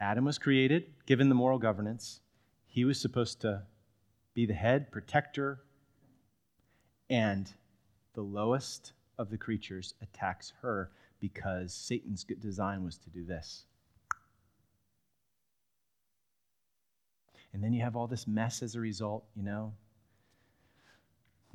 Adam 0.02 0.26
was 0.26 0.38
created, 0.38 0.88
given 1.06 1.30
the 1.30 1.36
moral 1.36 1.58
governance. 1.58 2.20
He 2.68 2.84
was 2.84 3.00
supposed 3.00 3.40
to 3.42 3.62
be 4.34 4.46
the 4.46 4.54
head, 4.54 4.92
protector, 4.92 5.62
and 7.10 7.50
the 8.14 8.22
lowest 8.22 8.92
of 9.18 9.30
the 9.30 9.38
creatures 9.38 9.94
attacks 10.02 10.52
her 10.62 10.92
because 11.22 11.74
Satan's 11.74 12.26
design 12.26 12.84
was 12.84 12.98
to 12.98 13.10
do 13.10 13.24
this. 13.24 13.64
And 17.54 17.64
then 17.64 17.72
you 17.72 17.84
have 17.84 17.96
all 17.96 18.08
this 18.08 18.28
mess 18.28 18.62
as 18.62 18.76
a 18.76 18.82
result, 18.82 19.24
you 19.34 19.42
know. 19.42 19.72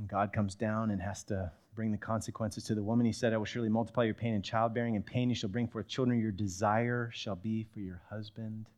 And 0.00 0.08
God 0.08 0.32
comes 0.32 0.54
down 0.54 0.90
and 0.90 1.02
has 1.02 1.22
to 1.24 1.52
bring 1.74 1.92
the 1.92 1.98
consequences 1.98 2.64
to 2.64 2.74
the 2.74 2.82
woman. 2.82 3.04
He 3.04 3.12
said, 3.12 3.34
I 3.34 3.36
will 3.36 3.44
surely 3.44 3.68
multiply 3.68 4.04
your 4.04 4.14
pain 4.14 4.32
in 4.32 4.40
childbearing, 4.40 4.96
and 4.96 5.04
pain 5.04 5.28
you 5.28 5.34
shall 5.34 5.50
bring 5.50 5.68
forth 5.68 5.88
children. 5.88 6.18
Your 6.18 6.32
desire 6.32 7.10
shall 7.12 7.36
be 7.36 7.66
for 7.74 7.80
your 7.80 8.00
husband, 8.08 8.70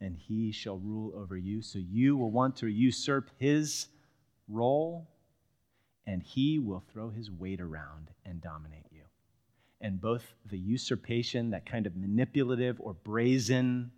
and 0.00 0.16
he 0.16 0.50
shall 0.50 0.78
rule 0.78 1.12
over 1.14 1.36
you. 1.36 1.62
So 1.62 1.78
you 1.78 2.16
will 2.16 2.32
want 2.32 2.56
to 2.56 2.66
usurp 2.66 3.30
his 3.38 3.86
role, 4.48 5.08
and 6.04 6.20
he 6.20 6.58
will 6.58 6.82
throw 6.92 7.10
his 7.10 7.30
weight 7.30 7.60
around 7.60 8.10
and 8.26 8.42
dominate 8.42 8.86
you. 8.90 9.02
And 9.80 10.00
both 10.00 10.34
the 10.46 10.58
usurpation, 10.58 11.50
that 11.50 11.64
kind 11.64 11.86
of 11.86 11.94
manipulative 11.94 12.80
or 12.80 12.94
brazen 12.94 13.92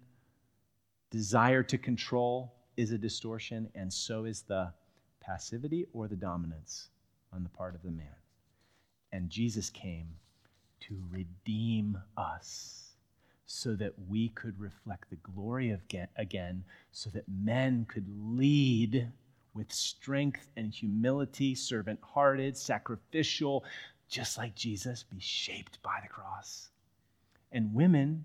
desire 1.10 1.62
to 1.62 1.78
control, 1.78 2.52
is 2.76 2.92
a 2.92 2.98
distortion, 2.98 3.70
and 3.74 3.90
so 3.90 4.26
is 4.26 4.42
the 4.42 4.74
passivity 5.22 5.86
or 5.92 6.08
the 6.08 6.16
dominance 6.16 6.88
on 7.32 7.42
the 7.42 7.48
part 7.48 7.74
of 7.74 7.82
the 7.82 7.90
man. 7.90 8.06
And 9.12 9.30
Jesus 9.30 9.70
came 9.70 10.08
to 10.80 11.02
redeem 11.10 11.98
us 12.16 12.90
so 13.46 13.74
that 13.74 13.92
we 14.08 14.30
could 14.30 14.58
reflect 14.58 15.10
the 15.10 15.16
glory 15.16 15.70
of 15.70 15.80
again, 16.16 16.64
so 16.90 17.10
that 17.10 17.24
men 17.28 17.86
could 17.88 18.06
lead 18.08 19.12
with 19.54 19.70
strength 19.70 20.48
and 20.56 20.72
humility, 20.72 21.54
servant 21.54 22.00
hearted, 22.02 22.56
sacrificial, 22.56 23.64
just 24.08 24.38
like 24.38 24.54
Jesus, 24.54 25.02
be 25.02 25.20
shaped 25.20 25.82
by 25.82 25.98
the 26.02 26.08
cross. 26.08 26.70
And 27.50 27.74
women, 27.74 28.24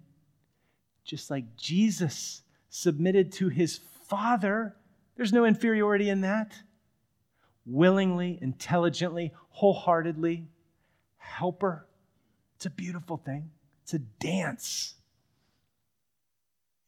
just 1.04 1.30
like 1.30 1.58
Jesus 1.58 2.44
submitted 2.70 3.32
to 3.34 3.50
his 3.50 3.80
Father, 4.08 4.76
there's 5.18 5.34
no 5.34 5.44
inferiority 5.44 6.10
in 6.10 6.22
that 6.22 6.54
willingly, 7.68 8.40
intelligently, 8.42 9.34
wholeheartedly 9.50 10.48
Helper. 11.18 11.86
It's 12.56 12.66
a 12.66 12.72
beautiful 12.72 13.18
thing, 13.18 13.52
it's 13.84 13.94
a 13.94 14.00
dance. 14.00 14.96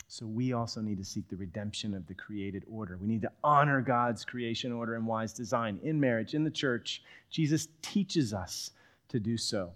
So 0.08 0.26
we 0.26 0.54
also 0.54 0.82
need 0.82 0.98
to 0.98 1.06
seek 1.06 1.28
the 1.30 1.36
redemption 1.36 1.94
of 1.94 2.08
the 2.08 2.16
created 2.16 2.64
order. 2.68 2.98
We 2.98 3.08
need 3.08 3.22
to 3.22 3.32
honor 3.44 3.80
God's 3.80 4.26
creation 4.26 4.72
order 4.72 4.96
and 4.96 5.06
wise 5.06 5.34
design 5.34 5.80
in 5.84 6.00
marriage, 6.00 6.34
in 6.34 6.44
the 6.44 6.50
church. 6.50 7.04
Jesus 7.30 7.68
teaches 7.84 8.34
us 8.34 8.72
to 9.10 9.20
do 9.20 9.38
so 9.38 9.74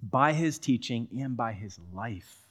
by 0.00 0.32
his 0.32 0.60
teaching 0.60 1.08
and 1.18 1.36
by 1.36 1.52
his 1.52 1.80
life. 1.92 2.46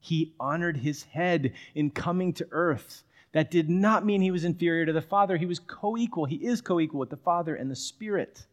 He 0.00 0.34
honored 0.38 0.76
his 0.76 1.04
head 1.04 1.54
in 1.74 1.90
coming 1.90 2.34
to 2.34 2.46
earth 2.50 3.03
that 3.34 3.50
did 3.50 3.68
not 3.68 4.06
mean 4.06 4.22
he 4.22 4.30
was 4.30 4.44
inferior 4.44 4.86
to 4.86 4.92
the 4.92 5.02
Father. 5.02 5.36
He 5.36 5.44
was 5.44 5.58
co 5.58 5.96
equal. 5.96 6.24
He 6.24 6.36
is 6.36 6.60
co 6.60 6.78
equal 6.78 7.00
with 7.00 7.10
the 7.10 7.16
Father 7.16 7.56
and 7.56 7.68
the 7.68 7.76
Spirit. 7.76 8.46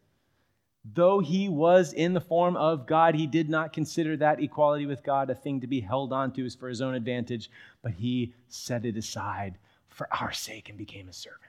Though 0.83 1.19
he 1.19 1.47
was 1.47 1.93
in 1.93 2.13
the 2.13 2.19
form 2.19 2.57
of 2.57 2.87
God, 2.87 3.13
he 3.13 3.27
did 3.27 3.47
not 3.47 3.73
consider 3.73 4.17
that 4.17 4.41
equality 4.41 4.87
with 4.87 5.03
God 5.03 5.29
a 5.29 5.35
thing 5.35 5.61
to 5.61 5.67
be 5.67 5.81
held 5.81 6.11
on 6.11 6.31
to 6.33 6.49
for 6.49 6.67
his 6.67 6.81
own 6.81 6.95
advantage, 6.95 7.51
but 7.83 7.93
he 7.93 8.33
set 8.49 8.83
it 8.83 8.97
aside 8.97 9.59
for 9.87 10.07
our 10.11 10.31
sake 10.31 10.67
and 10.67 10.79
became 10.79 11.07
a 11.07 11.13
servant. 11.13 11.43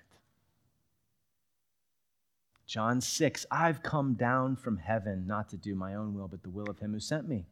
John 2.66 3.01
6, 3.01 3.47
I've 3.51 3.83
come 3.83 4.12
down 4.12 4.57
from 4.57 4.76
heaven 4.76 5.26
not 5.26 5.49
to 5.49 5.57
do 5.57 5.74
my 5.74 5.95
own 5.95 6.12
will, 6.14 6.28
but 6.28 6.43
the 6.43 6.51
will 6.51 6.68
of 6.68 6.80
him 6.80 6.93
who 6.93 7.01
sent 7.01 7.26
me. 7.26 7.47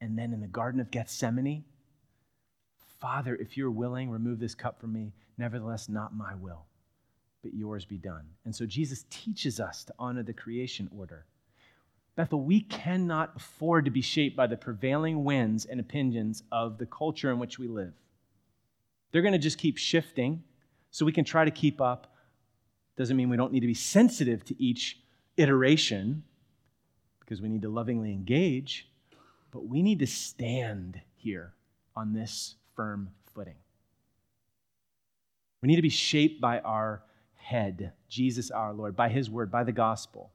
And 0.00 0.18
then 0.18 0.32
in 0.32 0.40
the 0.40 0.48
Garden 0.48 0.80
of 0.80 0.90
Gethsemane, 0.90 1.64
Father, 3.02 3.34
if 3.34 3.56
you're 3.56 3.72
willing, 3.72 4.10
remove 4.10 4.38
this 4.38 4.54
cup 4.54 4.80
from 4.80 4.92
me. 4.92 5.12
Nevertheless, 5.36 5.88
not 5.88 6.14
my 6.14 6.36
will, 6.36 6.66
but 7.42 7.52
yours 7.52 7.84
be 7.84 7.98
done. 7.98 8.24
And 8.44 8.54
so 8.54 8.64
Jesus 8.64 9.04
teaches 9.10 9.58
us 9.58 9.82
to 9.84 9.94
honor 9.98 10.22
the 10.22 10.32
creation 10.32 10.88
order. 10.96 11.26
Bethel, 12.14 12.40
we 12.42 12.60
cannot 12.60 13.32
afford 13.34 13.86
to 13.86 13.90
be 13.90 14.02
shaped 14.02 14.36
by 14.36 14.46
the 14.46 14.56
prevailing 14.56 15.24
winds 15.24 15.64
and 15.64 15.80
opinions 15.80 16.44
of 16.52 16.78
the 16.78 16.86
culture 16.86 17.32
in 17.32 17.40
which 17.40 17.58
we 17.58 17.66
live. 17.66 17.92
They're 19.10 19.20
going 19.20 19.32
to 19.32 19.38
just 19.38 19.58
keep 19.58 19.78
shifting, 19.78 20.44
so 20.92 21.04
we 21.04 21.12
can 21.12 21.24
try 21.24 21.44
to 21.44 21.50
keep 21.50 21.80
up. 21.80 22.14
Doesn't 22.96 23.16
mean 23.16 23.30
we 23.30 23.36
don't 23.36 23.52
need 23.52 23.60
to 23.60 23.66
be 23.66 23.74
sensitive 23.74 24.44
to 24.44 24.62
each 24.62 25.00
iteration 25.36 26.22
because 27.18 27.42
we 27.42 27.48
need 27.48 27.62
to 27.62 27.68
lovingly 27.68 28.12
engage, 28.12 28.88
but 29.50 29.66
we 29.66 29.82
need 29.82 29.98
to 29.98 30.06
stand 30.06 31.00
here 31.16 31.54
on 31.96 32.12
this 32.12 32.54
firm 32.74 33.10
footing. 33.34 33.56
We 35.60 35.68
need 35.68 35.76
to 35.76 35.82
be 35.82 35.88
shaped 35.88 36.40
by 36.40 36.60
our 36.60 37.02
head, 37.34 37.92
Jesus 38.08 38.50
our 38.50 38.72
Lord, 38.72 38.96
by 38.96 39.08
his 39.08 39.30
word, 39.30 39.50
by 39.50 39.64
the 39.64 39.72
gospel. 39.72 40.32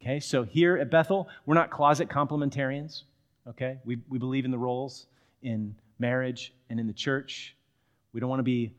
Okay, 0.00 0.20
so 0.20 0.42
here 0.42 0.76
at 0.76 0.90
Bethel, 0.90 1.28
we're 1.46 1.54
not 1.54 1.70
closet 1.70 2.08
complementarians. 2.08 3.02
Okay, 3.48 3.78
we, 3.84 3.98
we 4.08 4.18
believe 4.18 4.44
in 4.44 4.50
the 4.50 4.58
roles 4.58 5.06
in 5.42 5.74
marriage 5.98 6.52
and 6.68 6.78
in 6.78 6.86
the 6.86 6.92
church. 6.92 7.56
We 8.12 8.20
don't 8.20 8.28
want 8.28 8.40
to 8.40 8.44
be 8.44 8.74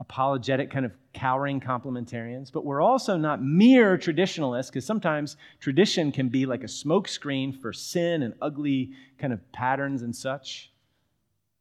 apologetic, 0.00 0.70
kind 0.70 0.86
of 0.86 0.92
cowering 1.12 1.60
complementarians, 1.60 2.50
but 2.50 2.64
we're 2.64 2.80
also 2.80 3.16
not 3.16 3.42
mere 3.42 3.98
traditionalists 3.98 4.70
because 4.70 4.86
sometimes 4.86 5.36
tradition 5.60 6.10
can 6.10 6.28
be 6.28 6.46
like 6.46 6.62
a 6.62 6.66
smokescreen 6.66 7.60
for 7.60 7.72
sin 7.72 8.22
and 8.22 8.34
ugly 8.40 8.92
kind 9.18 9.32
of 9.32 9.52
patterns 9.52 10.02
and 10.02 10.14
such. 10.14 10.69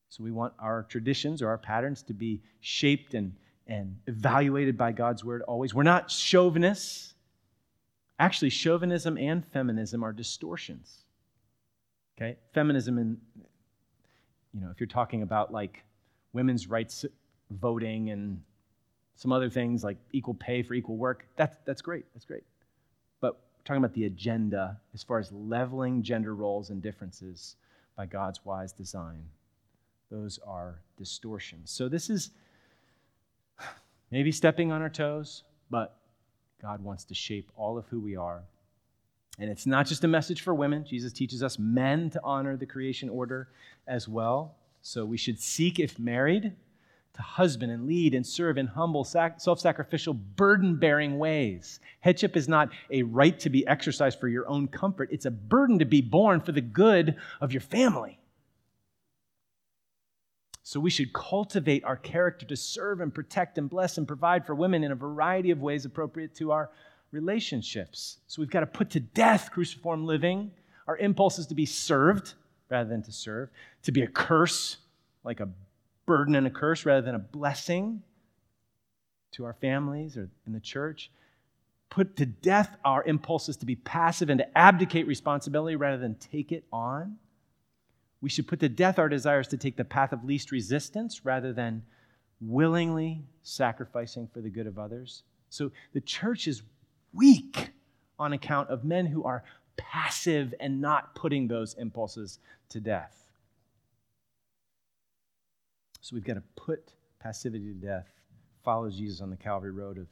So 0.10 0.24
we 0.24 0.32
want 0.32 0.54
our 0.60 0.84
traditions 0.90 1.42
or 1.42 1.50
our 1.50 1.58
patterns 1.58 2.02
to 2.04 2.14
be 2.14 2.42
shaped 2.62 3.14
and, 3.14 3.34
and 3.68 3.96
evaluated 4.08 4.76
by 4.76 4.92
God's 4.92 5.24
word 5.24 5.44
always. 5.44 5.74
We're 5.74 5.84
not 5.84 6.10
chauvinists. 6.10 7.14
Actually, 8.18 8.50
chauvinism 8.50 9.18
and 9.18 9.46
feminism 9.46 10.04
are 10.04 10.12
distortions. 10.12 11.06
Okay? 12.18 12.38
Feminism 12.54 12.98
and 12.98 13.18
you 14.54 14.62
know, 14.62 14.72
if 14.72 14.80
you're 14.80 14.88
talking 14.88 15.22
about 15.22 15.54
like 15.54 15.84
women's 16.34 16.68
rights 16.68 17.06
voting 17.52 18.10
and 18.10 18.42
some 19.16 19.32
other 19.32 19.50
things 19.50 19.84
like 19.84 19.98
equal 20.12 20.34
pay 20.34 20.64
for 20.64 20.74
equal 20.74 20.98
work, 20.98 21.28
that's 21.36 21.56
that's 21.66 21.84
great. 21.84 22.06
That's 22.16 22.26
great. 22.26 22.44
But 23.22 23.34
we're 23.34 23.64
talking 23.64 23.84
about 23.84 23.94
the 23.94 24.06
agenda 24.06 24.80
as 24.96 25.04
far 25.04 25.20
as 25.20 25.32
leveling 25.32 26.02
gender 26.02 26.34
roles 26.34 26.72
and 26.72 26.82
differences 26.82 27.58
by 27.96 28.08
God's 28.08 28.44
wise 28.44 28.72
design 28.72 29.24
those 30.10 30.40
are 30.46 30.82
distortions. 30.98 31.72
So 31.72 31.88
this 31.88 32.10
is 32.10 32.32
maybe 34.12 34.32
stepping 34.32 34.72
on 34.72 34.82
our 34.82 34.90
toes, 34.90 35.44
but 35.70 35.98
God 36.62 36.84
wants 36.84 37.06
to 37.06 37.14
shape 37.14 37.52
all 37.56 37.78
of 37.78 37.86
who 37.88 38.00
we 38.00 38.16
are. 38.16 38.44
And 39.38 39.50
it's 39.50 39.66
not 39.66 39.86
just 39.86 40.04
a 40.04 40.08
message 40.08 40.42
for 40.42 40.54
women. 40.54 40.84
Jesus 40.86 41.14
teaches 41.14 41.42
us 41.42 41.58
men 41.58 42.10
to 42.10 42.20
honor 42.24 42.58
the 42.58 42.66
creation 42.66 43.08
order 43.10 43.48
as 43.88 44.08
well. 44.08 44.56
So 44.82 45.06
we 45.06 45.18
should 45.18 45.40
seek, 45.40 45.80
if 45.80 45.98
married, 45.98 46.54
to 47.14 47.22
husband 47.22 47.72
and 47.72 47.86
lead 47.86 48.14
and 48.14 48.26
serve 48.26 48.58
in 48.58 48.68
humble, 48.68 49.04
self 49.04 49.60
sacrificial, 49.60 50.14
burden 50.14 50.76
bearing 50.76 51.18
ways. 51.18 51.80
Headship 52.02 52.36
is 52.36 52.48
not 52.48 52.70
a 52.92 53.04
right 53.04 53.40
to 53.40 53.50
be 53.50 53.66
exercised 53.68 54.20
for 54.20 54.28
your 54.28 54.48
own 54.48 54.68
comfort, 54.68 55.10
it's 55.12 55.26
a 55.26 55.32
burden 55.32 55.80
to 55.80 55.86
be 55.86 56.02
borne 56.02 56.42
for 56.42 56.52
the 56.52 56.62
good 56.62 57.16
of 57.40 57.54
your 57.54 57.62
family. 57.62 58.19
So 60.64 60.80
we 60.80 60.90
should 60.90 61.14
cultivate 61.14 61.84
our 61.84 61.96
character 61.96 62.46
to 62.46 62.56
serve 62.56 63.02
and 63.02 63.14
protect 63.14 63.58
and 63.58 63.70
bless 63.70 63.98
and 63.98 64.08
provide 64.08 64.46
for 64.46 64.54
women 64.54 64.84
in 64.84 64.92
a 64.92 64.96
variety 64.96 65.52
of 65.52 65.62
ways 65.62 65.86
appropriate 65.86 66.36
to 66.36 66.52
our 66.52 66.70
relationships. 67.12 68.18
So 68.28 68.42
we've 68.42 68.52
got 68.52 68.60
to 68.60 68.68
put 68.68 68.92
to 68.92 69.00
death 69.00 69.50
cruciform 69.52 70.06
living. 70.06 70.52
Our 70.88 70.98
impulse 70.98 71.40
is 71.40 71.48
to 71.48 71.56
be 71.56 71.66
served 71.66 72.34
rather 72.70 72.90
than 72.90 73.02
to 73.04 73.12
serve, 73.12 73.50
to 73.84 73.92
be 73.92 74.02
a 74.02 74.08
curse, 74.08 74.78
like 75.24 75.40
a 75.40 75.50
burden 76.06 76.36
and 76.36 76.46
a 76.46 76.52
curse, 76.52 76.86
rather 76.86 77.02
than 77.02 77.16
a 77.16 77.20
blessing 77.20 78.04
to 79.32 79.46
our 79.46 79.54
families 79.54 80.18
or 80.18 80.30
in 80.46 80.54
the 80.54 80.60
church. 80.60 81.12
Put 81.90 82.16
to 82.18 82.26
death 82.26 82.78
our 82.86 83.04
impulses 83.04 83.58
to 83.58 83.66
be 83.66 83.76
passive 83.76 84.30
and 84.30 84.40
to 84.40 84.58
abdicate 84.58 85.08
responsibility 85.08 85.76
rather 85.76 85.98
than 85.98 86.16
take 86.16 86.52
it 86.52 86.64
on. 86.72 87.18
We 88.22 88.30
should 88.30 88.48
put 88.48 88.60
to 88.60 88.70
death 88.70 89.00
our 89.00 89.10
desires 89.10 89.48
to 89.50 89.58
take 89.58 89.78
the 89.78 89.86
path 89.86 90.12
of 90.12 90.24
least 90.24 90.52
resistance 90.52 91.26
rather 91.26 91.54
than 91.54 91.84
willingly 92.42 93.24
sacrificing 93.44 94.28
for 94.28 94.42
the 94.42 94.50
good 94.50 94.68
of 94.68 94.78
others. 94.78 95.24
So 95.50 95.72
the 95.94 96.02
church 96.02 96.48
is 96.48 96.62
weak 97.14 97.72
on 98.18 98.34
account 98.34 98.70
of 98.70 98.84
men 98.84 99.06
who 99.06 99.24
are 99.24 99.44
passive 99.78 100.54
and 100.60 100.82
not 100.82 101.16
putting 101.16 101.48
those 101.48 101.74
impulses 101.76 102.40
to 102.70 102.80
death. 102.80 103.16
So 106.02 106.16
we've 106.16 106.26
got 106.26 106.36
to 106.36 106.44
put 106.56 106.92
passivity 107.20 107.66
to 107.66 107.74
death, 107.74 108.08
follow 108.64 108.90
Jesus 108.90 109.22
on 109.22 109.30
the 109.30 109.38
Calvary 109.38 109.72
road 109.72 109.98
of 109.98 110.08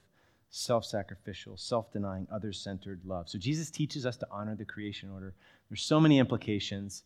self 0.50 0.86
sacrificial, 0.86 1.58
self 1.58 1.92
denying, 1.92 2.28
other 2.32 2.54
centered 2.54 3.02
love. 3.06 3.30
So 3.30 3.38
Jesus 3.38 3.70
teaches 3.70 4.06
us 4.06 4.18
to 4.18 4.28
honor 4.32 4.56
the 4.56 4.66
creation 4.66 5.10
order. 5.12 5.34
There's 5.70 5.82
so 5.82 6.00
many 6.00 6.20
implications. 6.20 7.04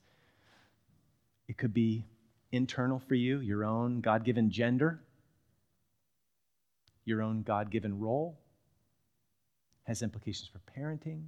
It 1.52 1.58
could 1.58 1.74
be 1.74 2.06
internal 2.54 2.98
for 2.98 3.14
you, 3.14 3.42
your 3.42 3.66
own 3.66 4.00
God 4.00 4.24
given 4.24 4.50
gender, 4.50 5.02
your 7.04 7.22
own 7.22 7.44
God 7.44 7.70
given 7.70 8.00
role, 8.00 8.40
has 9.84 10.02
implications 10.02 10.48
for 10.48 10.62
parenting, 10.80 11.24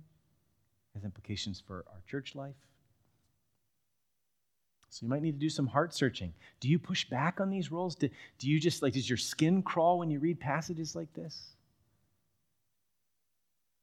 has 0.93 1.03
implications 1.03 1.61
for 1.67 1.83
our 1.89 2.01
church 2.09 2.35
life. 2.35 2.55
So 4.87 5.03
you 5.03 5.09
might 5.09 5.23
need 5.23 5.33
to 5.33 5.39
do 5.39 5.49
some 5.49 5.67
heart 5.67 5.93
searching. 5.93 6.33
Do 6.61 6.69
you 6.69 6.79
push 6.79 7.03
back 7.03 7.41
on 7.41 7.49
these 7.49 7.69
roles? 7.69 7.93
Do, 7.93 8.07
do 8.39 8.49
you 8.49 8.61
just 8.61 8.81
like, 8.81 8.93
does 8.93 9.09
your 9.09 9.17
skin 9.17 9.61
crawl 9.61 9.99
when 9.99 10.09
you 10.09 10.19
read 10.19 10.39
passages 10.39 10.95
like 10.95 11.13
this? 11.13 11.49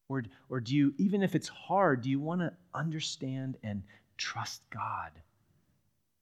Or, 0.09 0.23
or 0.49 0.61
do 0.61 0.75
you, 0.75 0.95
even 0.97 1.23
if 1.23 1.35
it's 1.35 1.49
hard, 1.49 2.01
do 2.01 2.09
you 2.09 2.19
want 2.19 2.41
to 2.41 2.55
understand 2.73 3.59
and 3.63 3.83
trust 4.17 4.63
God 4.71 5.11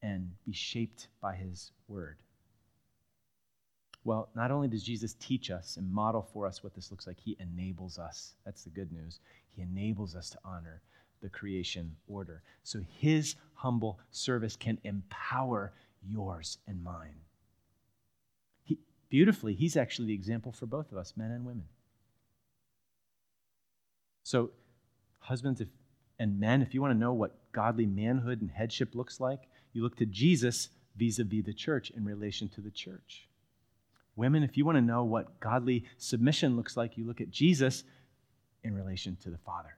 and 0.03 0.31
be 0.45 0.53
shaped 0.53 1.09
by 1.21 1.35
His 1.35 1.73
word? 1.89 2.17
Well, 4.05 4.29
not 4.35 4.51
only 4.51 4.69
does 4.69 4.83
Jesus 4.83 5.15
teach 5.19 5.51
us 5.51 5.77
and 5.77 5.93
model 5.93 6.29
for 6.33 6.47
us 6.47 6.63
what 6.63 6.75
this 6.75 6.91
looks 6.91 7.07
like, 7.07 7.19
He 7.19 7.37
enables 7.41 7.99
us. 7.99 8.35
That's 8.45 8.65
the 8.65 8.71
good 8.71 8.93
news. 8.93 9.21
He 9.55 9.63
enables 9.63 10.15
us 10.15 10.31
to 10.31 10.39
honor 10.45 10.81
the 11.21 11.29
creation 11.29 11.97
order. 12.07 12.43
So 12.63 12.81
his 12.99 13.37
humble 13.55 13.99
service 14.11 14.57
can 14.57 14.79
empower 14.85 15.73
yours 16.07 16.59
and 16.67 16.83
mine. 16.83 17.17
He, 18.63 18.79
beautifully, 19.09 19.55
he's 19.55 19.77
actually 19.77 20.09
the 20.09 20.15
example 20.15 20.53
for 20.53 20.67
both 20.67 20.93
of 20.93 20.99
us, 20.99 21.15
men 21.17 21.31
and 21.31 21.45
women. 21.45 21.65
So, 24.23 24.51
husbands 25.21 25.61
if, 25.61 25.69
and 26.19 26.39
men, 26.39 26.63
if 26.63 26.75
you 26.75 26.83
want 26.83 26.93
to 26.93 26.99
know 26.99 27.13
what 27.13 27.39
godly 27.53 27.87
manhood 27.87 28.41
and 28.41 28.51
headship 28.51 28.95
looks 28.95 29.21
like, 29.21 29.49
you 29.73 29.83
look 29.83 29.97
to 29.97 30.07
Jesus 30.07 30.69
vis 30.97 31.19
a 31.19 31.25
vis 31.25 31.45
the 31.45 31.53
church 31.53 31.91
in 31.91 32.05
relation 32.05 32.49
to 32.51 32.61
the 32.61 32.71
church. 32.71 33.29
Women, 34.17 34.43
if 34.43 34.57
you 34.57 34.65
want 34.65 34.77
to 34.77 34.83
know 34.83 35.05
what 35.05 35.39
godly 35.39 35.85
submission 35.97 36.57
looks 36.57 36.77
like, 36.77 36.99
you 36.99 37.07
look 37.07 37.21
at 37.21 37.31
Jesus 37.31 37.85
in 38.65 38.75
relation 38.75 39.17
to 39.23 39.31
the 39.31 39.39
Father. 39.39 39.77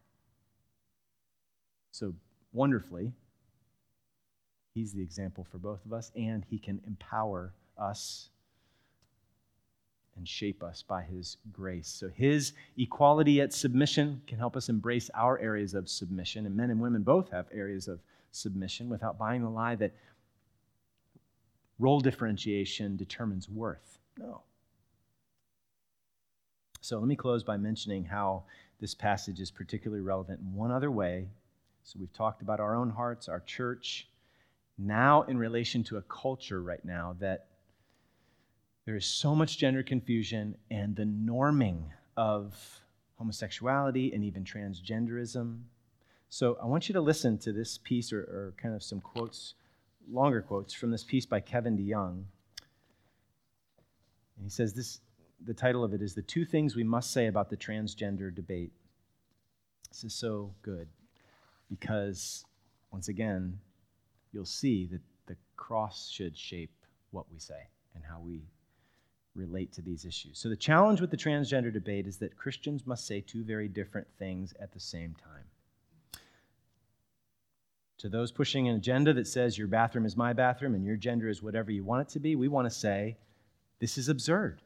So 1.92 2.14
wonderfully, 2.52 3.12
he's 4.74 4.92
the 4.92 5.02
example 5.02 5.46
for 5.50 5.58
both 5.58 5.84
of 5.84 5.92
us, 5.92 6.10
and 6.16 6.44
he 6.48 6.58
can 6.58 6.80
empower 6.86 7.52
us 7.76 8.30
and 10.16 10.26
shape 10.26 10.62
us 10.62 10.82
by 10.82 11.02
his 11.02 11.36
grace. 11.52 11.88
So 11.88 12.08
his 12.08 12.52
equality 12.76 13.40
at 13.40 13.52
submission 13.52 14.22
can 14.26 14.38
help 14.38 14.56
us 14.56 14.68
embrace 14.68 15.10
our 15.14 15.38
areas 15.38 15.74
of 15.74 15.88
submission, 15.88 16.46
and 16.46 16.56
men 16.56 16.70
and 16.70 16.80
women 16.80 17.02
both 17.02 17.30
have 17.30 17.46
areas 17.52 17.88
of 17.88 18.00
submission 18.32 18.88
without 18.88 19.18
buying 19.18 19.42
the 19.42 19.50
lie 19.50 19.74
that 19.76 19.92
role 21.78 22.00
differentiation 22.00 22.96
determines 22.96 23.48
worth. 23.48 23.98
No. 24.18 24.42
So 26.80 26.98
let 26.98 27.08
me 27.08 27.16
close 27.16 27.42
by 27.42 27.56
mentioning 27.56 28.04
how 28.04 28.44
this 28.80 28.94
passage 28.94 29.40
is 29.40 29.50
particularly 29.50 30.02
relevant 30.02 30.40
in 30.40 30.54
one 30.54 30.70
other 30.70 30.90
way 30.90 31.28
so 31.82 31.98
we've 31.98 32.12
talked 32.12 32.42
about 32.42 32.60
our 32.60 32.74
own 32.74 32.90
hearts, 32.90 33.28
our 33.28 33.40
church. 33.40 34.08
Now, 34.78 35.22
in 35.22 35.36
relation 35.38 35.82
to 35.84 35.96
a 35.96 36.02
culture 36.02 36.62
right 36.62 36.84
now 36.84 37.16
that 37.20 37.46
there 38.86 38.96
is 38.96 39.04
so 39.04 39.34
much 39.34 39.58
gender 39.58 39.82
confusion 39.82 40.56
and 40.70 40.96
the 40.96 41.04
norming 41.04 41.82
of 42.16 42.54
homosexuality 43.16 44.12
and 44.12 44.24
even 44.24 44.44
transgenderism. 44.44 45.60
So 46.32 46.56
I 46.62 46.66
want 46.66 46.88
you 46.88 46.92
to 46.92 47.00
listen 47.00 47.38
to 47.38 47.52
this 47.52 47.76
piece 47.76 48.12
or, 48.12 48.20
or 48.20 48.54
kind 48.56 48.72
of 48.72 48.84
some 48.84 49.00
quotes, 49.00 49.54
longer 50.08 50.40
quotes 50.40 50.72
from 50.72 50.92
this 50.92 51.02
piece 51.02 51.26
by 51.26 51.40
Kevin 51.40 51.76
DeYoung. 51.76 52.22
And 54.36 54.44
he 54.44 54.48
says 54.48 54.72
this 54.72 55.00
the 55.44 55.54
title 55.54 55.82
of 55.82 55.92
it 55.92 56.02
is 56.02 56.14
The 56.14 56.22
Two 56.22 56.44
Things 56.44 56.76
We 56.76 56.84
Must 56.84 57.10
Say 57.10 57.26
About 57.26 57.50
the 57.50 57.56
Transgender 57.56 58.32
Debate. 58.32 58.70
This 59.88 60.04
is 60.04 60.14
so 60.14 60.54
good 60.62 60.86
because, 61.68 62.44
once 62.92 63.08
again, 63.08 63.58
you'll 64.32 64.44
see 64.44 64.86
that 64.86 65.00
the 65.26 65.36
cross 65.56 66.10
should 66.10 66.36
shape 66.38 66.70
what 67.10 67.24
we 67.32 67.38
say 67.38 67.68
and 67.94 68.04
how 68.04 68.20
we 68.20 68.42
relate 69.34 69.72
to 69.72 69.82
these 69.82 70.04
issues. 70.04 70.38
So, 70.38 70.48
the 70.48 70.56
challenge 70.56 71.00
with 71.00 71.10
the 71.10 71.16
transgender 71.16 71.72
debate 71.72 72.06
is 72.06 72.18
that 72.18 72.36
Christians 72.36 72.86
must 72.86 73.06
say 73.06 73.20
two 73.20 73.42
very 73.42 73.66
different 73.66 74.06
things 74.18 74.54
at 74.60 74.72
the 74.72 74.80
same 74.80 75.16
time. 75.24 75.49
To 78.00 78.08
those 78.08 78.32
pushing 78.32 78.68
an 78.68 78.76
agenda 78.76 79.12
that 79.14 79.26
says 79.26 79.56
your 79.56 79.68
bathroom 79.68 80.04
is 80.06 80.16
my 80.16 80.32
bathroom 80.32 80.74
and 80.74 80.84
your 80.84 80.96
gender 80.96 81.28
is 81.28 81.42
whatever 81.42 81.70
you 81.70 81.84
want 81.84 82.02
it 82.02 82.12
to 82.12 82.18
be, 82.18 82.34
we 82.34 82.48
want 82.48 82.66
to 82.66 82.74
say 82.74 83.16
this 83.78 83.96
is 83.96 84.08
absurd 84.08 84.60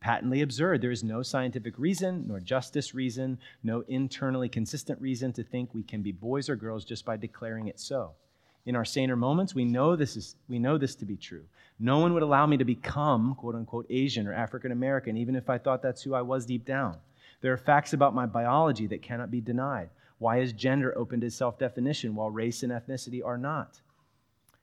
patently 0.00 0.42
absurd. 0.42 0.80
There 0.80 0.90
is 0.90 1.04
no 1.04 1.22
scientific 1.22 1.78
reason, 1.78 2.24
nor 2.28 2.40
justice 2.40 2.94
reason, 2.94 3.38
no 3.62 3.80
internally 3.88 4.48
consistent 4.48 5.00
reason 5.00 5.32
to 5.34 5.42
think 5.42 5.74
we 5.74 5.82
can 5.82 6.02
be 6.02 6.12
boys 6.12 6.48
or 6.48 6.56
girls 6.56 6.84
just 6.84 7.04
by 7.04 7.16
declaring 7.16 7.68
it 7.68 7.80
so. 7.80 8.12
In 8.66 8.76
our 8.76 8.84
saner 8.84 9.16
moments, 9.16 9.54
we 9.54 9.64
know 9.64 9.96
this 9.96 10.16
is 10.16 10.36
we 10.48 10.58
know 10.58 10.76
this 10.78 10.94
to 10.96 11.06
be 11.06 11.16
true. 11.16 11.44
No 11.80 11.98
one 11.98 12.12
would 12.12 12.22
allow 12.22 12.46
me 12.46 12.56
to 12.58 12.64
become 12.64 13.34
quote 13.34 13.54
unquote 13.54 13.86
Asian 13.88 14.26
or 14.26 14.34
African 14.34 14.72
American, 14.72 15.16
even 15.16 15.36
if 15.36 15.48
I 15.48 15.58
thought 15.58 15.82
that's 15.82 16.02
who 16.02 16.14
I 16.14 16.22
was 16.22 16.44
deep 16.44 16.64
down. 16.64 16.98
There 17.40 17.52
are 17.52 17.58
facts 17.58 17.92
about 17.92 18.14
my 18.14 18.26
biology 18.26 18.86
that 18.88 19.02
cannot 19.02 19.30
be 19.30 19.40
denied. 19.40 19.90
Why 20.18 20.40
is 20.40 20.52
gender 20.52 20.96
open 20.96 21.20
to 21.20 21.30
self 21.30 21.58
definition 21.58 22.14
while 22.14 22.30
race 22.30 22.62
and 22.62 22.72
ethnicity 22.72 23.24
are 23.24 23.38
not? 23.38 23.80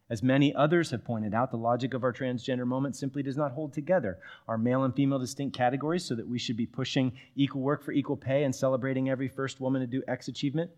As 0.08 0.22
many 0.22 0.54
others 0.54 0.92
have 0.92 1.04
pointed 1.04 1.34
out, 1.34 1.50
the 1.50 1.58
logic 1.58 1.96
of 1.96 2.04
our 2.04 2.14
transgender 2.14 2.66
moment 2.66 2.96
simply 2.96 3.24
does 3.24 3.38
not 3.38 3.54
hold 3.54 3.74
together. 3.74 4.20
Are 4.48 4.58
male 4.58 4.84
and 4.84 4.94
female 4.94 5.18
distinct 5.18 5.58
categories 5.58 6.06
so 6.06 6.14
that 6.14 6.28
we 6.28 6.38
should 6.38 6.58
be 6.58 6.68
pushing 6.68 7.12
equal 7.36 7.62
work 7.62 7.84
for 7.84 7.92
equal 7.92 8.18
pay 8.18 8.44
and 8.44 8.54
celebrating 8.54 9.10
every 9.10 9.28
first 9.28 9.60
woman 9.60 9.82
to 9.82 9.88
do 9.88 10.04
X 10.08 10.28
achievement? 10.28 10.70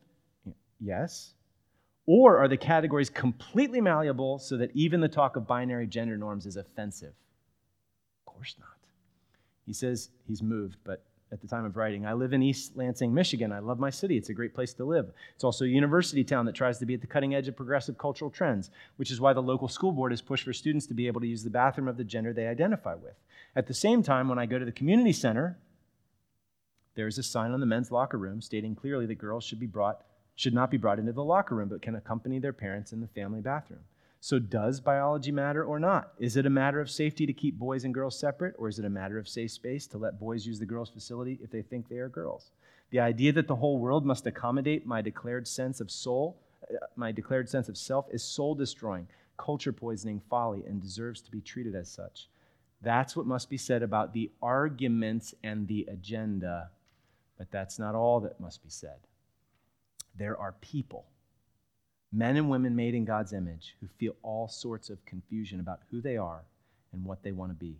Yes. 0.80 1.34
Or 2.06 2.38
are 2.38 2.48
the 2.48 2.56
categories 2.56 3.10
completely 3.10 3.82
malleable 3.82 4.40
so 4.40 4.56
that 4.58 4.72
even 4.74 5.02
the 5.02 5.10
talk 5.10 5.36
of 5.36 5.46
binary 5.46 5.88
gender 5.88 6.18
norms 6.18 6.46
is 6.46 6.56
offensive? 6.56 7.14
Of 8.26 8.34
course 8.34 8.56
not. 8.58 8.70
He 9.66 9.74
says 9.74 10.10
he's 10.26 10.42
moved, 10.42 10.78
but 10.86 11.04
at 11.32 11.42
the 11.42 11.48
time 11.48 11.66
of 11.66 11.76
writing. 11.76 12.06
I 12.06 12.14
live 12.14 12.34
in 12.34 12.42
East 12.42 12.78
Lansing, 12.78 13.14
Michigan. 13.14 13.52
I 13.52 13.60
love 13.60 13.80
my 13.80 13.90
city. 13.90 14.18
It's 14.18 14.30
a 14.30 14.34
great 14.34 14.54
place 14.54 14.74
to 14.76 14.86
live. 14.86 15.12
It's 15.36 15.44
also 15.44 15.66
a 15.66 15.68
university 15.70 16.24
town 16.24 16.46
that 16.46 16.56
tries 16.56 16.80
to 16.80 16.86
be 16.86 16.94
at 16.94 17.02
the 17.02 17.08
cutting 17.08 17.36
edge 17.36 17.48
of 17.48 17.56
progressive 17.56 17.98
cultural 17.98 18.32
trends, 18.32 18.70
which 18.96 19.12
is 19.12 19.20
why 19.20 19.34
the 19.34 19.42
local 19.42 19.68
school 19.68 19.92
board 19.92 20.12
has 20.12 20.22
pushed 20.22 20.46
for 20.46 20.54
students 20.54 20.88
to 20.88 20.94
be 20.94 21.08
able 21.08 21.22
to 21.22 21.28
use 21.28 21.44
the 21.44 21.50
bathroom 21.50 21.88
of 21.88 21.98
the 21.98 22.04
gender 22.04 22.34
they 22.34 22.48
identify 22.48 22.96
with. 22.96 23.16
At 23.56 23.68
the 23.68 23.74
same 23.74 24.04
time, 24.04 24.30
when 24.30 24.40
I 24.40 24.46
go 24.46 24.58
to 24.58 24.66
the 24.66 24.72
community 24.72 25.12
center, 25.12 25.58
there 26.96 27.08
is 27.08 27.18
a 27.18 27.24
sign 27.24 27.52
on 27.52 27.60
the 27.60 27.66
men's 27.66 27.92
locker 27.92 28.18
room 28.18 28.42
stating 28.42 28.76
clearly 28.76 29.06
that 29.06 29.16
girls 29.16 29.44
should 29.44 29.60
be 29.60 29.68
brought 29.68 30.04
should 30.36 30.54
not 30.54 30.70
be 30.70 30.78
brought 30.78 31.00
into 31.00 31.12
the 31.12 31.24
locker 31.24 31.56
room 31.56 31.68
but 31.68 31.82
can 31.82 31.96
accompany 31.96 32.38
their 32.38 32.54
parents 32.54 32.94
in 32.94 33.02
the 33.02 33.08
family 33.08 33.42
bathroom. 33.42 33.80
So, 34.28 34.40
does 34.40 34.82
biology 34.82 35.32
matter 35.32 35.64
or 35.64 35.80
not? 35.80 36.12
Is 36.20 36.36
it 36.36 36.46
a 36.46 36.50
matter 36.50 36.82
of 36.82 36.92
safety 36.92 37.26
to 37.26 37.32
keep 37.32 37.58
boys 37.58 37.86
and 37.86 37.94
girls 37.94 38.20
separate, 38.20 38.56
or 38.60 38.68
is 38.68 38.78
it 38.78 38.84
a 38.84 38.90
matter 38.90 39.18
of 39.18 39.26
safe 39.26 39.52
space 39.52 39.88
to 39.88 39.98
let 39.98 40.20
boys 40.20 40.46
use 40.46 40.60
the 40.60 40.66
girls' 40.66 40.90
facility 40.90 41.40
if 41.42 41.50
they 41.50 41.62
think 41.62 41.88
they 41.88 42.00
are 42.00 42.10
girls? 42.10 42.52
The 42.90 43.00
idea 43.00 43.32
that 43.32 43.48
the 43.48 43.56
whole 43.56 43.80
world 43.80 44.06
must 44.06 44.28
accommodate 44.28 44.86
my 44.86 45.02
declared 45.02 45.48
sense 45.48 45.80
of 45.80 45.90
soul, 45.90 46.42
uh, 46.70 46.88
my 46.98 47.14
declared 47.14 47.48
sense 47.48 47.70
of 47.70 47.78
self, 47.78 48.08
is 48.12 48.22
soul 48.22 48.54
destroying, 48.54 49.08
culture 49.38 49.72
poisoning 49.72 50.22
folly, 50.30 50.66
and 50.68 50.82
deserves 50.82 51.22
to 51.22 51.32
be 51.32 51.40
treated 51.40 51.74
as 51.74 51.90
such. 51.90 52.28
That's 52.82 53.16
what 53.16 53.28
must 53.28 53.50
be 53.50 53.58
said 53.58 53.82
about 53.82 54.12
the 54.12 54.30
arguments 54.42 55.36
and 55.42 55.70
the 55.70 55.88
agenda, 55.90 56.72
but 57.38 57.50
that's 57.50 57.80
not 57.80 57.96
all 57.96 58.20
that 58.20 58.42
must 58.42 58.62
be 58.62 58.70
said. 58.70 59.00
There 60.18 60.38
are 60.38 60.52
people 60.60 61.06
men 62.12 62.38
and 62.38 62.50
women 62.50 62.76
made 62.76 62.96
in 62.96 63.06
God's 63.06 63.34
image 63.34 63.76
who 63.80 63.88
feel 63.88 64.16
all 64.24 64.48
sorts 64.48 64.90
of 64.90 65.06
confusion 65.06 65.60
about 65.60 65.80
who 65.92 66.02
they 66.02 66.18
are 66.18 66.44
and 66.94 67.04
what 67.04 67.24
they 67.24 67.32
want 67.32 67.52
to 67.52 67.56
be. 67.56 67.78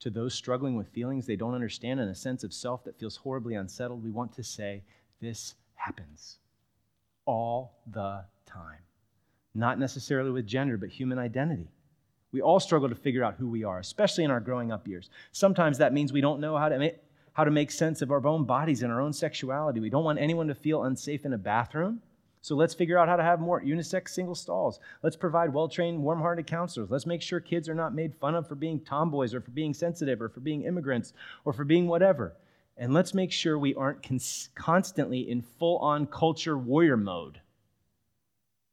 To 0.00 0.10
those 0.10 0.34
struggling 0.34 0.76
with 0.76 0.88
feelings 0.88 1.26
they 1.26 1.36
don't 1.36 1.54
understand 1.54 2.00
and 2.00 2.10
a 2.10 2.14
sense 2.14 2.42
of 2.44 2.54
self 2.54 2.84
that 2.84 2.98
feels 2.98 3.16
horribly 3.16 3.54
unsettled, 3.54 4.02
we 4.02 4.10
want 4.10 4.32
to 4.34 4.42
say, 4.42 4.82
This 5.20 5.54
happens 5.74 6.38
all 7.26 7.80
the 7.90 8.24
time. 8.46 8.78
not 9.54 9.78
necessarily 9.78 10.30
with 10.30 10.46
gender, 10.46 10.76
but 10.76 10.88
human 10.88 11.18
identity. 11.18 11.68
We 12.32 12.40
all 12.40 12.60
struggle 12.60 12.88
to 12.88 12.94
figure 12.94 13.24
out 13.24 13.34
who 13.34 13.48
we 13.48 13.64
are, 13.64 13.80
especially 13.80 14.24
in 14.24 14.30
our 14.30 14.40
growing 14.40 14.70
up 14.70 14.86
years. 14.86 15.10
Sometimes 15.32 15.78
that 15.78 15.92
means 15.92 16.12
we 16.12 16.20
don't 16.20 16.40
know 16.40 16.56
how 16.56 16.68
to 16.68 16.78
make, 16.78 16.96
how 17.32 17.44
to 17.44 17.50
make 17.50 17.70
sense 17.70 18.00
of 18.02 18.12
our 18.12 18.24
own 18.26 18.44
bodies 18.44 18.82
and 18.82 18.92
our 18.92 19.00
own 19.00 19.12
sexuality. 19.12 19.80
We 19.80 19.90
don't 19.90 20.04
want 20.04 20.20
anyone 20.20 20.46
to 20.48 20.54
feel 20.54 20.84
unsafe 20.84 21.24
in 21.24 21.32
a 21.32 21.38
bathroom. 21.38 22.00
So 22.42 22.54
let's 22.56 22.74
figure 22.74 22.98
out 22.98 23.08
how 23.08 23.16
to 23.16 23.22
have 23.22 23.40
more 23.40 23.60
unisex 23.60 24.08
single 24.10 24.34
stalls. 24.34 24.80
Let's 25.02 25.16
provide 25.16 25.52
well 25.52 25.68
trained, 25.68 26.02
warm 26.02 26.20
hearted 26.20 26.46
counselors. 26.46 26.90
Let's 26.90 27.06
make 27.06 27.20
sure 27.20 27.40
kids 27.40 27.68
are 27.68 27.74
not 27.74 27.94
made 27.94 28.14
fun 28.14 28.34
of 28.34 28.48
for 28.48 28.54
being 28.54 28.80
tomboys 28.80 29.34
or 29.34 29.40
for 29.40 29.50
being 29.50 29.74
sensitive 29.74 30.22
or 30.22 30.28
for 30.28 30.40
being 30.40 30.62
immigrants 30.62 31.12
or 31.44 31.52
for 31.52 31.64
being 31.64 31.86
whatever. 31.86 32.34
And 32.78 32.94
let's 32.94 33.12
make 33.12 33.30
sure 33.30 33.58
we 33.58 33.74
aren't 33.74 34.02
cons- 34.02 34.48
constantly 34.54 35.30
in 35.30 35.42
full 35.42 35.76
on 35.78 36.06
culture 36.06 36.56
warrior 36.56 36.96
mode. 36.96 37.40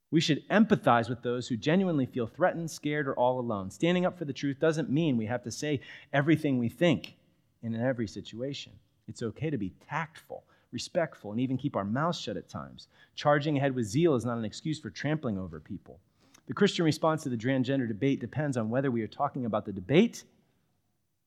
We 0.09 0.21
should 0.21 0.47
empathize 0.47 1.09
with 1.09 1.21
those 1.21 1.49
who 1.49 1.57
genuinely 1.57 2.05
feel 2.05 2.27
threatened, 2.27 2.71
scared, 2.71 3.07
or 3.07 3.15
all 3.15 3.39
alone. 3.39 3.69
Standing 3.69 4.05
up 4.05 4.17
for 4.17 4.23
the 4.23 4.31
truth 4.31 4.59
doesn't 4.59 4.89
mean 4.89 5.17
we 5.17 5.25
have 5.25 5.43
to 5.43 5.51
say 5.51 5.81
everything 6.13 6.57
we 6.57 6.69
think 6.69 7.15
in 7.61 7.75
every 7.75 8.07
situation. 8.07 8.71
It's 9.09 9.21
okay 9.21 9.49
to 9.49 9.57
be 9.57 9.73
tactful, 9.89 10.45
respectful, 10.71 11.31
and 11.31 11.39
even 11.39 11.57
keep 11.57 11.75
our 11.75 11.83
mouths 11.83 12.19
shut 12.19 12.37
at 12.37 12.49
times. 12.49 12.87
Charging 13.15 13.57
ahead 13.57 13.75
with 13.75 13.85
zeal 13.85 14.15
is 14.15 14.25
not 14.25 14.37
an 14.37 14.45
excuse 14.45 14.79
for 14.79 14.89
trampling 14.89 15.37
over 15.37 15.59
people. 15.59 15.99
The 16.47 16.53
Christian 16.53 16.85
response 16.85 17.23
to 17.23 17.29
the 17.29 17.37
transgender 17.37 17.87
debate 17.87 18.19
depends 18.19 18.57
on 18.57 18.69
whether 18.69 18.89
we 18.89 19.01
are 19.01 19.07
talking 19.07 19.45
about 19.45 19.65
the 19.65 19.73
debate 19.73 20.23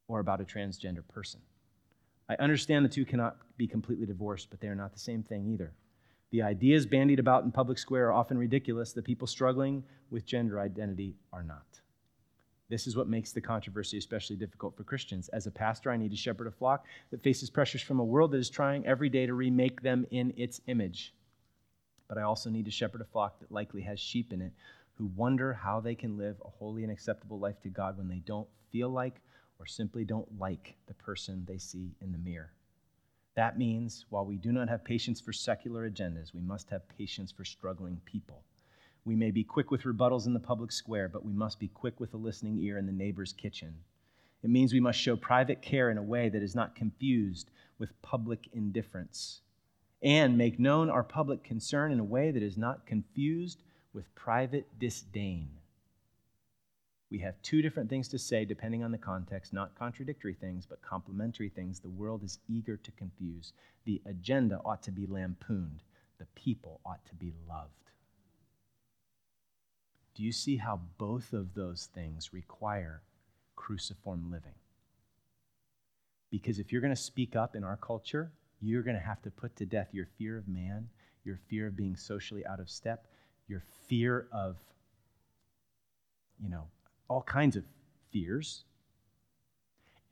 or 0.09 0.20
about 0.20 0.41
a 0.41 0.45
transgender 0.45 1.07
person. 1.09 1.41
I 2.28 2.36
understand 2.36 2.84
the 2.84 2.88
two 2.88 3.05
cannot 3.05 3.36
be 3.57 3.66
completely 3.66 4.07
divorced, 4.07 4.49
but 4.51 4.61
they 4.61 4.68
are 4.68 4.74
not 4.74 4.93
the 4.93 4.99
same 4.99 5.22
thing 5.22 5.47
either. 5.53 5.72
The 6.30 6.43
ideas 6.43 6.86
bandied 6.86 7.18
about 7.18 7.45
in 7.45 7.51
public 7.51 7.76
square 7.76 8.09
are 8.09 8.12
often 8.12 8.38
ridiculous. 8.38 8.93
The 8.93 9.03
people 9.03 9.26
struggling 9.26 9.82
with 10.11 10.24
gender 10.24 10.61
identity 10.61 11.16
are 11.32 11.43
not. 11.43 11.80
This 12.70 12.86
is 12.86 12.96
what 12.96 13.08
makes 13.08 13.32
the 13.32 13.40
controversy 13.40 13.98
especially 13.98 14.36
difficult 14.36 14.76
for 14.76 14.84
Christians. 14.84 15.28
As 15.30 15.48
a 15.48 15.50
pastor, 15.50 15.90
I 15.90 15.96
need 15.96 16.12
to 16.12 16.16
shepherd 16.16 16.46
a 16.46 16.52
flock 16.52 16.86
that 17.10 17.22
faces 17.22 17.50
pressures 17.50 17.82
from 17.82 17.98
a 17.98 18.04
world 18.04 18.30
that 18.30 18.38
is 18.38 18.48
trying 18.48 18.86
every 18.86 19.08
day 19.08 19.26
to 19.26 19.34
remake 19.34 19.82
them 19.82 20.06
in 20.12 20.32
its 20.36 20.60
image. 20.68 21.12
But 22.06 22.16
I 22.16 22.22
also 22.22 22.48
need 22.48 22.66
to 22.66 22.70
shepherd 22.70 23.00
a 23.00 23.04
flock 23.04 23.40
that 23.40 23.50
likely 23.50 23.82
has 23.82 23.98
sheep 23.98 24.32
in 24.32 24.40
it 24.40 24.52
who 24.94 25.06
wonder 25.16 25.52
how 25.52 25.80
they 25.80 25.96
can 25.96 26.16
live 26.16 26.36
a 26.44 26.48
holy 26.48 26.84
and 26.84 26.92
acceptable 26.92 27.40
life 27.40 27.60
to 27.62 27.68
God 27.68 27.98
when 27.98 28.06
they 28.06 28.22
don't 28.24 28.48
feel 28.70 28.88
like 28.88 29.20
or 29.58 29.66
simply 29.66 30.04
don't 30.04 30.38
like 30.38 30.76
the 30.86 30.94
person 30.94 31.44
they 31.48 31.58
see 31.58 31.96
in 32.00 32.12
the 32.12 32.18
mirror. 32.18 32.52
That 33.34 33.58
means 33.58 34.06
while 34.10 34.24
we 34.24 34.36
do 34.36 34.52
not 34.52 34.68
have 34.68 34.84
patience 34.84 35.20
for 35.20 35.32
secular 35.32 35.90
agendas, 35.90 36.32
we 36.32 36.40
must 36.40 36.70
have 36.70 36.88
patience 36.88 37.32
for 37.32 37.44
struggling 37.44 38.00
people. 38.04 38.44
We 39.05 39.16
may 39.16 39.30
be 39.30 39.44
quick 39.44 39.70
with 39.70 39.82
rebuttals 39.82 40.26
in 40.26 40.34
the 40.34 40.40
public 40.40 40.72
square, 40.72 41.09
but 41.09 41.24
we 41.24 41.32
must 41.32 41.59
be 41.59 41.68
quick 41.68 41.98
with 42.01 42.12
a 42.14 42.18
listening 42.18 42.59
ear 42.61 42.78
in 42.78 42.86
the 42.86 42.92
neighbor's 42.92 43.32
kitchen. 43.32 43.74
It 44.42 44.51
means 44.51 44.72
we 44.72 44.80
must 44.80 44.98
show 44.98 45.16
private 45.16 45.62
care 45.62 45.90
in 45.90 45.98
a 45.98 46.03
way 46.03 46.28
that 46.28 46.42
is 46.42 46.55
not 46.55 46.74
confused 46.74 47.51
with 47.78 48.01
public 48.03 48.48
indifference, 48.53 49.40
and 50.03 50.36
make 50.36 50.59
known 50.59 50.90
our 50.90 51.03
public 51.03 51.42
concern 51.44 51.92
in 51.92 52.01
a 52.01 52.05
way 52.05 52.30
that 52.30 52.42
is 52.42 52.57
not 52.57 52.86
confused 52.86 53.62
with 53.92 54.14
private 54.14 54.66
disdain. 54.78 55.48
We 57.11 57.18
have 57.18 57.42
two 57.42 57.61
different 57.61 57.90
things 57.90 58.07
to 58.09 58.18
say 58.18 58.44
depending 58.44 58.84
on 58.84 58.92
the 58.92 58.98
context, 58.98 59.53
not 59.53 59.74
contradictory 59.74 60.34
things, 60.34 60.64
but 60.64 60.80
complementary 60.80 61.48
things 61.48 61.80
the 61.80 61.88
world 61.88 62.22
is 62.22 62.38
eager 62.48 62.76
to 62.76 62.92
confuse. 62.92 63.53
The 63.84 64.01
agenda 64.07 64.61
ought 64.64 64.82
to 64.84 64.92
be 64.92 65.07
lampooned, 65.07 65.82
the 66.18 66.26
people 66.36 66.80
ought 66.86 67.05
to 67.07 67.14
be 67.14 67.32
loved. 67.48 67.89
Do 70.20 70.26
you 70.26 70.32
see 70.32 70.58
how 70.58 70.82
both 70.98 71.32
of 71.32 71.54
those 71.54 71.88
things 71.94 72.34
require 72.34 73.00
cruciform 73.56 74.30
living? 74.30 74.52
Because 76.30 76.58
if 76.58 76.70
you're 76.70 76.82
going 76.82 76.94
to 76.94 77.00
speak 77.00 77.34
up 77.34 77.56
in 77.56 77.64
our 77.64 77.78
culture, 77.78 78.30
you're 78.60 78.82
going 78.82 78.98
to 78.98 79.02
have 79.02 79.22
to 79.22 79.30
put 79.30 79.56
to 79.56 79.64
death 79.64 79.88
your 79.92 80.04
fear 80.18 80.36
of 80.36 80.46
man, 80.46 80.90
your 81.24 81.38
fear 81.48 81.68
of 81.68 81.74
being 81.74 81.96
socially 81.96 82.44
out 82.44 82.60
of 82.60 82.68
step, 82.68 83.06
your 83.48 83.62
fear 83.88 84.26
of, 84.30 84.56
you 86.38 86.50
know, 86.50 86.64
all 87.08 87.22
kinds 87.22 87.56
of 87.56 87.64
fears. 88.12 88.64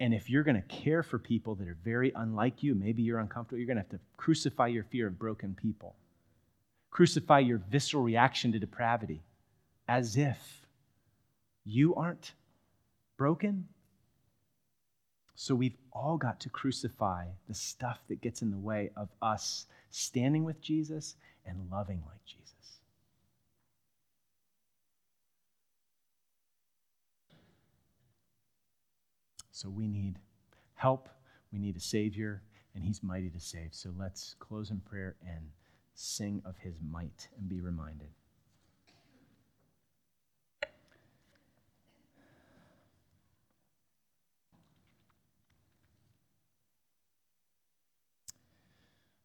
And 0.00 0.14
if 0.14 0.30
you're 0.30 0.42
going 0.42 0.56
to 0.56 0.74
care 0.74 1.02
for 1.02 1.18
people 1.18 1.54
that 1.56 1.68
are 1.68 1.76
very 1.84 2.12
unlike 2.16 2.62
you, 2.62 2.74
maybe 2.74 3.02
you're 3.02 3.18
uncomfortable, 3.18 3.58
you're 3.58 3.66
going 3.66 3.76
to 3.76 3.82
have 3.82 3.90
to 3.90 4.00
crucify 4.16 4.68
your 4.68 4.84
fear 4.84 5.08
of 5.08 5.18
broken 5.18 5.54
people, 5.54 5.96
crucify 6.90 7.40
your 7.40 7.58
visceral 7.58 8.02
reaction 8.02 8.52
to 8.52 8.58
depravity 8.58 9.20
as 9.88 10.16
if 10.16 10.66
you 11.64 11.94
aren't 11.94 12.32
broken. 13.16 13.66
So 15.34 15.54
we've 15.54 15.76
all 15.92 16.18
got 16.18 16.40
to 16.40 16.50
crucify 16.50 17.26
the 17.48 17.54
stuff 17.54 18.00
that 18.08 18.20
gets 18.20 18.42
in 18.42 18.50
the 18.50 18.58
way 18.58 18.90
of 18.96 19.08
us 19.22 19.66
standing 19.90 20.44
with 20.44 20.60
Jesus 20.60 21.16
and 21.46 21.70
loving 21.70 22.02
like 22.06 22.24
Jesus. 22.24 22.44
So 29.50 29.68
we 29.68 29.88
need 29.88 30.18
help, 30.74 31.08
we 31.52 31.58
need 31.58 31.76
a 31.76 31.80
Savior, 31.80 32.42
and 32.74 32.84
He's 32.84 33.02
mighty 33.02 33.30
to 33.30 33.40
save. 33.40 33.70
So 33.72 33.90
let's 33.98 34.36
close 34.38 34.70
in 34.70 34.78
prayer 34.80 35.16
and 35.26 35.50
sing 35.94 36.42
of 36.44 36.56
His 36.58 36.76
might 36.80 37.28
and 37.36 37.48
be 37.48 37.60
reminded. 37.60 38.10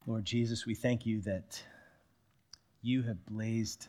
Lord 0.06 0.26
Jesus, 0.26 0.66
we 0.66 0.76
thank 0.76 1.06
you 1.06 1.22
that 1.22 1.64
you 2.82 3.04
have 3.04 3.26
blazed 3.26 3.88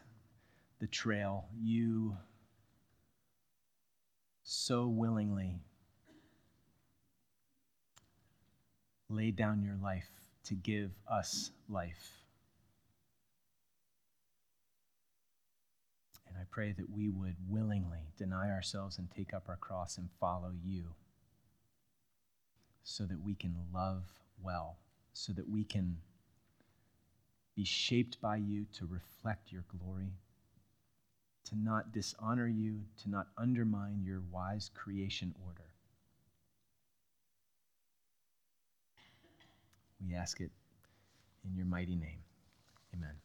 the 0.79 0.87
trail. 0.87 1.47
You 1.61 2.17
so 4.45 4.87
willingly 4.87 5.59
laid 9.09 9.35
down 9.35 9.61
your 9.65 9.75
life 9.83 10.09
to 10.45 10.55
give 10.55 10.93
us 11.11 11.51
life. 11.69 12.23
And 16.29 16.37
I 16.39 16.45
pray 16.49 16.73
that 16.79 16.91
we 16.91 17.09
would 17.09 17.35
willingly 17.49 18.13
deny 18.17 18.51
ourselves 18.51 18.99
and 18.99 19.11
take 19.11 19.35
up 19.35 19.49
our 19.49 19.57
cross 19.57 19.99
and 19.99 20.09
follow 20.21 20.53
you 20.63 20.95
so 22.85 23.05
that 23.05 23.21
we 23.21 23.35
can 23.35 23.57
love 23.73 24.05
well, 24.41 24.77
so 25.15 25.33
that 25.33 25.49
we 25.49 25.65
can 25.65 25.97
be 27.57 27.65
shaped 27.65 28.21
by 28.21 28.37
you 28.37 28.67
to 28.75 28.87
reflect 28.87 29.53
your 29.53 29.65
glory, 29.69 30.13
to 31.45 31.57
not 31.57 31.93
dishonor 31.93 32.49
you, 32.49 32.81
to 33.03 33.09
not 33.09 33.29
undermine 33.39 34.03
your 34.05 34.23
wise 34.31 34.71
creation 34.75 35.35
order. 35.47 35.71
We 40.07 40.15
ask 40.15 40.41
it 40.41 40.51
in 41.45 41.57
your 41.57 41.67
mighty 41.67 41.95
name. 41.95 42.19
Amen. 42.95 43.24